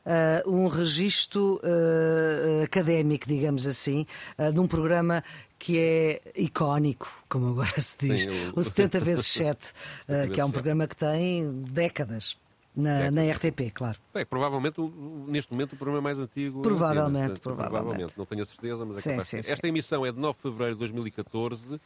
uh, 0.06 0.52
um 0.52 0.68
registro 0.68 1.62
uh, 1.64 2.62
académico, 2.62 3.26
digamos 3.26 3.66
assim, 3.66 4.06
uh, 4.38 4.52
num 4.52 4.68
programa 4.68 5.24
que 5.58 5.80
é 5.80 6.22
icónico, 6.36 7.10
como 7.30 7.52
agora 7.52 7.80
se 7.80 7.98
diz, 8.00 8.24
Sim, 8.24 8.52
o... 8.54 8.60
o 8.60 8.64
70 8.64 9.00
vezes 9.00 9.28
7, 9.28 9.66
uh, 10.10 10.30
que 10.36 10.42
é 10.42 10.44
um 10.44 10.52
programa 10.52 10.86
que 10.88 10.98
tem 10.98 11.50
décadas. 11.64 12.36
Na, 12.76 13.10
na, 13.10 13.24
RTP, 13.24 13.72
claro. 13.74 13.98
Bem, 14.14 14.24
provavelmente, 14.24 14.80
neste 15.28 15.52
momento, 15.52 15.74
o 15.74 15.78
programa 15.78 16.00
mais 16.00 16.20
antigo. 16.20 16.62
Provavelmente, 16.62 17.40
provavelmente. 17.40 17.72
provavelmente. 17.72 18.14
Não 18.16 18.26
tenho 18.28 18.44
a 18.44 18.46
certeza, 18.46 18.86
mas 18.86 18.98
é 19.00 19.02
sim, 19.02 19.10
capaz. 19.10 19.28
Sim, 19.30 19.42
sim. 19.42 19.52
Esta 19.52 19.68
emissão 19.68 20.06
é 20.06 20.12
de 20.12 20.20
9 20.20 20.36
de 20.36 20.42
fevereiro 20.44 20.74
de 20.76 20.80
2014, 20.82 21.82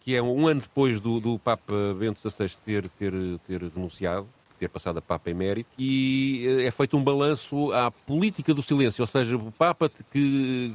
que 0.00 0.14
é 0.14 0.22
um 0.22 0.46
ano 0.46 0.60
depois 0.60 1.00
do, 1.00 1.20
do 1.20 1.38
Papa 1.38 1.74
Bento 1.98 2.20
XVI 2.20 2.50
ter, 2.64 2.88
ter, 2.90 3.12
ter 3.46 3.62
renunciado 3.62 4.28
ter 4.62 4.68
passado 4.68 4.98
a 4.98 5.02
Papa 5.02 5.28
emérito, 5.28 5.68
e 5.76 6.44
eh, 6.46 6.66
é 6.66 6.70
feito 6.70 6.96
um 6.96 7.02
balanço 7.02 7.72
à 7.72 7.90
política 7.90 8.54
do 8.54 8.62
silêncio, 8.62 9.02
ou 9.02 9.06
seja, 9.08 9.36
o 9.36 9.50
Papa 9.50 9.90
que, 10.12 10.72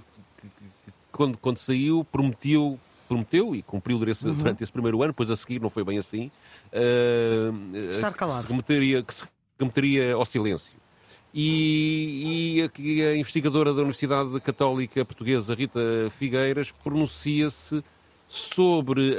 quando, 1.09 1.37
quando 1.37 1.57
saiu, 1.57 2.05
prometeu, 2.11 2.77
prometeu 3.07 3.55
e 3.55 3.61
cumpriu 3.61 3.97
durante, 3.97 4.27
uhum. 4.27 4.33
durante 4.33 4.61
esse 4.61 4.71
primeiro 4.73 5.01
ano, 5.01 5.13
depois 5.13 5.29
a 5.29 5.37
seguir 5.37 5.61
não 5.61 5.69
foi 5.69 5.85
bem 5.85 5.97
assim. 5.97 6.29
Uh, 6.73 7.91
Estar 7.91 8.13
calado. 8.13 8.41
Que 8.41 8.47
se 8.47 8.51
remeteria, 8.51 9.03
que 9.03 9.13
se 9.13 9.23
remeteria 9.57 10.15
ao 10.15 10.25
silêncio. 10.25 10.73
E, 11.33 12.59
e 12.59 13.03
a, 13.05 13.09
a, 13.09 13.17
investigadora 13.17 13.71
da 13.71 13.79
Universidade 13.79 14.37
Católica 14.41 15.05
Portuguesa, 15.05 15.55
Rita 15.55 15.79
Figueiras, 16.17 16.71
pronuncia-se 16.71 17.81
sobre 18.27 19.15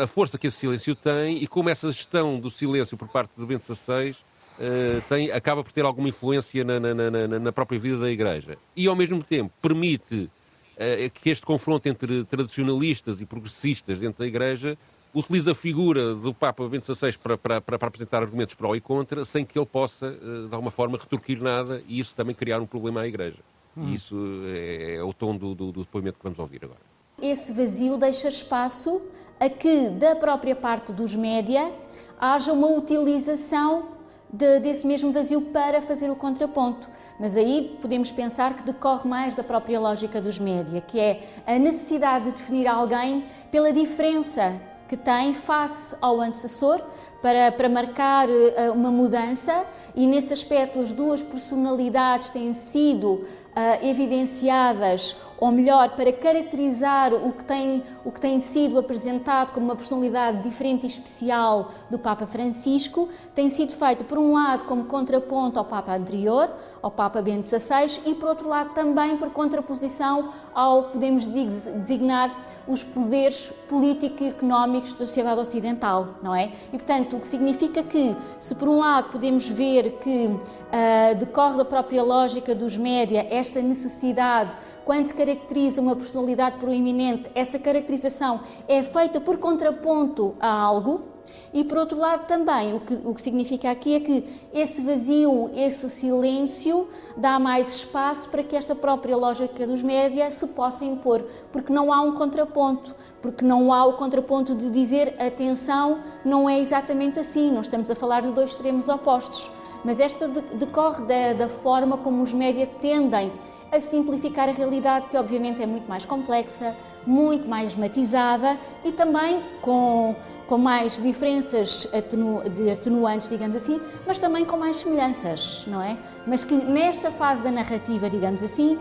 a, 0.00 0.04
a, 0.04 0.06
força 0.06 0.36
que 0.36 0.46
esse 0.46 0.58
silêncio 0.58 0.94
tem 0.96 1.42
e 1.42 1.46
como 1.46 1.68
essa 1.68 1.92
gestão 1.92 2.40
do 2.40 2.50
silêncio 2.50 2.96
por 2.96 3.08
parte 3.08 3.30
de 3.36 3.46
Bento 3.46 3.64
XVI 3.72 4.10
uh, 4.10 5.00
tem, 5.08 5.30
acaba 5.30 5.62
por 5.62 5.72
ter 5.72 5.84
alguma 5.84 6.08
influência 6.08 6.64
na, 6.64 6.80
na, 6.80 6.94
na, 6.94 7.38
na, 7.38 7.52
própria 7.52 7.78
vida 7.78 7.98
da 7.98 8.10
Igreja. 8.10 8.58
E, 8.76 8.86
ao 8.88 8.96
mesmo 8.96 9.22
tempo, 9.22 9.52
permite 9.62 10.24
uh, 10.24 11.10
que 11.14 11.30
este 11.30 11.46
confronto 11.46 11.88
entre 11.88 12.24
tradicionalistas 12.24 13.20
e 13.20 13.26
progressistas 13.26 14.00
dentro 14.00 14.20
da 14.20 14.26
Igreja 14.26 14.76
utiliza 15.14 15.52
a 15.52 15.54
figura 15.54 16.14
do 16.14 16.34
Papa 16.34 16.68
Bento 16.68 16.92
XVI 16.92 17.16
para, 17.16 17.38
para, 17.38 17.60
para, 17.60 17.86
apresentar 17.86 18.22
argumentos 18.22 18.54
pró 18.54 18.74
e 18.74 18.80
contra, 18.80 19.24
sem 19.24 19.44
que 19.44 19.58
ele 19.58 19.66
possa, 19.66 20.08
uh, 20.08 20.48
de 20.48 20.54
alguma 20.54 20.72
forma, 20.72 20.98
retorquir 20.98 21.40
nada 21.40 21.80
e 21.86 22.00
isso 22.00 22.14
também 22.16 22.34
criar 22.34 22.60
um 22.60 22.66
problema 22.66 23.02
à 23.02 23.06
Igreja. 23.06 23.38
Hum. 23.76 23.88
E 23.88 23.94
isso 23.94 24.16
é, 24.46 24.96
é 24.96 25.02
o 25.02 25.12
tom 25.12 25.36
do, 25.36 25.54
do, 25.54 25.70
do 25.70 25.80
depoimento 25.84 26.18
que 26.18 26.24
vamos 26.24 26.38
ouvir 26.40 26.64
agora. 26.64 26.87
Esse 27.20 27.52
vazio 27.52 27.96
deixa 27.96 28.28
espaço 28.28 29.02
a 29.40 29.48
que, 29.48 29.88
da 29.88 30.14
própria 30.14 30.54
parte 30.54 30.92
dos 30.92 31.14
média, 31.14 31.72
haja 32.18 32.52
uma 32.52 32.68
utilização 32.68 33.86
de, 34.32 34.60
desse 34.60 34.86
mesmo 34.86 35.10
vazio 35.10 35.40
para 35.40 35.82
fazer 35.82 36.10
o 36.10 36.16
contraponto. 36.16 36.88
Mas 37.18 37.36
aí 37.36 37.76
podemos 37.80 38.12
pensar 38.12 38.54
que 38.54 38.62
decorre 38.62 39.08
mais 39.08 39.34
da 39.34 39.42
própria 39.42 39.80
lógica 39.80 40.20
dos 40.20 40.38
média, 40.38 40.80
que 40.80 41.00
é 41.00 41.22
a 41.46 41.58
necessidade 41.58 42.26
de 42.26 42.30
definir 42.32 42.68
alguém 42.68 43.24
pela 43.50 43.72
diferença 43.72 44.60
que 44.88 44.96
tem 44.96 45.34
face 45.34 45.94
ao 46.00 46.20
antecessor 46.20 46.80
para, 47.20 47.52
para 47.52 47.68
marcar 47.68 48.28
uh, 48.28 48.72
uma 48.72 48.90
mudança 48.90 49.66
e 49.94 50.06
nesse 50.06 50.32
aspecto 50.32 50.80
as 50.80 50.92
duas 50.92 51.20
personalidades 51.22 52.30
têm 52.30 52.54
sido 52.54 53.26
uh, 53.58 53.84
evidenciadas 53.84 55.16
ou 55.40 55.52
melhor, 55.52 55.90
para 55.90 56.12
caracterizar 56.12 57.14
o 57.14 57.32
que, 57.32 57.44
tem, 57.44 57.82
o 58.04 58.10
que 58.10 58.20
tem 58.20 58.40
sido 58.40 58.76
apresentado 58.76 59.52
como 59.52 59.66
uma 59.66 59.76
personalidade 59.76 60.42
diferente 60.42 60.82
e 60.82 60.86
especial 60.88 61.70
do 61.88 61.98
Papa 61.98 62.26
Francisco, 62.26 63.08
tem 63.34 63.48
sido 63.48 63.72
feito, 63.72 64.04
por 64.04 64.18
um 64.18 64.32
lado, 64.32 64.64
como 64.64 64.84
contraponto 64.84 65.58
ao 65.58 65.64
Papa 65.64 65.94
anterior, 65.94 66.50
ao 66.82 66.90
Papa 66.90 67.22
Bento 67.22 67.46
XVI, 67.46 68.00
e 68.04 68.14
por 68.16 68.28
outro 68.28 68.48
lado 68.48 68.74
também 68.74 69.16
por 69.16 69.30
contraposição 69.30 70.30
ao, 70.52 70.84
podemos 70.84 71.24
designar, 71.26 72.34
os 72.66 72.82
poderes 72.82 73.50
político 73.66 74.22
e 74.22 74.28
económicos 74.28 74.92
da 74.92 74.98
sociedade 74.98 75.40
ocidental, 75.40 76.16
não 76.22 76.34
é? 76.34 76.52
E, 76.70 76.76
portanto, 76.76 77.16
o 77.16 77.20
que 77.20 77.26
significa 77.26 77.82
que, 77.82 78.14
se 78.38 78.54
por 78.54 78.68
um 78.68 78.76
lado 78.76 79.10
podemos 79.10 79.48
ver 79.48 79.92
que 79.92 80.26
uh, 80.26 81.14
decorre 81.18 81.56
da 81.56 81.64
própria 81.64 82.02
lógica 82.02 82.54
dos 82.54 82.76
média 82.76 83.26
esta 83.30 83.47
necessidade 83.56 84.56
quando 84.84 85.06
se 85.06 85.14
caracteriza 85.14 85.80
uma 85.80 85.94
personalidade 85.94 86.58
proeminente, 86.58 87.30
essa 87.34 87.58
caracterização 87.58 88.40
é 88.66 88.82
feita 88.82 89.20
por 89.20 89.38
contraponto 89.38 90.34
a 90.40 90.50
algo. 90.50 91.18
E 91.52 91.64
por 91.64 91.78
outro 91.78 91.98
lado, 91.98 92.26
também, 92.26 92.74
o 92.74 92.80
que, 92.80 92.94
o 93.04 93.14
que 93.14 93.22
significa 93.22 93.70
aqui 93.70 93.94
é 93.94 94.00
que 94.00 94.24
esse 94.52 94.82
vazio, 94.82 95.50
esse 95.54 95.88
silêncio, 95.88 96.88
dá 97.16 97.38
mais 97.38 97.76
espaço 97.76 98.28
para 98.28 98.42
que 98.42 98.54
esta 98.54 98.74
própria 98.74 99.16
lógica 99.16 99.66
dos 99.66 99.82
média 99.82 100.30
se 100.30 100.46
possa 100.48 100.84
impor, 100.84 101.24
porque 101.52 101.72
não 101.72 101.92
há 101.92 102.00
um 102.00 102.12
contraponto, 102.12 102.94
porque 103.22 103.44
não 103.44 103.72
há 103.72 103.84
o 103.86 103.94
contraponto 103.94 104.54
de 104.54 104.70
dizer 104.70 105.14
atenção, 105.18 106.00
não 106.24 106.48
é 106.48 106.60
exatamente 106.60 107.18
assim, 107.18 107.50
não 107.50 107.62
estamos 107.62 107.90
a 107.90 107.94
falar 107.94 108.22
de 108.22 108.32
dois 108.32 108.50
extremos 108.50 108.88
opostos. 108.88 109.50
Mas 109.84 110.00
esta 110.00 110.28
decorre 110.28 111.04
da, 111.04 111.32
da 111.44 111.48
forma 111.48 111.96
como 111.98 112.22
os 112.22 112.32
média 112.32 112.66
tendem 112.80 113.32
a 113.70 113.80
simplificar 113.80 114.48
a 114.48 114.52
realidade, 114.52 115.06
que 115.06 115.16
obviamente 115.16 115.62
é 115.62 115.66
muito 115.66 115.88
mais 115.88 116.04
complexa, 116.04 116.74
muito 117.06 117.48
mais 117.48 117.74
matizada 117.74 118.58
e 118.84 118.92
também 118.92 119.42
com, 119.60 120.14
com 120.46 120.58
mais 120.58 121.00
diferenças 121.00 121.88
atenu, 121.92 122.42
de 122.50 122.70
atenuantes, 122.70 123.28
digamos 123.28 123.56
assim, 123.56 123.80
mas 124.06 124.18
também 124.18 124.44
com 124.44 124.56
mais 124.56 124.76
semelhanças, 124.76 125.66
não 125.66 125.82
é? 125.82 125.98
Mas 126.26 126.44
que 126.44 126.54
nesta 126.54 127.10
fase 127.10 127.42
da 127.42 127.50
narrativa, 127.50 128.08
digamos 128.10 128.42
assim, 128.42 128.78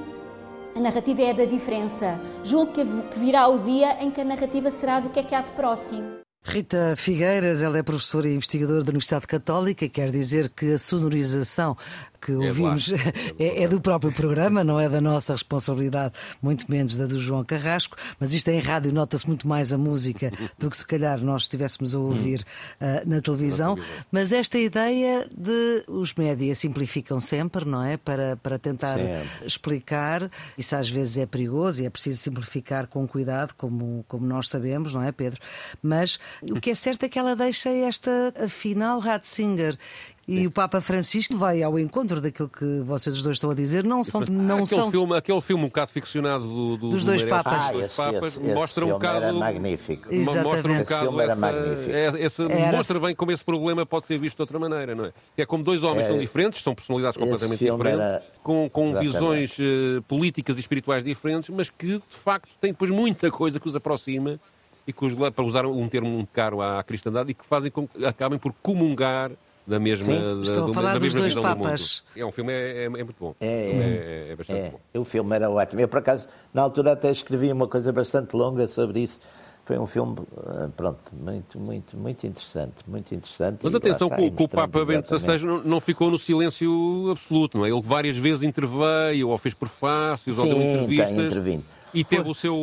a 0.75 0.79
narrativa 0.79 1.21
é 1.21 1.33
da 1.33 1.45
diferença. 1.45 2.19
Julgo 2.43 2.71
que 2.71 3.19
virá 3.19 3.47
o 3.47 3.59
dia 3.59 4.03
em 4.03 4.11
que 4.11 4.21
a 4.21 4.25
narrativa 4.25 4.69
será 4.69 4.99
do 4.99 5.09
que 5.09 5.19
é 5.19 5.23
que 5.23 5.33
há 5.33 5.41
de 5.41 5.51
próximo. 5.51 6.16
Rita 6.47 6.95
Figueiras, 6.95 7.61
ela 7.61 7.77
é 7.77 7.83
professora 7.83 8.29
e 8.29 8.33
investigadora 8.33 8.81
da 8.81 8.91
Universidade 8.91 9.27
Católica, 9.27 9.87
quer 9.89 10.09
dizer 10.09 10.47
que 10.47 10.71
a 10.71 10.79
sonorização 10.79 11.75
que 12.21 12.31
é 12.31 12.35
ouvimos 12.35 12.91
é, 13.39 13.63
é, 13.63 13.67
do 13.67 13.79
próprio 13.79 14.11
programa, 14.11 14.63
não 14.63 14.79
é 14.79 14.89
da 14.89 15.01
nossa 15.01 15.33
responsabilidade, 15.33 16.13
muito 16.41 16.69
menos 16.69 16.95
da 16.95 17.05
do 17.05 17.19
João 17.19 17.43
Carrasco, 17.43 17.97
mas 18.19 18.33
isto 18.33 18.49
é 18.49 18.55
em 18.55 18.59
rádio, 18.59 18.93
nota-se 18.93 19.27
muito 19.27 19.47
mais 19.47 19.71
a 19.71 19.77
música 19.77 20.31
do 20.57 20.69
que 20.69 20.77
se 20.77 20.85
calhar 20.85 21.19
nós 21.21 21.43
estivéssemos 21.43 21.95
a 21.95 21.99
ouvir 21.99 22.41
uh, 22.81 23.07
na 23.07 23.21
televisão. 23.21 23.77
Mas 24.11 24.31
esta 24.31 24.57
ideia 24.57 25.27
de 25.35 25.83
os 25.87 26.13
médias 26.13 26.57
simplificam 26.57 27.19
sempre, 27.19 27.65
não 27.65 27.83
é? 27.83 27.97
Para, 27.97 28.37
para 28.37 28.57
tentar 28.57 28.97
sempre. 28.97 29.45
explicar, 29.45 30.29
isso 30.57 30.75
às 30.75 30.89
vezes 30.89 31.17
é 31.17 31.25
perigoso 31.25 31.81
e 31.81 31.85
é 31.85 31.89
preciso 31.89 32.19
simplificar 32.19 32.87
com 32.87 33.07
cuidado, 33.07 33.53
como, 33.55 34.03
como 34.07 34.25
nós 34.25 34.49
sabemos, 34.49 34.93
não 34.93 35.03
é, 35.03 35.11
Pedro? 35.11 35.39
Mas 35.81 36.19
o 36.43 36.59
que 36.59 36.71
é 36.71 36.75
certo 36.75 37.03
é 37.03 37.09
que 37.09 37.19
ela 37.19 37.35
deixa 37.35 37.69
esta, 37.69 38.33
afinal, 38.43 38.99
Ratzinger 38.99 39.77
e 40.27 40.45
o 40.45 40.51
Papa 40.51 40.81
Francisco 40.81 41.37
vai 41.37 41.63
ao 41.63 41.79
encontro 41.79 42.19
daquilo 42.19 42.49
que 42.49 42.81
vocês 42.81 43.15
os 43.15 43.23
dois 43.23 43.37
estão 43.37 43.49
a 43.49 43.53
dizer. 43.53 43.85
Não 43.85 44.03
são. 44.03 44.21
Não 44.29 44.55
aquele, 44.55 44.67
são... 44.67 44.91
Filme, 44.91 45.15
aquele 45.15 45.41
filme 45.41 45.63
um 45.63 45.67
bocado 45.67 45.91
ficcionado 45.91 46.43
do, 46.43 46.77
do, 46.77 46.89
dos 46.89 47.05
dois 47.05 47.23
Papas, 47.23 47.53
ah, 47.53 47.75
esse, 47.77 47.95
papas 47.95 48.37
esse, 48.37 48.41
mostra 48.41 48.83
esse 48.83 48.91
um 48.91 48.93
bocado. 48.93 49.23
Era 49.23 49.33
magnífico. 49.33 50.13
Exatamente. 50.13 50.47
Mostra 50.47 50.71
um 50.71 50.79
bocado 50.79 51.21
esse 51.21 51.91
essa, 51.91 52.17
é, 52.17 52.25
esse, 52.25 52.41
era... 52.41 52.77
mostra 52.77 52.99
bem 52.99 53.15
como 53.15 53.31
esse 53.31 53.43
problema 53.43 53.85
pode 53.85 54.05
ser 54.05 54.19
visto 54.19 54.35
de 54.35 54.41
outra 54.41 54.59
maneira, 54.59 54.93
não 54.93 55.05
é? 55.05 55.13
É 55.37 55.45
como 55.45 55.63
dois 55.63 55.81
homens 55.83 56.05
é... 56.05 56.09
tão 56.09 56.19
diferentes, 56.19 56.61
são 56.61 56.75
personalidades 56.75 57.17
completamente 57.17 57.59
diferentes, 57.59 57.99
era... 57.99 58.23
com, 58.43 58.69
com 58.69 58.99
visões 58.99 59.57
uh, 59.59 60.01
políticas 60.07 60.57
e 60.57 60.59
espirituais 60.59 61.03
diferentes, 61.03 61.49
mas 61.49 61.69
que 61.69 61.93
de 61.93 62.17
facto 62.23 62.49
têm 62.59 62.71
depois 62.71 62.91
muita 62.91 63.31
coisa 63.31 63.59
que 63.59 63.67
os 63.67 63.75
aproxima 63.75 64.39
e 64.85 64.91
que 64.91 65.05
os, 65.05 65.13
para 65.31 65.43
usar 65.43 65.65
um 65.65 65.87
termo 65.87 66.09
muito 66.09 66.29
caro 66.33 66.61
à 66.61 66.83
cristandade, 66.83 67.31
e 67.31 67.33
que 67.33 67.45
fazem 67.45 67.69
com 67.71 67.87
que 67.87 68.05
acabem 68.05 68.39
por 68.39 68.53
comungar 68.61 69.31
da 69.67 69.79
mesma, 69.79 70.13
Sim, 70.13 70.43
da, 70.45 70.61
do, 70.61 70.73
falar 70.73 70.93
da 70.93 70.99
dos 70.99 71.13
dois 71.13 71.35
papas. 71.35 72.01
É 72.15 72.25
um 72.25 72.31
filme 72.31 72.53
é, 72.53 72.83
é, 72.83 72.85
é 72.85 72.89
muito 72.89 73.15
bom. 73.19 73.35
É, 73.41 73.47
é, 73.47 74.27
é 74.31 74.35
bastante 74.35 74.59
é. 74.59 74.69
bom. 74.69 75.01
O 75.01 75.03
filme 75.03 75.35
era 75.35 75.49
ótimo. 75.49 75.81
Eu, 75.81 75.89
por 75.89 75.99
acaso, 75.99 76.29
na 76.53 76.61
altura 76.61 76.93
até 76.93 77.11
escrevi 77.11 77.51
uma 77.51 77.67
coisa 77.67 77.91
bastante 77.91 78.33
longa 78.33 78.65
sobre 78.67 79.01
isso. 79.01 79.19
Foi 79.65 79.77
um 79.77 79.85
filme, 79.85 80.15
eh, 80.21 80.69
pronto, 80.77 80.97
muito, 81.11 81.59
muito, 81.59 81.97
muito 81.97 82.25
interessante, 82.25 82.75
muito 82.87 83.13
interessante. 83.13 83.57
Mas 83.61 83.75
atenção, 83.75 84.09
que 84.09 84.21
o, 84.21 84.27
o 84.27 84.47
Papa 84.47 84.85
Bento 84.85 85.19
XVI 85.19 85.39
não, 85.45 85.61
não, 85.61 85.81
ficou 85.81 86.09
no 86.09 86.17
silêncio 86.17 87.09
absoluto, 87.11 87.57
não 87.57 87.65
é? 87.65 87.69
Ele 87.69 87.81
várias 87.81 88.15
vezes 88.15 88.43
interveio, 88.43 89.27
ou 89.27 89.37
fez 89.37 89.53
prefácios, 89.53 90.37
Sim, 90.37 90.41
ou 90.41 90.47
deu 90.47 90.61
entrevistas. 90.61 91.09
Tem 91.09 91.25
intervindo. 91.25 91.65
E 91.93 92.03
teve 92.03 92.29
o 92.29 92.33
seu, 92.33 92.55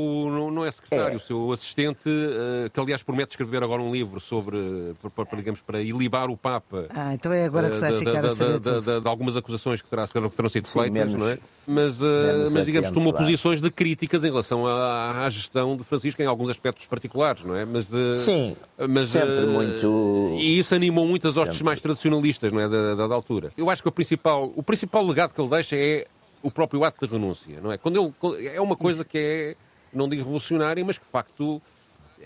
não, 0.52 0.64
é 0.64 0.70
secretário, 0.70 1.14
é. 1.14 1.16
o 1.16 1.20
seu 1.20 1.52
assistente, 1.52 2.08
uh, 2.08 2.70
que 2.70 2.78
aliás 2.78 3.02
promete 3.02 3.32
escrever 3.32 3.62
agora 3.62 3.80
um 3.82 3.92
livro 3.92 4.20
sobre, 4.20 4.94
para, 5.00 5.24
para, 5.24 5.38
digamos, 5.38 5.60
para 5.60 5.80
ilibar 5.80 6.30
o 6.30 6.36
Papa. 6.36 6.86
Ah, 6.90 7.14
então 7.14 7.32
é 7.32 7.44
agora 7.44 7.70
que 7.70 7.76
se 7.76 7.80
vai 7.80 7.98
ficar 7.98 8.22
da, 8.22 8.28
a 8.28 8.30
saber 8.30 8.58
da, 8.58 8.80
da, 8.80 9.00
de 9.00 9.08
algumas 9.08 9.36
acusações 9.36 9.80
que, 9.80 9.88
terá, 9.88 10.06
que 10.06 10.12
terão 10.12 10.48
sido 10.48 10.68
Sim, 10.68 10.80
feitas, 10.80 10.92
menos, 10.92 11.14
não 11.14 11.28
é? 11.28 11.38
Mas, 11.66 12.00
uh, 12.00 12.50
mas 12.52 12.66
digamos, 12.66 12.90
tomou 12.90 13.12
posições 13.12 13.62
de 13.62 13.70
críticas 13.70 14.22
em 14.22 14.28
relação 14.28 14.66
à, 14.66 15.24
à, 15.24 15.30
gestão 15.30 15.76
de 15.76 15.84
Francisco 15.84 16.20
em 16.20 16.26
alguns 16.26 16.50
aspectos 16.50 16.86
particulares, 16.86 17.42
não 17.42 17.56
é? 17.56 17.64
Mas, 17.64 17.88
uh, 17.90 18.16
Sim, 18.16 18.56
mas, 18.88 19.08
sempre 19.08 19.46
muito... 19.46 20.36
E 20.38 20.58
isso 20.58 20.74
animou 20.74 21.06
muitas 21.06 21.36
hostes 21.36 21.62
mais 21.62 21.80
tradicionalistas, 21.80 22.52
não 22.52 22.60
é, 22.60 22.68
da, 22.68 22.94
da, 22.94 23.06
da 23.06 23.14
altura. 23.14 23.50
Eu 23.56 23.70
acho 23.70 23.82
que 23.82 23.88
o 23.88 23.92
principal, 23.92 24.52
o 24.54 24.62
principal 24.62 25.04
legado 25.06 25.32
que 25.32 25.40
ele 25.40 25.50
deixa 25.50 25.74
é 25.74 26.06
o 26.44 26.50
próprio 26.50 26.84
ato 26.84 27.06
de 27.06 27.12
renúncia, 27.12 27.60
não 27.60 27.72
é? 27.72 27.78
Quando 27.78 28.14
ele, 28.30 28.46
é 28.48 28.60
uma 28.60 28.76
coisa 28.76 29.04
que 29.04 29.18
é, 29.18 29.56
não 29.92 30.08
digo 30.08 30.22
revolucionária, 30.22 30.84
mas 30.84 30.98
que 30.98 31.04
de 31.04 31.10
facto 31.10 31.60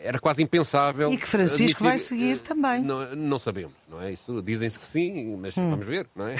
era 0.02 0.18
quase 0.18 0.42
impensável. 0.42 1.12
E 1.12 1.16
que 1.16 1.26
Francisco 1.26 1.84
admitir, 1.84 1.84
vai 1.84 1.98
seguir 1.98 2.40
também. 2.40 2.82
Não, 2.82 3.14
não, 3.14 3.38
sabemos, 3.38 3.74
não 3.88 4.00
é? 4.00 4.12
Isso 4.12 4.42
dizem-se 4.42 4.78
que 4.78 4.86
sim, 4.86 5.36
mas 5.36 5.56
hum. 5.56 5.70
vamos 5.70 5.86
ver, 5.86 6.08
não 6.14 6.26
é? 6.26 6.36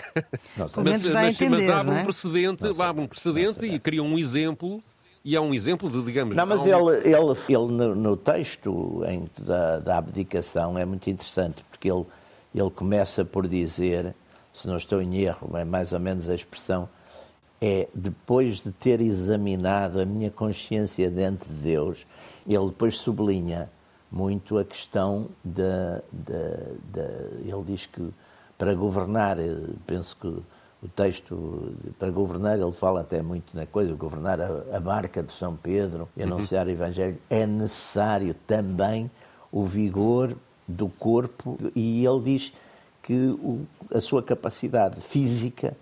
Não, 0.57 0.67
mas, 0.85 1.11
mas, 1.13 1.41
entender, 1.41 1.67
mas 1.67 1.71
abre 1.71 1.95
é? 1.95 2.01
um 2.01 2.05
precedente, 2.05 2.83
abre 2.83 3.03
um 3.03 3.07
precedente 3.07 3.65
e 3.65 3.79
cria 3.79 4.03
um 4.03 4.19
exemplo. 4.19 4.83
E 5.25 5.37
é 5.37 5.41
um 5.41 5.53
exemplo 5.53 5.91
de, 5.91 6.03
digamos... 6.03 6.35
Não, 6.35 6.47
mas 6.47 6.65
ele, 6.65 6.97
ele, 7.05 7.13
ele 7.49 7.73
no, 7.73 7.95
no 7.95 8.17
texto 8.17 9.03
em, 9.07 9.29
da, 9.39 9.79
da 9.79 9.99
abdicação 9.99 10.79
é 10.79 10.85
muito 10.85 11.11
interessante, 11.11 11.63
porque 11.71 11.91
ele, 11.91 12.07
ele 12.55 12.71
começa 12.71 13.25
por 13.25 13.47
dizer, 13.47 14.15
se 14.53 14.67
não 14.67 14.77
estou 14.77 15.03
em 15.03 15.19
erro, 15.19 15.55
é 15.57 15.65
mais 15.65 15.93
ou 15.93 16.01
menos 16.01 16.31
a 16.31 16.35
expressão, 16.35 16.89
é 17.61 17.89
depois 17.95 18.61
de 18.61 18.71
ter 18.73 19.01
examinado 19.01 20.01
a 20.01 20.05
minha 20.05 20.31
consciência 20.31 21.11
diante 21.11 21.49
de 21.49 21.55
Deus, 21.55 22.07
ele 22.47 22.67
depois 22.67 22.97
sublinha 22.97 23.71
muito 24.11 24.59
a 24.59 24.65
questão 24.65 25.27
da, 25.45 26.01
ele 27.45 27.65
diz 27.67 27.87
que 27.87 28.11
para 28.57 28.75
governar, 28.75 29.37
penso 29.87 30.17
que 30.17 30.43
o 30.81 30.89
texto 30.89 31.75
para 31.99 32.11
governar, 32.11 32.59
ele 32.59 32.73
fala 32.73 33.01
até 33.01 33.21
muito 33.21 33.57
na 33.57 33.67
coisa, 33.67 33.93
governar 33.95 34.41
a, 34.41 34.77
a 34.77 34.81
barca 34.81 35.23
de 35.23 35.33
São 35.33 35.57
Pedro 35.57 36.09
e 36.17 36.23
anunciar 36.23 36.67
uhum. 36.67 36.73
o 36.73 36.75
Evangelho, 36.75 37.19
é 37.29 37.47
necessário 37.47 38.35
também 38.47 39.11
o 39.51 39.65
vigor 39.65 40.37
do 40.67 40.89
corpo 40.89 41.59
e 41.75 42.05
ele 42.05 42.21
diz 42.21 42.53
que 43.03 43.15
o, 43.15 43.67
a 43.93 44.01
sua 44.01 44.23
capacidade 44.23 45.01
física 45.01 45.77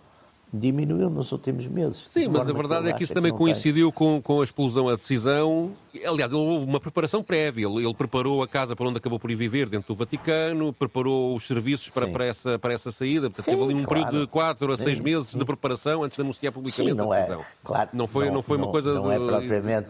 diminuiu 0.53 1.11
nos 1.11 1.33
últimos 1.33 1.67
meses. 1.67 2.07
Sim, 2.09 2.29
mas 2.29 2.49
a 2.49 2.53
verdade 2.53 2.89
é 2.89 2.93
que 2.93 3.05
isso 3.05 3.13
também 3.13 3.33
que 3.33 3.39
coincidiu 3.39 3.91
com, 3.91 4.21
com 4.23 4.41
a 4.41 4.45
explosão, 4.45 4.89
a 4.89 4.97
decisão. 4.97 5.73
Aliás, 6.07 6.33
houve 6.33 6.65
uma 6.67 6.81
preparação 6.81 7.23
prévia. 7.23 7.67
Ele, 7.67 7.85
ele, 7.85 7.95
preparou 7.95 8.43
a 8.43 8.49
casa 8.49 8.77
para 8.77 8.87
onde 8.89 8.99
acabou 8.99 9.19
por 9.19 9.31
ir 9.31 9.37
viver, 9.37 9.69
dentro 9.69 9.95
do 9.95 9.99
Vaticano, 9.99 10.73
preparou 10.73 11.35
os 11.35 11.47
serviços 11.47 11.89
para, 11.89 12.07
para, 12.09 12.25
essa, 12.25 12.59
para 12.59 12.73
essa 12.73 12.93
saída. 12.93 13.29
Portanto, 13.29 13.45
Sim, 13.45 13.51
teve 13.53 13.63
ali 13.63 13.75
um 13.75 13.85
claro. 13.85 14.05
período 14.05 14.21
de 14.25 14.27
quatro 14.31 14.73
a 14.73 14.79
seis 14.79 14.99
Sim. 14.99 15.05
meses 15.05 15.35
de 15.35 15.45
preparação 15.45 16.03
antes 16.03 16.17
de 16.17 16.23
anunciar 16.23 16.53
publicamente 16.53 16.97
Sim, 16.97 17.11
a 17.11 17.17
decisão. 17.17 17.41
É, 17.41 17.47
claro, 17.65 17.91
não 17.93 18.07
foi, 18.07 18.27
não, 18.27 18.35
não 18.35 18.43
foi 18.43 18.57
uma 18.57 18.69
coisa. 18.69 18.95
Não 18.95 19.11
é 19.11 19.19
propriamente 19.19 19.89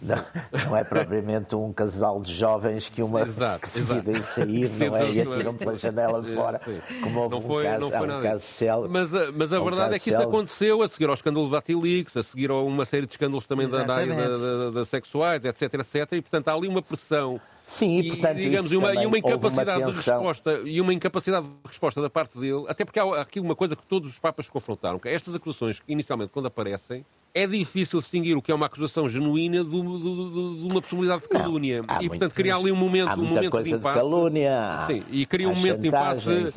não, 0.00 0.24
não, 0.66 0.76
é 0.76 0.84
propriamente 0.84 1.54
um 1.54 1.72
casal 1.72 2.20
de 2.22 2.34
jovens 2.34 2.88
que, 2.88 3.02
uma, 3.02 3.22
exato, 3.22 3.66
que 3.66 3.78
decidem 3.78 4.22
sair 4.22 4.70
não 4.70 4.96
é? 4.96 5.10
e 5.10 5.20
atiram 5.20 5.54
pela 5.54 5.76
janela 5.76 6.22
de 6.22 6.34
fora, 6.34 6.60
como 7.02 7.20
houve 7.20 7.34
não 7.34 7.42
foi, 7.42 7.66
um 7.66 7.70
caso, 7.70 7.80
não 7.80 7.90
foi 7.90 8.08
um 8.08 8.22
caso 8.22 8.44
célebre. 8.44 8.90
Mas, 8.90 9.14
a, 9.14 9.32
mas 9.32 9.52
a 9.52 9.60
um 9.60 9.64
verdade 9.64 9.94
é 9.96 9.98
que 9.98 10.10
isso 10.10 10.22
aconteceu 10.22 10.82
a 10.82 10.88
seguir 10.88 11.08
ao 11.08 11.14
escândalo 11.14 11.46
de 11.46 11.52
Vatilix, 11.52 12.16
a 12.16 12.22
seguir 12.22 12.50
a 12.50 12.54
uma 12.54 12.84
série 12.84 13.06
de 13.06 13.12
escândalos 13.12 13.46
também 13.46 13.68
da, 13.68 13.82
da, 13.82 14.04
da, 14.04 14.70
da, 14.70 14.84
sexuais, 14.84 15.44
etc, 15.44 15.74
etc. 15.74 16.12
E, 16.12 16.22
portanto, 16.22 16.48
há 16.48 16.54
ali 16.54 16.68
uma 16.68 16.82
pressão 16.82 17.40
Sim, 17.68 17.98
e, 17.98 18.08
portanto, 18.08 18.38
digamos, 18.38 18.72
uma, 18.72 18.94
e 18.94 19.04
uma 19.04 19.18
incapacidade 19.18 19.82
uma 19.82 19.92
de 19.92 19.98
resposta 19.98 20.52
e 20.64 20.80
uma 20.80 20.94
incapacidade 20.94 21.46
de 21.46 21.52
resposta 21.68 22.00
da 22.00 22.08
parte 22.08 22.38
dele, 22.38 22.64
até 22.66 22.82
porque 22.82 22.98
há 22.98 23.20
aqui 23.20 23.38
uma 23.38 23.54
coisa 23.54 23.76
que 23.76 23.82
todos 23.82 24.10
os 24.10 24.18
papas 24.18 24.48
confrontaram, 24.48 24.98
que 24.98 25.06
é 25.06 25.12
estas 25.12 25.34
acusações, 25.34 25.82
inicialmente, 25.86 26.32
quando 26.32 26.46
aparecem, 26.46 27.04
é 27.34 27.46
difícil 27.46 28.00
distinguir 28.00 28.38
o 28.38 28.40
que 28.40 28.50
é 28.50 28.54
uma 28.54 28.64
acusação 28.64 29.06
genuína 29.06 29.62
de, 29.62 29.76
uma 29.76 30.80
possibilidade 30.80 31.24
de 31.24 31.28
calúnia. 31.28 31.82
Não, 31.86 32.00
e, 32.00 32.08
portanto, 32.08 32.32
cria 32.32 32.56
ali 32.56 32.72
um 32.72 32.76
momento, 32.76 33.10
há 33.10 33.14
um 33.14 33.24
momento 33.26 33.50
coisa 33.50 33.68
de 33.68 33.74
impasse. 33.76 33.94
De 33.94 34.00
calúnia, 34.00 34.86
sim, 34.86 35.04
e 35.10 35.26
cria 35.26 35.46
um 35.46 35.54
momento 35.54 35.80
de 35.82 35.88
impasse. 35.88 36.50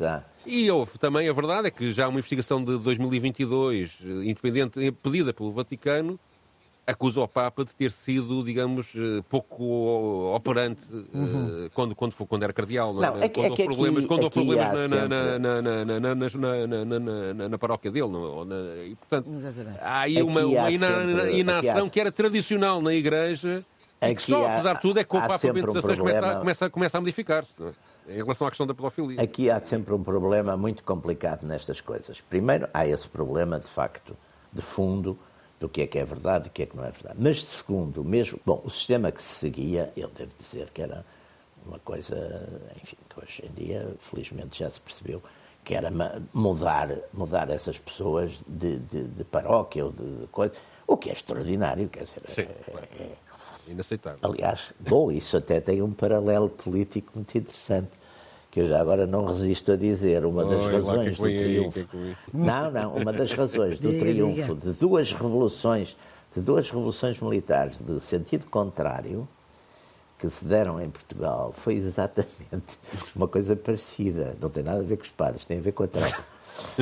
E 0.46 0.70
houve 0.70 0.98
também, 0.98 1.28
a 1.28 1.32
verdade 1.34 1.68
é 1.68 1.70
que 1.70 1.92
já 1.92 2.08
uma 2.08 2.18
investigação 2.18 2.64
de 2.64 2.78
2022, 2.78 3.98
eh, 4.02 4.06
independente, 4.24 4.90
pedida 4.90 5.32
pelo 5.32 5.52
Vaticano, 5.52 6.18
acusa 6.86 7.20
o 7.20 7.28
Papa 7.28 7.64
de 7.64 7.74
ter 7.74 7.90
sido, 7.90 8.44
digamos, 8.44 8.88
eh, 8.94 9.22
pouco 9.28 10.34
operante 10.34 10.82
uhum. 10.92 11.68
quando, 11.72 11.94
quando, 11.94 12.14
quando 12.14 12.42
era 12.42 12.52
cardeal. 12.52 12.92
Não, 12.92 13.22
é? 13.22 13.28
quando 13.28 13.50
houve 13.50 13.64
problemas, 13.64 14.06
quando 14.06 14.24
houve 14.24 14.34
problemas 14.34 14.90
na, 14.90 15.08
na, 17.48 17.58
paróquia 17.58 17.90
dele. 17.90 18.08
e, 18.90 18.96
portanto, 18.96 19.30
há 19.80 20.00
aí 20.00 20.22
uma, 20.22 20.44
uma 20.44 20.70
inação 21.30 21.88
que 21.88 22.00
era 22.00 22.10
tradicional 22.10 22.82
na 22.82 22.92
Igreja 22.92 23.64
e 24.10 24.14
que 24.14 24.22
só, 24.22 24.46
apesar 24.46 24.74
de 24.74 24.80
tudo, 24.80 24.98
é 24.98 25.04
que 25.04 25.16
o 25.16 25.20
Papa 25.20 25.52
Bento 25.52 25.80
XVI 25.80 25.96
começa, 25.96 26.36
começa, 26.36 26.70
começa 26.70 26.98
a 26.98 27.00
modificar-se. 27.00 27.54
Em 28.08 28.16
relação 28.16 28.48
à 28.48 28.50
questão 28.50 28.66
da 28.66 28.74
pedofilia. 28.74 29.22
Aqui 29.22 29.48
há 29.48 29.60
sempre 29.60 29.94
um 29.94 30.02
problema 30.02 30.56
muito 30.56 30.82
complicado 30.82 31.46
nestas 31.46 31.80
coisas. 31.80 32.20
Primeiro, 32.20 32.68
há 32.74 32.84
esse 32.84 33.08
problema, 33.08 33.60
de 33.60 33.68
facto, 33.68 34.16
de 34.52 34.60
fundo, 34.60 35.16
do 35.62 35.68
que 35.68 35.82
é 35.82 35.86
que 35.86 35.96
é 35.96 36.04
verdade 36.04 36.48
e 36.48 36.50
o 36.50 36.52
que 36.52 36.64
é 36.64 36.66
que 36.66 36.76
não 36.76 36.84
é 36.84 36.90
verdade. 36.90 37.14
Mas, 37.16 37.40
segundo, 37.44 38.02
mesmo. 38.02 38.40
Bom, 38.44 38.60
o 38.64 38.68
sistema 38.68 39.12
que 39.12 39.22
se 39.22 39.34
seguia, 39.38 39.92
eu 39.96 40.08
devo 40.08 40.32
dizer 40.36 40.68
que 40.70 40.82
era 40.82 41.06
uma 41.64 41.78
coisa, 41.78 42.48
enfim, 42.82 42.96
que 43.08 43.20
hoje 43.20 43.44
em 43.46 43.64
dia, 43.64 43.94
felizmente, 44.00 44.58
já 44.58 44.68
se 44.68 44.80
percebeu, 44.80 45.22
que 45.62 45.72
era 45.72 45.88
mudar, 46.34 46.88
mudar 47.12 47.48
essas 47.48 47.78
pessoas 47.78 48.40
de, 48.44 48.78
de, 48.78 49.04
de 49.04 49.22
paróquia 49.22 49.84
ou 49.84 49.92
de, 49.92 50.22
de, 50.22 50.26
coisa, 50.26 50.52
o 50.84 50.96
que 50.96 51.10
é 51.10 51.12
extraordinário, 51.12 51.88
quer 51.88 52.02
dizer. 52.02 52.22
Sim, 52.26 52.42
é, 52.42 53.04
é, 53.04 53.16
inaceitável. 53.68 54.18
Aliás, 54.20 54.74
bom, 54.80 55.12
isso 55.12 55.36
até 55.36 55.60
tem 55.60 55.80
um 55.80 55.92
paralelo 55.92 56.48
político 56.48 57.12
muito 57.14 57.38
interessante 57.38 58.01
que 58.52 58.60
eu 58.60 58.68
já 58.68 58.82
agora 58.82 59.06
não 59.06 59.24
resisto 59.24 59.72
a 59.72 59.76
dizer, 59.76 60.26
uma 60.26 60.44
das 60.44 60.66
razões 60.66 61.16
do 61.16 61.24
triunfo. 61.24 61.88
Não, 62.34 62.70
não, 62.70 62.94
uma 62.96 63.10
das 63.10 63.32
razões 63.32 63.80
do 63.80 63.88
triunfo 63.98 64.54
de 64.54 64.72
duas 64.72 65.10
revoluções, 65.10 65.96
de 66.36 66.42
duas 66.42 66.68
revoluções 66.68 67.18
militares 67.18 67.78
de 67.80 67.98
sentido 67.98 68.44
contrário 68.50 69.26
que 70.18 70.28
se 70.28 70.44
deram 70.44 70.78
em 70.82 70.90
Portugal 70.90 71.54
foi 71.56 71.76
exatamente 71.76 72.78
uma 73.16 73.26
coisa 73.26 73.56
parecida. 73.56 74.36
Não 74.38 74.50
tem 74.50 74.62
nada 74.62 74.80
a 74.80 74.84
ver 74.84 74.98
com 74.98 75.04
os 75.04 75.10
padres, 75.10 75.46
tem 75.46 75.58
a 75.58 75.62
ver 75.62 75.72
com 75.72 75.84
a 75.84 75.88
tropa. 75.88 76.24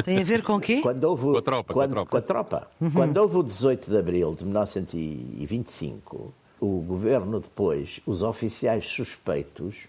Tem 0.04 0.18
a 0.18 0.24
ver 0.24 0.42
com 0.42 0.56
o 0.56 0.60
quê? 0.60 0.80
Quando 0.82 1.04
houve, 1.04 1.22
com 1.22 1.36
a 1.36 1.42
tropa. 1.42 1.72
Quando, 1.72 1.94
com 1.94 2.00
a 2.00 2.04
tropa. 2.04 2.10
Com 2.10 2.16
a 2.16 2.20
tropa. 2.20 2.68
Uhum. 2.80 2.90
Quando 2.90 3.16
houve 3.18 3.36
o 3.36 3.42
18 3.44 3.88
de 3.88 3.96
abril 3.96 4.34
de 4.34 4.44
1925, 4.44 6.34
o 6.58 6.80
governo 6.80 7.38
depois, 7.38 8.00
os 8.04 8.24
oficiais 8.24 8.88
suspeitos, 8.88 9.86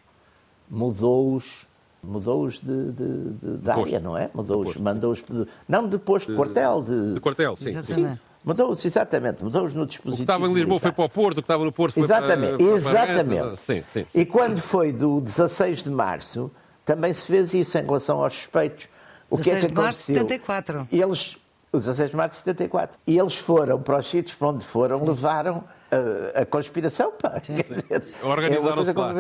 mudou-os 0.70 1.66
mudou-os 2.04 2.60
de, 2.60 2.92
de, 2.92 3.30
de, 3.30 3.58
de 3.58 3.70
área, 3.70 4.00
não 4.00 4.18
é? 4.18 4.30
Mudou-os, 4.34 4.76
mandou-os. 4.78 5.24
Não 5.68 5.88
de 5.88 5.98
posto 5.98 6.32
de 6.32 6.38
quartel. 6.38 6.82
De, 6.82 7.14
de 7.16 7.20
quartel, 7.20 7.56
sim. 7.56 7.70
Exatamente. 7.70 8.14
Sim. 8.14 8.20
Mudou-os, 8.44 8.84
exatamente, 8.84 9.44
mudou-os 9.44 9.76
no 9.76 9.86
dispositivo. 9.86 10.14
O 10.14 10.18
que 10.18 10.22
estava 10.24 10.48
em 10.48 10.54
Lisboa 10.54 10.80
foi 10.80 10.92
para 10.92 11.06
o 11.06 11.10
Porto, 11.10 11.38
o 11.38 11.42
que 11.42 11.46
estava 11.46 11.64
no 11.64 11.72
Porto 11.72 11.94
foi 11.94 12.04
exatamente, 12.04 12.58
para, 12.58 12.66
para 12.66 12.76
Exatamente, 12.76 13.58
sim, 13.60 13.84
sim, 13.86 14.06
sim. 14.10 14.20
E 14.20 14.26
quando 14.26 14.60
foi 14.60 14.92
do 14.92 15.22
16 15.22 15.84
de 15.84 15.92
março, 15.92 16.50
também 16.84 17.14
se 17.14 17.28
fez 17.28 17.54
isso 17.54 17.78
em 17.78 17.86
relação 17.86 18.24
aos 18.24 18.34
suspeitos. 18.34 18.88
O 19.30 19.38
16 19.38 19.44
que 19.44 19.50
é 19.50 19.62
que 19.62 19.76
de 19.76 19.82
março 19.82 20.12
de 20.12 20.20
74. 20.20 20.88
Eles, 20.92 21.38
o 21.72 21.78
16 21.78 22.10
de 22.10 22.16
março 22.16 22.32
de 22.32 22.38
74. 22.40 22.98
E 23.06 23.20
eles 23.20 23.36
foram 23.36 23.80
para 23.80 24.00
os 24.00 24.08
sítios 24.08 24.36
para 24.36 24.48
onde 24.48 24.66
foram, 24.66 24.98
sim. 24.98 25.06
levaram 25.06 25.64
a, 25.92 26.42
a, 26.42 26.46
conspiração, 26.46 27.12
pá. 27.12 27.40
Quer 27.40 27.64
dizer, 27.64 28.04
Organizaram-se 28.24 28.92
é 28.92 28.94
lá. 28.94 29.14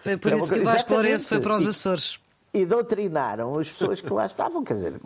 Foi 0.00 0.16
por 0.16 0.32
é 0.32 0.36
isso 0.36 0.52
que 0.52 0.60
o 0.60 0.64
Vasco 0.64 0.92
Lourenço 0.92 1.28
foi 1.28 1.40
para 1.40 1.56
os 1.56 1.66
Açores. 1.66 2.20
E, 2.52 2.60
e 2.60 2.66
doutrinaram 2.66 3.58
as 3.58 3.70
pessoas 3.70 4.00
que 4.00 4.12
lá 4.12 4.26
estavam, 4.26 4.62
quer 4.62 4.74
dizer, 4.74 5.00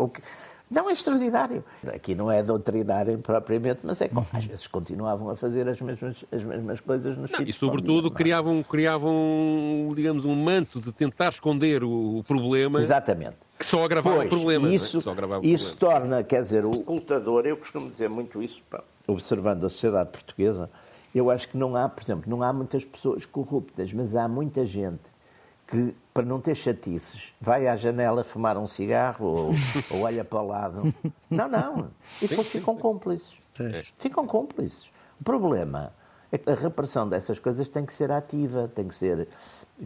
não 0.70 0.88
é 0.88 0.92
extraordinário. 0.92 1.64
Aqui 1.94 2.14
não 2.14 2.30
é 2.30 2.42
doutrinarem 2.42 3.16
propriamente, 3.18 3.80
mas 3.82 4.00
é 4.00 4.08
como 4.08 4.26
às 4.32 4.44
vezes 4.44 4.66
continuavam 4.66 5.30
a 5.30 5.36
fazer 5.36 5.66
as 5.66 5.80
mesmas, 5.80 6.16
as 6.30 6.42
mesmas 6.42 6.80
coisas 6.80 7.16
nos 7.16 7.30
sítios. 7.30 7.48
E, 7.48 7.52
sobretudo, 7.58 8.10
criavam, 8.10 8.62
criavam, 8.62 9.92
digamos, 9.96 10.26
um 10.26 10.34
manto 10.34 10.80
de 10.80 10.92
tentar 10.92 11.30
esconder 11.30 11.82
o, 11.82 12.22
problema. 12.28 12.80
Exatamente. 12.80 13.36
Que 13.58 13.64
só 13.64 13.82
agravava 13.82 14.16
pois, 14.16 14.26
o 14.26 14.28
problema. 14.28 14.68
Isso, 14.68 14.98
é? 14.98 15.42
isso 15.42 15.76
torna, 15.76 16.22
quer 16.22 16.42
dizer, 16.42 16.64
o 16.64 16.70
lutador, 16.70 17.46
eu 17.46 17.56
costumo 17.56 17.88
dizer 17.88 18.08
muito 18.08 18.42
isso, 18.42 18.62
pá, 18.70 18.84
observando 19.06 19.64
a 19.64 19.70
sociedade 19.70 20.10
portuguesa, 20.10 20.70
eu 21.14 21.30
acho 21.30 21.48
que 21.48 21.56
não 21.56 21.76
há, 21.76 21.88
por 21.88 22.02
exemplo, 22.02 22.30
não 22.30 22.42
há 22.42 22.52
muitas 22.52 22.84
pessoas 22.84 23.24
corruptas, 23.24 23.92
mas 23.92 24.14
há 24.14 24.28
muita 24.28 24.64
gente 24.66 25.02
que, 25.66 25.94
para 26.12 26.24
não 26.24 26.40
ter 26.40 26.54
chatices, 26.54 27.32
vai 27.40 27.66
à 27.68 27.76
janela 27.76 28.24
fumar 28.24 28.56
um 28.56 28.66
cigarro 28.66 29.26
ou, 29.26 29.50
ou 29.90 30.02
olha 30.02 30.24
para 30.24 30.40
o 30.40 30.46
lado. 30.46 30.94
Não, 31.30 31.48
não. 31.48 31.90
E 32.22 32.26
depois 32.26 32.48
ficam 32.48 32.76
cúmplices. 32.76 33.32
Ficam 33.98 34.26
cúmplices. 34.26 34.90
O 35.20 35.24
problema 35.24 35.92
é 36.30 36.38
que 36.38 36.50
a 36.50 36.54
repressão 36.54 37.08
dessas 37.08 37.38
coisas 37.38 37.68
tem 37.68 37.84
que 37.84 37.92
ser 37.92 38.12
ativa, 38.12 38.70
tem 38.74 38.86
que 38.86 38.94
ser 38.94 39.28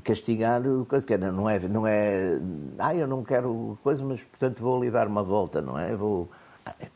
castigar 0.03 0.63
coisa 0.89 1.07
que 1.07 1.17
não 1.19 1.49
é 1.49 1.59
não 1.61 1.87
é 1.87 2.39
ah 2.79 2.95
eu 2.95 3.07
não 3.07 3.23
quero 3.23 3.79
coisa 3.83 4.03
mas 4.03 4.23
portanto 4.23 4.63
vou 4.63 4.83
lhe 4.83 4.91
dar 4.91 5.07
uma 5.07 5.23
volta 5.23 5.61
não 5.61 5.79
é 5.79 5.95
vou 5.95 6.31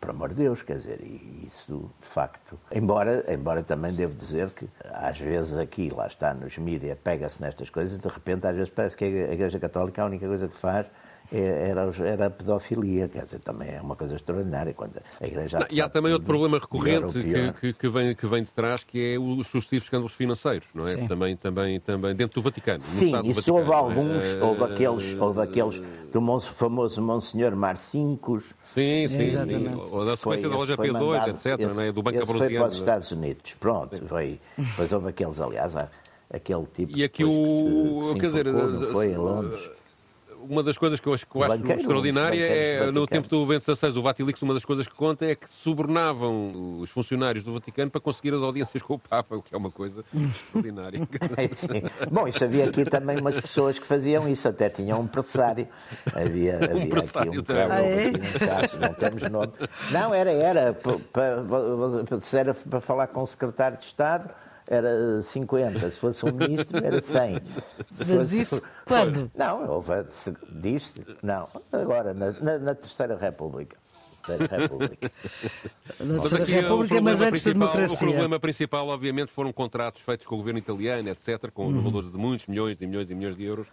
por 0.01 0.11
amor 0.11 0.29
de 0.31 0.37
Deus, 0.37 0.63
quer 0.63 0.79
dizer, 0.79 1.01
isso 1.47 1.91
de 2.01 2.07
facto. 2.07 2.59
Embora, 2.71 3.25
embora 3.33 3.63
também 3.63 3.93
devo 3.93 4.15
dizer 4.15 4.51
que 4.51 4.69
às 4.93 5.19
vezes 5.19 5.59
aqui, 5.59 5.91
lá 5.91 6.07
está, 6.07 6.33
nos 6.33 6.57
mídias, 6.59 6.97
pega-se 7.03 7.43
nestas 7.43 7.71
coisas, 7.71 7.99
de 7.99 8.09
repente 8.09 8.47
às 8.47 8.55
vezes 8.55 8.71
parece 8.71 8.97
que 8.97 9.05
a 9.05 9.33
Igreja 9.33 9.59
Católica 9.59 10.03
a 10.03 10.07
única 10.07 10.27
coisa 10.27 10.49
que 10.49 10.57
faz 10.57 10.87
é, 10.87 10.91
era, 11.33 11.91
era 12.05 12.27
a 12.27 12.31
pedofilia, 12.31 13.09
quer 13.09 13.25
dizer, 13.25 13.41
também 13.41 13.75
é 13.75 13.81
uma 13.81 13.97
coisa 13.97 14.15
extraordinária. 14.15 14.73
Quando 14.75 15.01
a 15.21 15.27
Igreja 15.27 15.59
não, 15.59 15.67
e 15.71 15.81
há 15.81 15.89
também 15.89 16.13
outro 16.13 16.27
problema 16.27 16.59
recorrente 16.59 17.13
que, 17.13 17.53
que, 17.61 17.73
que, 17.73 17.89
vem, 17.89 18.15
que 18.15 18.27
vem 18.27 18.43
de 18.43 18.51
trás, 18.51 18.85
que 18.85 19.15
é 19.15 19.19
os 19.19 19.47
sucessivos 19.47 19.85
escândalos 19.85 20.13
financeiros, 20.13 20.69
não 20.75 20.87
é? 20.87 20.97
Também, 21.07 21.37
também, 21.37 21.81
também 21.81 22.15
dentro 22.15 22.41
do 22.41 22.45
Vaticano. 22.45 22.83
Sim, 22.83 23.17
isso 23.25 23.53
Vaticano, 23.53 23.59
houve 23.59 23.71
é? 23.71 23.75
alguns, 23.75 24.25
é? 24.25 24.43
houve 24.43 24.65
aqueles, 24.65 25.15
houve 25.21 25.41
aqueles 25.41 25.83
do 26.13 26.41
famoso 26.41 27.03
Monsenhor 27.03 27.57
Marcincos. 27.57 28.55
Sim, 28.65 29.09
sim, 29.09 29.31
sim. 29.31 29.75
Ou 29.91 30.05
da 30.05 30.17
sequência 30.17 30.49
da 30.49 30.57
loja 30.57 30.77
P2, 30.77 30.93
mandado, 30.93 31.31
etc., 31.31 31.47
esse, 31.59 31.75
não 31.75 31.83
é? 31.83 31.93
do 31.93 32.03
Banco 32.03 32.19
esse 32.23 32.33
foi 32.33 32.55
para 32.55 32.67
os 32.67 32.75
Estados 32.77 33.11
Unidos, 33.11 33.55
pronto, 33.55 34.07
foi. 34.07 34.41
Depois 34.57 34.93
houve 34.93 35.09
aqueles, 35.09 35.41
aliás, 35.41 35.75
aquele 36.33 36.67
tipo 36.75 36.97
e 36.97 37.05
aqui 37.05 37.25
o, 37.25 38.01
que 38.03 38.09
se, 38.09 38.19
quer 38.19 38.27
dizer, 38.27 38.47
foi 38.93 39.13
em 39.13 39.17
Londres 39.17 39.71
uma 40.49 40.63
das 40.63 40.79
coisas 40.79 41.01
que 41.01 41.07
eu 41.07 41.15
acho, 41.15 41.27
que 41.27 41.37
eu 41.37 41.43
acho 41.43 41.57
banqueiro, 41.57 41.81
extraordinária 41.81 42.45
é, 42.45 42.91
no 42.91 43.07
tempo 43.07 43.29
do 43.29 43.45
Bento 43.47 43.65
XVI, 43.75 43.99
o 43.99 44.03
Vatilix, 44.03 44.41
uma 44.43 44.55
das 44.55 44.65
coisas 44.65 44.87
que 44.87 44.95
conta 44.95 45.25
é 45.25 45.35
que 45.35 45.47
subornavam 45.51 46.79
os 46.81 46.91
funcionários 46.91 47.45
do 47.45 47.53
Vaticano 47.53 47.91
para 47.91 48.01
conseguir 48.01 48.35
as 48.35 48.43
audiências 48.43 48.83
com 48.83 48.95
o 48.95 48.99
Papa, 48.99 49.37
o 49.37 49.43
que 49.43 49.55
é 49.55 49.59
uma 49.59 49.71
coisa 49.71 50.05
extraordinária. 50.15 51.01
Bom, 52.11 52.29
isso 52.29 52.43
havia 52.45 52.69
aqui 52.69 52.85
também 52.85 53.19
umas 53.19 53.41
pessoas 53.41 53.79
que 53.79 53.87
faziam 53.87 54.29
isso, 54.29 54.49
até 54.49 54.69
tinham 54.69 55.01
um 55.01 55.05
empresário. 55.05 55.69
Havia, 56.15 56.57
havia 56.63 56.75
um 56.75 56.83
empresário 56.83 57.33
aqui 57.33 57.53
um 57.53 57.57
ah, 57.71 57.83
é? 57.83 58.11
caso, 58.47 58.79
não 58.79 58.95
temos 58.95 59.31
nome. 59.31 59.53
Não, 59.91 60.15
era, 60.15 60.31
era, 60.31 60.73
para, 60.73 60.99
para, 61.13 62.39
era 62.39 62.55
para 62.55 62.81
falar 62.81 63.07
com 63.09 63.23
o 63.23 63.27
secretário 63.27 63.79
de 63.79 63.85
Estado 63.85 64.46
era 64.69 65.21
50, 65.21 65.91
se 65.91 65.99
fosse 65.99 66.25
um 66.25 66.33
ministro 66.33 66.85
era 66.85 67.01
100. 67.01 67.41
Mas 67.99 68.33
isso 68.33 68.63
quando? 68.85 69.31
Não, 69.35 69.69
houve, 69.71 69.93
disse, 70.51 71.03
não, 71.23 71.49
agora, 71.73 72.13
na, 72.13 72.33
na, 72.33 72.59
na 72.59 72.75
Terceira 72.75 73.17
República. 73.17 73.77
Terceira 74.27 74.57
República. 74.59 75.13
Na 76.01 76.21
Terceira 76.21 76.45
República, 76.45 77.01
mas 77.01 77.21
antes 77.21 77.45
da 77.45 77.53
democracia. 77.53 78.09
O 78.09 78.11
problema 78.11 78.41
principal, 78.41 78.89
obviamente, 78.89 79.31
foram 79.33 79.53
contratos 79.53 80.03
feitos 80.03 80.27
com 80.27 80.35
o 80.35 80.39
governo 80.39 80.59
italiano, 80.59 81.09
etc., 81.09 81.51
com 81.53 81.67
uhum. 81.67 81.81
valores 81.81 82.11
de 82.11 82.19
muitos 82.19 82.47
milhões 82.47 82.77
e 82.81 82.87
milhões 82.87 83.11
e 83.11 83.15
milhões 83.15 83.37
de 83.37 83.45
euros. 83.45 83.67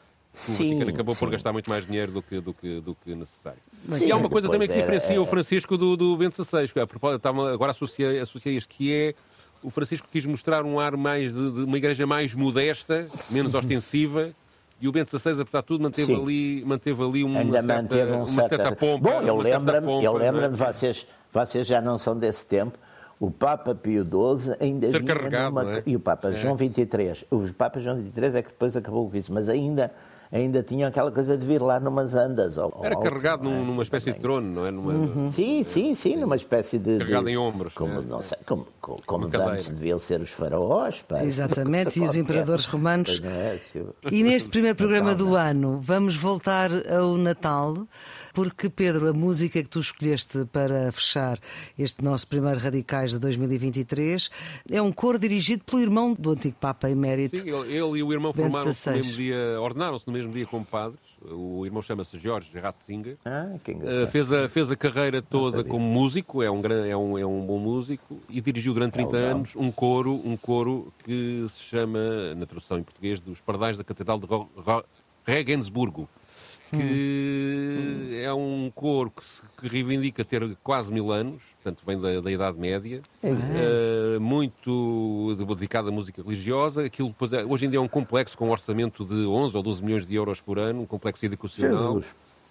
O 0.48 0.52
Vaticano 0.52 0.90
acabou 0.90 1.14
sim. 1.14 1.20
por 1.20 1.30
gastar 1.30 1.54
muito 1.54 1.70
mais 1.70 1.86
dinheiro 1.86 2.12
do 2.12 2.22
que, 2.22 2.42
do 2.42 2.54
que, 2.54 2.82
do 2.82 2.96
que 2.96 3.14
necessário. 3.14 3.60
Sim, 3.88 4.06
e 4.06 4.12
há 4.12 4.16
uma 4.16 4.30
coisa 4.30 4.50
também 4.50 4.68
que 4.68 4.74
diferencia 4.74 5.22
o 5.22 5.26
Francisco 5.26 5.78
do, 5.78 5.96
do 5.96 6.18
Bento 6.18 6.44
XVI, 6.44 6.68
que 6.68 6.80
agora 6.80 7.72
associei, 7.72 8.20
associei 8.20 8.58
isto, 8.58 8.68
que 8.70 8.92
é 8.92 9.16
o 9.64 9.70
Francisco 9.70 10.08
quis 10.12 10.26
mostrar 10.26 10.64
um 10.66 10.80
ar 10.80 10.96
mais 10.98 11.34
de, 11.34 11.52
de 11.52 11.64
uma 11.64 11.78
igreja 11.78 12.06
mais 12.06 12.34
modesta, 12.34 13.08
menos 13.30 13.54
ostensiva, 13.56 14.32
e 14.82 14.88
o 14.88 14.92
Bento 14.92 15.18
XVI, 15.18 15.42
apesar 15.42 15.62
de 15.62 15.68
tudo, 15.68 15.82
manteve 15.82 16.14
ali, 16.14 16.64
manteve 16.66 17.04
ali 17.04 17.24
uma, 17.24 17.40
Ainda 17.40 17.62
certa, 17.62 17.82
manteve 17.82 18.12
um 18.12 18.18
uma 18.18 18.26
certa, 18.26 18.56
certa 18.58 18.76
pompa. 18.76 19.10
Bom, 19.12 19.22
eu 19.22 19.38
lembro-me, 19.38 19.98
lembro 20.18 20.44
é? 20.44 20.50
vocês, 20.50 21.08
vocês 21.32 21.66
já 21.66 21.82
não 21.82 21.98
são 21.98 22.18
desse 22.18 22.46
tempo, 22.46 22.78
o 23.20 23.32
Papa 23.32 23.74
Pio 23.74 24.04
XII 24.04 24.56
ainda 24.60 24.88
Ser 24.88 25.02
vinha 25.02 25.50
numa... 25.50 25.76
é? 25.78 25.84
E 25.86 25.96
o 25.96 26.00
Papa 26.00 26.30
É. 26.30 26.34
João 26.36 26.58
XXIII. 26.58 27.26
O 27.32 27.54
Papa 27.54 27.80
João 27.80 27.98
XXIII 27.98 28.38
é 28.38 28.42
que 28.42 28.50
depois 28.50 28.76
acabou 28.76 29.10
com 29.10 29.16
isso, 29.16 29.32
mas 29.32 29.48
ainda, 29.48 29.90
ainda 30.34 30.64
tinha 30.64 30.88
aquela 30.88 31.12
coisa 31.12 31.38
de 31.38 31.46
vir 31.46 31.62
lá 31.62 31.80
numas 31.80 32.16
andas. 32.16 32.58
Ao, 32.58 32.76
ao 32.76 32.84
Era 32.86 32.96
alto, 32.96 33.04
carregado 33.04 33.48
é? 33.48 33.52
num- 33.52 33.66
numa 33.66 33.84
espécie 33.84 34.12
de 34.12 34.20
trono, 34.20 34.48
não 34.52 34.66
é? 34.66 34.72
Numa... 34.72 35.28
Sim, 35.28 35.62
sim, 35.64 35.94
sim, 35.94 36.16
numa 36.16 36.36
espécie 36.36 36.78
de. 36.80 36.98
Carregado 36.98 37.26
de- 37.28 37.32
em 37.32 37.38
ombros, 37.38 37.74
Como, 37.74 38.00
é. 38.00 38.02
não 38.02 38.20
sei, 38.22 38.38
como, 38.46 38.68
como, 38.82 39.02
como 39.06 39.26
antes 39.48 39.70
deviam 39.70 40.00
ser 40.00 40.20
os 40.22 40.32
faraós. 40.32 41.02
pá. 41.08 41.22
Exatamente, 41.24 42.00
e 42.00 42.04
os 42.04 42.16
imperadores 42.16 42.66
romanos. 42.66 43.22
É, 43.24 43.58
se- 43.64 43.86
E 44.12 44.24
neste 44.24 44.50
primeiro 44.50 44.76
programa 44.78 45.12
Natal, 45.12 45.26
do 45.26 45.32
não. 45.32 45.38
ano 45.40 45.80
vamos 45.82 46.16
voltar 46.16 46.72
ao 46.92 47.16
Natal, 47.18 47.76
porque 48.34 48.70
Pedro, 48.70 49.08
a 49.08 49.14
música 49.14 49.62
que 49.62 49.70
tu 49.70 49.80
escolheste 49.80 50.46
para 50.52 50.92
fechar 50.92 51.40
este 51.78 52.04
nosso 52.04 52.28
primeiro 52.28 52.60
Radicais 52.60 53.12
de 53.12 53.20
2023 53.20 54.30
é 54.72 54.82
um 54.82 54.92
coro 54.92 55.20
dirigido 55.20 55.64
pelo 55.64 55.82
irmão 55.82 56.14
do 56.18 56.32
antigo 56.32 56.56
Papa 56.60 56.90
Emérito. 56.90 57.38
Sim, 57.38 57.50
ele, 57.50 57.74
ele 57.74 58.00
e 58.00 58.04
o 58.04 58.12
irmão 58.12 58.34
formaram-se 58.34 58.90
no 58.90 58.96
mesmo 58.96 59.14
dia, 59.16 59.62
ordenaram-se 59.62 60.08
no 60.08 60.14
mesmo 60.14 60.34
dia 60.34 60.46
como 60.46 60.66
padres. 60.66 61.00
O 61.32 61.66
irmão 61.66 61.82
chama-se 61.82 62.20
Jorge 62.20 62.50
Ratzinger. 62.60 63.16
Ah, 63.24 63.52
que 63.64 63.72
Uh, 63.72 63.76
engraçado. 63.76 64.08
fez, 64.12 64.32
a, 64.34 64.50
fez 64.50 64.70
a 64.72 64.76
carreira 64.76 65.22
toda 65.22 65.64
como 65.64 65.86
músico, 65.86 66.44
é 66.44 66.52
um, 66.52 66.60
gran- 66.60 66.86
é, 66.86 66.98
um, 66.98 67.18
é 67.18 67.26
um 67.26 67.46
bom 67.46 67.58
músico, 67.60 68.20
e 68.30 68.42
dirigiu 68.42 68.74
durante 68.74 68.94
30 68.94 69.12
legal. 69.12 69.32
anos 69.38 69.52
um 69.56 69.72
coro, 69.72 70.20
um 70.26 70.36
coro 70.36 70.92
que 71.06 71.46
se 71.50 71.64
chama, 71.64 72.36
na 72.36 72.46
tradução 72.46 72.78
em 72.78 72.84
português, 72.84 73.22
dos 73.22 73.40
Pardais 73.40 73.78
da 73.78 73.86
Catedral 73.86 74.20
de 74.20 74.26
Ro- 74.26 74.50
Ro- 74.58 74.84
Regensburgo, 75.26 76.10
que 76.78 78.22
é 78.24 78.34
um 78.34 78.72
coro 78.74 79.12
que, 79.12 79.24
se- 79.26 79.42
que 79.60 79.68
reivindica 79.68 80.24
ter 80.26 80.56
quase 80.64 80.92
mil 80.92 81.12
anos, 81.12 81.42
portanto 81.62 81.84
vem 81.86 82.00
da, 82.00 82.20
da 82.22 82.32
Idade 82.32 82.60
Média, 82.60 83.02
uh, 83.24 84.20
muito 84.20 85.36
dedicado 85.56 85.90
à 85.90 85.92
música 85.92 86.22
religiosa. 86.22 86.86
Aquilo 86.86 87.10
depois 87.10 87.32
é- 87.34 87.46
hoje 87.46 87.66
em 87.66 87.70
dia 87.70 87.78
é 87.80 87.82
um 87.82 87.88
complexo 87.88 88.38
com 88.38 88.48
um 88.48 88.52
orçamento 88.52 89.06
de 89.06 89.26
11 89.26 89.56
ou 89.56 89.64
12 89.64 89.84
milhões 89.84 90.06
de 90.06 90.16
euros 90.16 90.42
por 90.42 90.60
ano, 90.60 90.82
um 90.82 90.86
complexo 90.86 91.26
educacional 91.26 91.94
Jesus. 91.96 92.06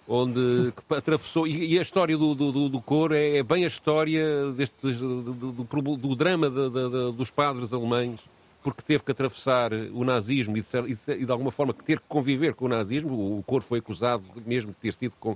onde 0.07 0.73
atravessou. 0.89 1.47
E, 1.47 1.73
e 1.73 1.79
a 1.79 1.81
história 1.81 2.17
do, 2.17 2.33
do, 2.35 2.51
do- 2.51 2.69
do 2.69 2.81
coro 2.81 3.13
é, 3.13 3.37
é 3.37 3.43
bem 3.43 3.63
a 3.63 3.67
história 3.67 4.51
deste, 4.51 4.75
do, 4.81 5.21
do- 5.33 5.97
do 5.97 6.15
drama 6.15 6.49
da- 6.49 6.69
da- 6.69 6.89
da- 6.89 7.11
dos 7.11 7.29
padres 7.29 7.71
alemães, 7.71 8.19
porque 8.63 8.81
teve 8.81 9.03
que 9.03 9.11
atravessar 9.11 9.71
o 9.73 10.03
nazismo 10.03 10.55
e 10.57 10.61
de, 10.61 10.67
e 10.87 10.95
de 11.17 11.25
e 11.25 11.31
alguma 11.31 11.51
forma 11.51 11.73
que 11.73 11.83
ter 11.83 11.99
que 11.99 12.05
conviver 12.07 12.53
com 12.55 12.65
o 12.65 12.69
nazismo. 12.69 13.13
O, 13.13 13.39
o 13.39 13.43
coro 13.43 13.63
foi 13.63 13.79
acusado 13.79 14.23
mesmo 14.45 14.71
de 14.71 14.77
ter 14.77 14.93
sido 14.93 15.13
com, 15.19 15.35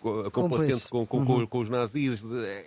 co- 0.00 0.30
complacente 0.30 0.88
com, 0.88 1.06
com, 1.06 1.24
com- 1.26 1.46
com 1.46 1.58
os 1.58 1.68
nazis. 1.68 2.22
eh, 2.32 2.64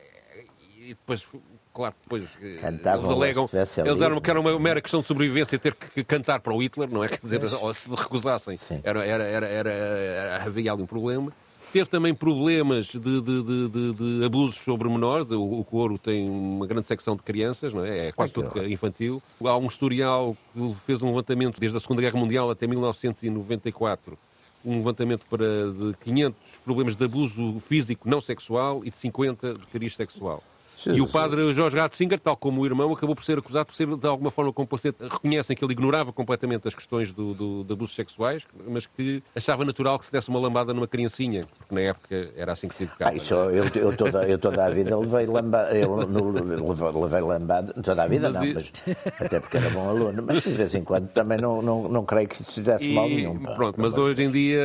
E 0.79 0.87
depois. 0.89 1.25
Claro, 1.73 1.93
depois 2.01 2.23
eh, 2.41 2.57
Cantavam 2.59 3.01
eles 3.01 3.11
alegam, 3.11 3.47
eles 3.91 4.01
eram 4.01 4.19
que 4.21 4.29
era 4.31 4.39
uma 4.39 4.59
mera 4.59 4.81
questão 4.81 5.01
de 5.01 5.05
sobrevivência 5.07 5.59
ter 5.59 5.75
que 5.75 6.03
cantar 6.03 6.39
para 6.39 6.51
o 6.51 6.57
Hitler, 6.57 6.89
não 6.89 7.03
é? 7.03 7.07
Quer 7.07 7.19
dizer, 7.21 7.43
ou 7.61 7.71
se 7.73 7.87
recusassem, 7.93 8.57
era, 8.83 9.23
era, 9.23 9.47
era- 9.47 9.69
era- 9.71 10.43
havia 10.43 10.71
ali 10.73 10.81
um 10.81 10.87
problema. 10.87 11.31
Teve 11.73 11.89
também 11.89 12.13
problemas 12.13 12.85
de, 12.87 12.99
de- 12.99 13.21
de- 13.21 13.93
de- 13.93 14.25
abusos 14.25 14.55
sobre 14.57 14.87
menores. 14.89 15.29
O, 15.29 15.43
o 15.59 15.63
coro 15.65 15.97
tem 15.97 16.29
uma 16.29 16.65
grande 16.65 16.87
secção 16.87 17.15
de 17.15 17.21
crianças, 17.23 17.73
não 17.73 17.83
é? 17.85 18.07
É 18.07 18.11
quase 18.11 18.31
todo 18.33 18.65
infantil. 18.67 19.21
Há 19.43 19.57
um 19.57 19.67
historial 19.67 20.35
que 20.53 20.75
fez 20.85 21.01
um 21.01 21.07
levantamento 21.07 21.59
desde 21.59 21.77
a 21.77 21.79
Segunda 21.81 22.01
Guerra 22.01 22.17
Mundial 22.19 22.49
até 22.49 22.65
1994 22.67 24.17
um 24.65 24.77
levantamento 24.79 25.25
para 25.29 25.45
de 25.71 25.95
500 26.03 26.35
problemas 26.65 26.95
de 26.95 27.05
abuso 27.05 27.59
físico 27.61 28.09
não 28.09 28.19
sexual 28.19 28.81
e 28.83 28.89
de 28.89 28.97
50 28.97 29.53
de 29.53 29.67
cariz 29.67 29.95
sexual. 29.95 30.43
E 30.85 31.01
o 31.01 31.07
padre 31.07 31.53
Jorge 31.53 31.75
Ratzinger, 31.77 32.19
tal 32.19 32.37
como 32.37 32.61
o 32.61 32.65
irmão, 32.65 32.91
acabou 32.93 33.15
por 33.15 33.23
ser 33.25 33.37
acusado 33.39 33.65
por 33.65 33.75
ser 33.75 33.87
de 33.95 34.07
alguma 34.07 34.29
forma 34.29 34.53
complacente. 34.53 34.97
Reconhecem 35.01 35.55
que 35.55 35.63
ele 35.65 35.73
ignorava 35.73 36.13
completamente 36.13 36.67
as 36.67 36.75
questões 36.75 37.11
do, 37.11 37.33
do- 37.33 37.63
de 37.63 37.73
abusos 37.73 37.95
sexuais, 37.95 38.43
mas 38.67 38.85
que 38.85 39.23
achava 39.35 39.65
natural 39.65 39.97
que 39.97 40.05
se 40.05 40.11
desse 40.11 40.29
uma 40.29 40.39
lambada 40.39 40.73
numa 40.73 40.87
criancinha, 40.87 41.45
porque 41.57 41.73
na 41.73 41.81
época 41.81 42.31
era 42.35 42.51
assim 42.51 42.67
que 42.67 42.75
se 42.75 42.83
educava. 42.83 43.11
Ah, 43.11 43.15
isso, 43.15 43.33
eu, 43.33 43.65
eu, 43.75 43.97
toda, 43.97 44.27
eu 44.27 44.37
toda 44.37 44.65
a 44.65 44.69
vida 44.69 44.97
levei 44.97 45.25
lambada, 45.25 45.75
eu 45.77 46.07
no, 46.07 46.31
levei, 46.31 47.21
lambada, 47.21 47.73
toda 47.81 48.03
a 48.03 48.07
vida 48.07 48.29
Mas 48.29 48.35
não, 48.35 48.45
e- 48.45 48.53
mas 48.53 48.71
até 49.19 49.39
porque 49.39 49.57
era 49.57 49.69
bom 49.69 49.89
aluno, 49.89 50.23
mas 50.25 50.43
de 50.43 50.49
vez 50.51 50.73
em 50.75 50.83
quando 50.83 51.07
também 51.09 51.37
não, 51.39 51.61
não, 51.61 51.87
não 51.89 52.05
creio 52.05 52.27
que 52.27 52.41
isso 52.41 52.51
fizesse 52.53 52.87
mal 52.89 53.07
E, 53.09 53.15
nenhum. 53.15 53.39
pá. 53.39 53.51
pronto, 53.55 53.79
mas 53.81 53.97
hoje 53.97 54.21
em 54.23 54.31
dia, 54.31 54.61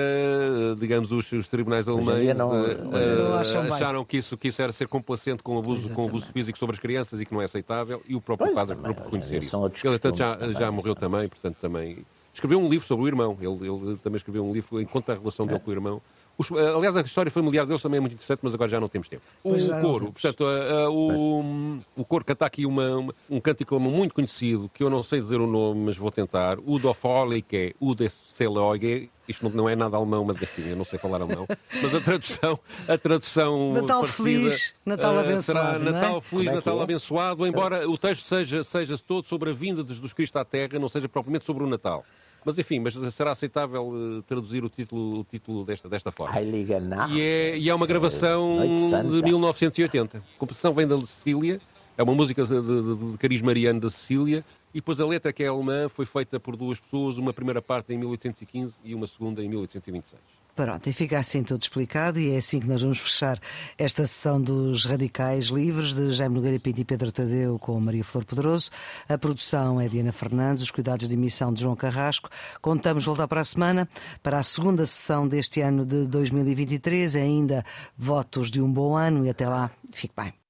digamos, 0.79 1.11
os, 1.13 1.31
os 1.33 1.49
tribunais 1.49 1.87
em 1.87 1.91
alemães 1.93 2.37
não- 2.37 2.55
eh, 2.55 2.75
não 2.83 2.99
eh, 3.37 3.71
acharam 3.71 4.05
que 4.05 4.17
isso, 4.19 4.37
que 4.37 4.49
isso 4.49 4.61
era 4.63 4.73
ser 4.73 4.89
complacente 4.89 5.43
com 5.43 5.59
abuso, 5.59 5.93
com 5.93 6.02
abuso 6.07 6.27
físico 6.27 6.59
sobre 6.59 6.75
as 6.75 6.81
crianças 6.81 7.21
e 7.21 7.27
que 7.27 7.33
não 7.33 7.41
é 7.41 7.45
aceitável, 7.45 8.03
e 8.09 8.15
o 8.15 8.21
próprio 8.21 8.47
Pois, 8.53 8.55
padre 8.55 8.77
também, 8.77 8.93
reconhecer 9.05 9.43
isso. 9.43 9.57
Ele, 9.57 9.71
portanto, 9.71 10.17
já, 10.17 10.31
costumes 10.31 10.53
já 10.55 10.59
também, 10.61 10.77
morreu 10.77 10.95
também, 10.95 11.29
portanto, 11.29 11.57
também. 11.61 11.99
Escreveu 12.35 12.59
um 12.61 12.69
livro 12.69 12.87
sobre 12.87 13.05
o 13.05 13.09
irmão, 13.09 13.37
ele, 13.41 13.69
ele 13.69 13.97
também 13.99 14.17
escreveu 14.17 14.45
um 14.45 14.53
livro 14.53 14.81
em 14.81 14.87
conta 14.87 15.13
a 15.13 15.17
relação 15.17 15.47
dele 15.47 15.61
com 15.61 15.71
o 15.71 15.75
irmão. 15.75 16.01
Os- 16.39 16.51
aliás, 16.51 16.97
a 16.97 17.03
história 17.03 17.31
familiar 17.31 17.67
deles 17.67 17.83
também 17.83 17.99
é 17.99 18.01
muito 18.01 18.15
interessante, 18.15 18.41
mas 18.43 18.55
agora 18.55 18.71
já 18.71 18.81
não 18.81 18.89
temos 18.89 19.07
tempo. 19.07 19.23
O 19.45 19.51
coro, 19.83 20.13
portanto, 20.13 20.45
a- 20.47 20.85
a- 20.85 20.91
o, 20.91 21.79
o 21.95 22.05
coro 22.07 22.25
canta 22.25 22.47
aqui 22.47 22.65
uma, 22.65 22.97
uma- 22.97 23.15
um 23.29 23.39
cântico 23.39 23.79
muito 23.79 24.15
conhecido, 24.15 24.71
que 24.73 24.83
eu 24.83 24.89
não 24.89 25.03
sei 25.03 25.21
dizer 25.21 25.41
o 25.43 25.47
nome, 25.47 25.81
mas 25.85 25.97
vou 25.99 26.11
tentar. 26.11 26.59
O 26.65 26.79
do 26.79 26.93
Folik, 26.95 27.75
o 27.79 27.95
de 27.95 28.09
Seloge. 28.09 29.11
Isto 29.33 29.49
não, 29.51 29.69
é 29.69 29.75
nada 29.75 29.97
alemão, 29.97 30.25
mas 30.25 30.41
enfim, 30.41 30.69
eu 30.69 30.77
não 30.77 30.85
sei 30.85 30.99
falar 30.99 31.21
alemão. 31.21 31.47
Mas 31.83 31.95
a 31.95 32.01
tradução, 32.01 32.59
a 32.87 32.99
tradução 32.99 33.73
Natal 33.73 34.01
parecida, 34.03 34.29
feliz, 34.29 34.75
Natal 34.85 35.15
eh, 35.15 35.21
abençoado, 35.21 35.43
Será 35.43 35.79
não 35.79 35.89
é? 35.89 35.93
Natal 35.93 36.21
feliz, 36.21 36.45
Como 36.45 36.51
é 36.51 36.55
Natal 36.55 36.79
é? 36.79 36.83
abençoado, 36.83 37.47
embora 37.47 37.89
o 37.89 37.99
texto 37.99 38.27
seja, 38.27 38.63
seja 38.63 38.99
todo 38.99 39.27
sobre 39.27 39.51
a 39.51 39.53
vinda 39.53 39.83
de 39.83 39.95
Jesus 39.95 40.13
Cristo 40.13 40.37
à 40.39 40.45
Terra, 40.45 40.79
não 40.79 40.89
seja 40.89 41.09
propriamente 41.09 41.45
sobre 41.45 41.65
o 41.65 41.67
Natal. 41.67 42.05
Mas 42.45 42.59
enfim, 42.59 42.81
mas 42.81 42.95
será 43.15 43.31
aceitável 43.31 43.93
eh, 44.19 44.23
traduzir 44.27 44.65
o 44.65 44.69
título, 44.69 45.21
o 45.21 45.25
título 45.25 45.65
desta, 45.65 45.89
desta 45.89 46.11
forma. 46.11 46.35
Nacht. 46.81 47.15
E 47.15 47.21
é, 47.21 47.57
e 47.59 47.71
é 47.71 47.75
uma 47.75 47.87
gravação 47.87 48.57
Noite 48.57 48.91
Santa. 48.91 49.09
de 49.09 49.23
1980. 49.23 50.19
A 50.19 50.39
composição 50.39 50.75
vem 50.75 50.87
da 50.87 50.99
Sicília, 51.01 51.61
é 51.97 52.03
uma 52.03 52.15
música 52.15 52.45
de, 52.45 52.61
de, 52.61 53.13
de 53.13 53.19
cariz 53.19 53.41
mariano 53.41 53.81
da 53.81 53.91
Sicília, 53.91 54.45
e 54.75 54.79
depois 54.79 55.01
a 55.01 55.07
letra, 55.07 55.33
que 55.33 55.43
é 55.43 55.49
alemã, 55.49 55.89
foi 55.89 56.07
feita 56.07 56.41
por 56.41 56.57
duas 56.57 56.81
pessoas, 56.81 57.19
uma 57.19 57.33
primeira 57.33 57.61
parte 57.61 57.93
em 57.93 57.99
1815 57.99 58.79
e 58.85 58.95
uma 58.95 59.07
segunda 59.07 59.43
em 59.43 59.49
1826. 59.49 60.43
Pronto, 60.55 60.87
e 60.87 60.93
fica 60.93 61.19
assim 61.19 61.43
tudo 61.43 61.63
explicado, 61.63 62.21
e 62.21 62.35
é 62.35 62.37
assim 62.37 62.61
que 62.61 62.69
nós 62.69 62.83
vamos 62.83 62.99
fechar 62.99 63.39
esta 63.79 64.05
sessão 64.05 64.39
dos 64.39 64.85
Radicais 64.85 65.47
Livres 65.47 65.95
de 65.95 66.13
Jaime 66.13 66.35
Nogueira 66.35 66.61
Pinto 66.61 66.79
e 66.79 66.85
Pedro 66.85 67.11
Tadeu 67.11 67.59
com 67.59 67.81
Maria 67.81 68.05
Flor 68.05 68.27
Poderoso. 68.27 68.71
A 69.09 69.17
produção 69.17 69.81
é 69.81 69.89
Diana 69.89 70.13
Fernandes, 70.13 70.63
os 70.63 70.71
cuidados 70.71 71.09
de 71.09 71.15
emissão 71.15 71.55
de 71.55 71.63
João 71.63 71.75
Carrasco. 71.75 72.29
Contamos 72.61 73.07
voltar 73.07 73.27
para 73.29 73.41
a 73.41 73.45
semana 73.45 73.89
para 74.23 74.39
a 74.39 74.43
segunda 74.43 74.85
sessão 74.85 75.27
deste 75.27 75.63
ano 75.63 75.87
de 75.87 76.07
2023. 76.07 77.17
Ainda 77.17 77.65
votos 77.97 78.51
de 78.51 78.61
um 78.61 78.71
bom 78.71 78.95
ano 78.95 79.25
e 79.25 79.31
até 79.31 79.49
lá, 79.49 79.71
fique 79.91 80.13
bem. 80.15 80.42